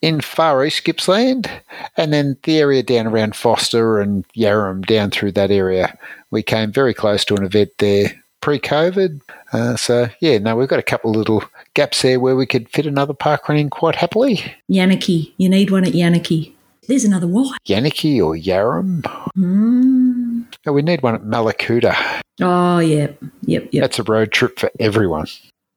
in 0.00 0.20
Far 0.20 0.64
East 0.64 0.84
Gippsland, 0.84 1.48
and 1.96 2.12
then 2.12 2.36
the 2.42 2.58
area 2.58 2.82
down 2.82 3.06
around 3.06 3.36
Foster 3.36 4.00
and 4.00 4.26
Yarram, 4.36 4.84
down 4.84 5.12
through 5.12 5.30
that 5.32 5.52
area. 5.52 5.96
We 6.32 6.42
came 6.42 6.72
very 6.72 6.92
close 6.92 7.24
to 7.26 7.36
an 7.36 7.44
event 7.44 7.70
there 7.78 8.20
pre 8.40 8.58
COVID. 8.58 9.20
Uh, 9.52 9.76
so, 9.76 10.08
yeah, 10.18 10.38
no, 10.38 10.56
we've 10.56 10.66
got 10.66 10.80
a 10.80 10.82
couple 10.82 11.10
of 11.10 11.16
little 11.16 11.44
gaps 11.74 12.02
there 12.02 12.18
where 12.18 12.34
we 12.34 12.46
could 12.46 12.68
fit 12.68 12.86
another 12.86 13.14
park 13.14 13.48
running 13.48 13.70
quite 13.70 13.94
happily. 13.94 14.42
Yanakie. 14.68 15.32
You 15.36 15.48
need 15.48 15.70
one 15.70 15.84
at 15.84 15.92
Yanakie. 15.92 16.51
There's 16.88 17.04
another 17.04 17.28
Y. 17.28 17.56
Yanakie 17.66 18.18
or 18.18 18.34
Yarram. 18.34 19.02
Mm. 19.36 20.46
Oh, 20.66 20.72
we 20.72 20.82
need 20.82 21.02
one 21.02 21.14
at 21.14 21.22
Mallacoota. 21.22 22.20
Oh, 22.40 22.80
yep, 22.80 23.22
yep, 23.42 23.68
yep. 23.70 23.82
That's 23.82 23.98
a 23.98 24.02
road 24.02 24.32
trip 24.32 24.58
for 24.58 24.70
everyone. 24.80 25.26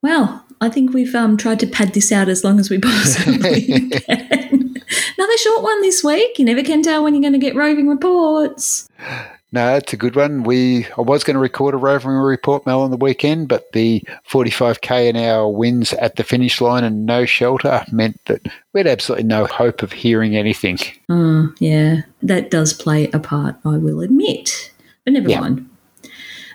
Well, 0.02 0.44
I 0.60 0.68
think 0.68 0.92
we've 0.92 1.14
um, 1.14 1.36
tried 1.36 1.60
to 1.60 1.66
pad 1.66 1.94
this 1.94 2.10
out 2.10 2.28
as 2.28 2.42
long 2.42 2.58
as 2.58 2.70
we 2.70 2.78
possibly 2.78 3.62
can. 3.66 3.90
Another 5.18 5.36
short 5.38 5.62
one 5.62 5.82
this 5.82 6.02
week. 6.02 6.38
You 6.38 6.44
never 6.44 6.62
can 6.62 6.82
tell 6.82 7.02
when 7.04 7.14
you're 7.14 7.22
going 7.22 7.32
to 7.32 7.38
get 7.38 7.54
roving 7.54 7.88
reports. 7.88 8.88
No, 9.52 9.76
it's 9.76 9.92
a 9.92 9.96
good 9.96 10.16
one. 10.16 10.42
We 10.42 10.86
I 10.98 11.02
was 11.02 11.22
going 11.22 11.34
to 11.34 11.40
record 11.40 11.74
a 11.74 11.78
roving 11.78 12.10
report, 12.10 12.66
Mel, 12.66 12.82
on 12.82 12.90
the 12.90 12.96
weekend, 12.96 13.48
but 13.48 13.70
the 13.72 14.02
45k 14.28 15.10
an 15.10 15.16
hour 15.16 15.48
winds 15.48 15.92
at 15.94 16.16
the 16.16 16.24
finish 16.24 16.60
line 16.60 16.84
and 16.84 17.06
no 17.06 17.24
shelter 17.24 17.84
meant 17.92 18.22
that 18.24 18.42
we 18.72 18.80
had 18.80 18.86
absolutely 18.86 19.24
no 19.24 19.46
hope 19.46 19.82
of 19.82 19.92
hearing 19.92 20.36
anything. 20.36 20.78
Oh, 21.08 21.52
yeah, 21.60 22.02
that 22.22 22.50
does 22.50 22.72
play 22.72 23.08
a 23.12 23.20
part, 23.20 23.56
I 23.64 23.76
will 23.76 24.00
admit. 24.00 24.72
But 25.04 25.12
never 25.12 25.30
yeah. 25.30 25.40
mind. 25.40 25.70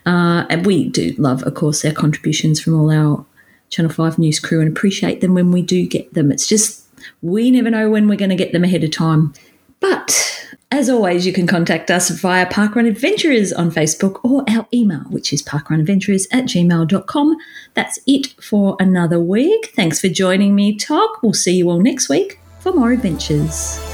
Uh, 0.05 0.45
and 0.49 0.65
we 0.65 0.89
do 0.89 1.13
love, 1.17 1.43
of 1.43 1.53
course, 1.53 1.85
our 1.85 1.93
contributions 1.93 2.59
from 2.59 2.79
all 2.79 2.91
our 2.91 3.25
Channel 3.69 3.91
5 3.91 4.19
news 4.19 4.39
crew 4.39 4.59
and 4.59 4.67
appreciate 4.67 5.21
them 5.21 5.33
when 5.33 5.51
we 5.51 5.61
do 5.61 5.87
get 5.87 6.13
them. 6.13 6.29
It's 6.31 6.47
just 6.47 6.85
we 7.21 7.49
never 7.51 7.69
know 7.69 7.89
when 7.89 8.07
we're 8.07 8.17
going 8.17 8.29
to 8.29 8.35
get 8.35 8.51
them 8.51 8.65
ahead 8.65 8.83
of 8.83 8.91
time. 8.91 9.33
But 9.79 10.50
as 10.71 10.89
always, 10.89 11.25
you 11.25 11.33
can 11.33 11.45
contact 11.47 11.91
us 11.91 12.09
via 12.09 12.45
Parkrun 12.45 12.87
Adventurers 12.87 13.51
on 13.51 13.69
Facebook 13.71 14.23
or 14.23 14.43
our 14.49 14.65
email, 14.73 15.01
which 15.09 15.33
is 15.33 15.43
parkrunadventurers 15.43 16.27
at 16.31 16.45
gmail.com. 16.45 17.37
That's 17.73 17.99
it 18.07 18.27
for 18.41 18.77
another 18.79 19.19
week. 19.19 19.73
Thanks 19.75 19.99
for 19.99 20.07
joining 20.07 20.55
me, 20.55 20.77
Toc. 20.77 21.21
We'll 21.21 21.33
see 21.33 21.55
you 21.55 21.69
all 21.69 21.81
next 21.81 22.07
week 22.07 22.39
for 22.59 22.71
more 22.71 22.93
adventures. 22.93 23.90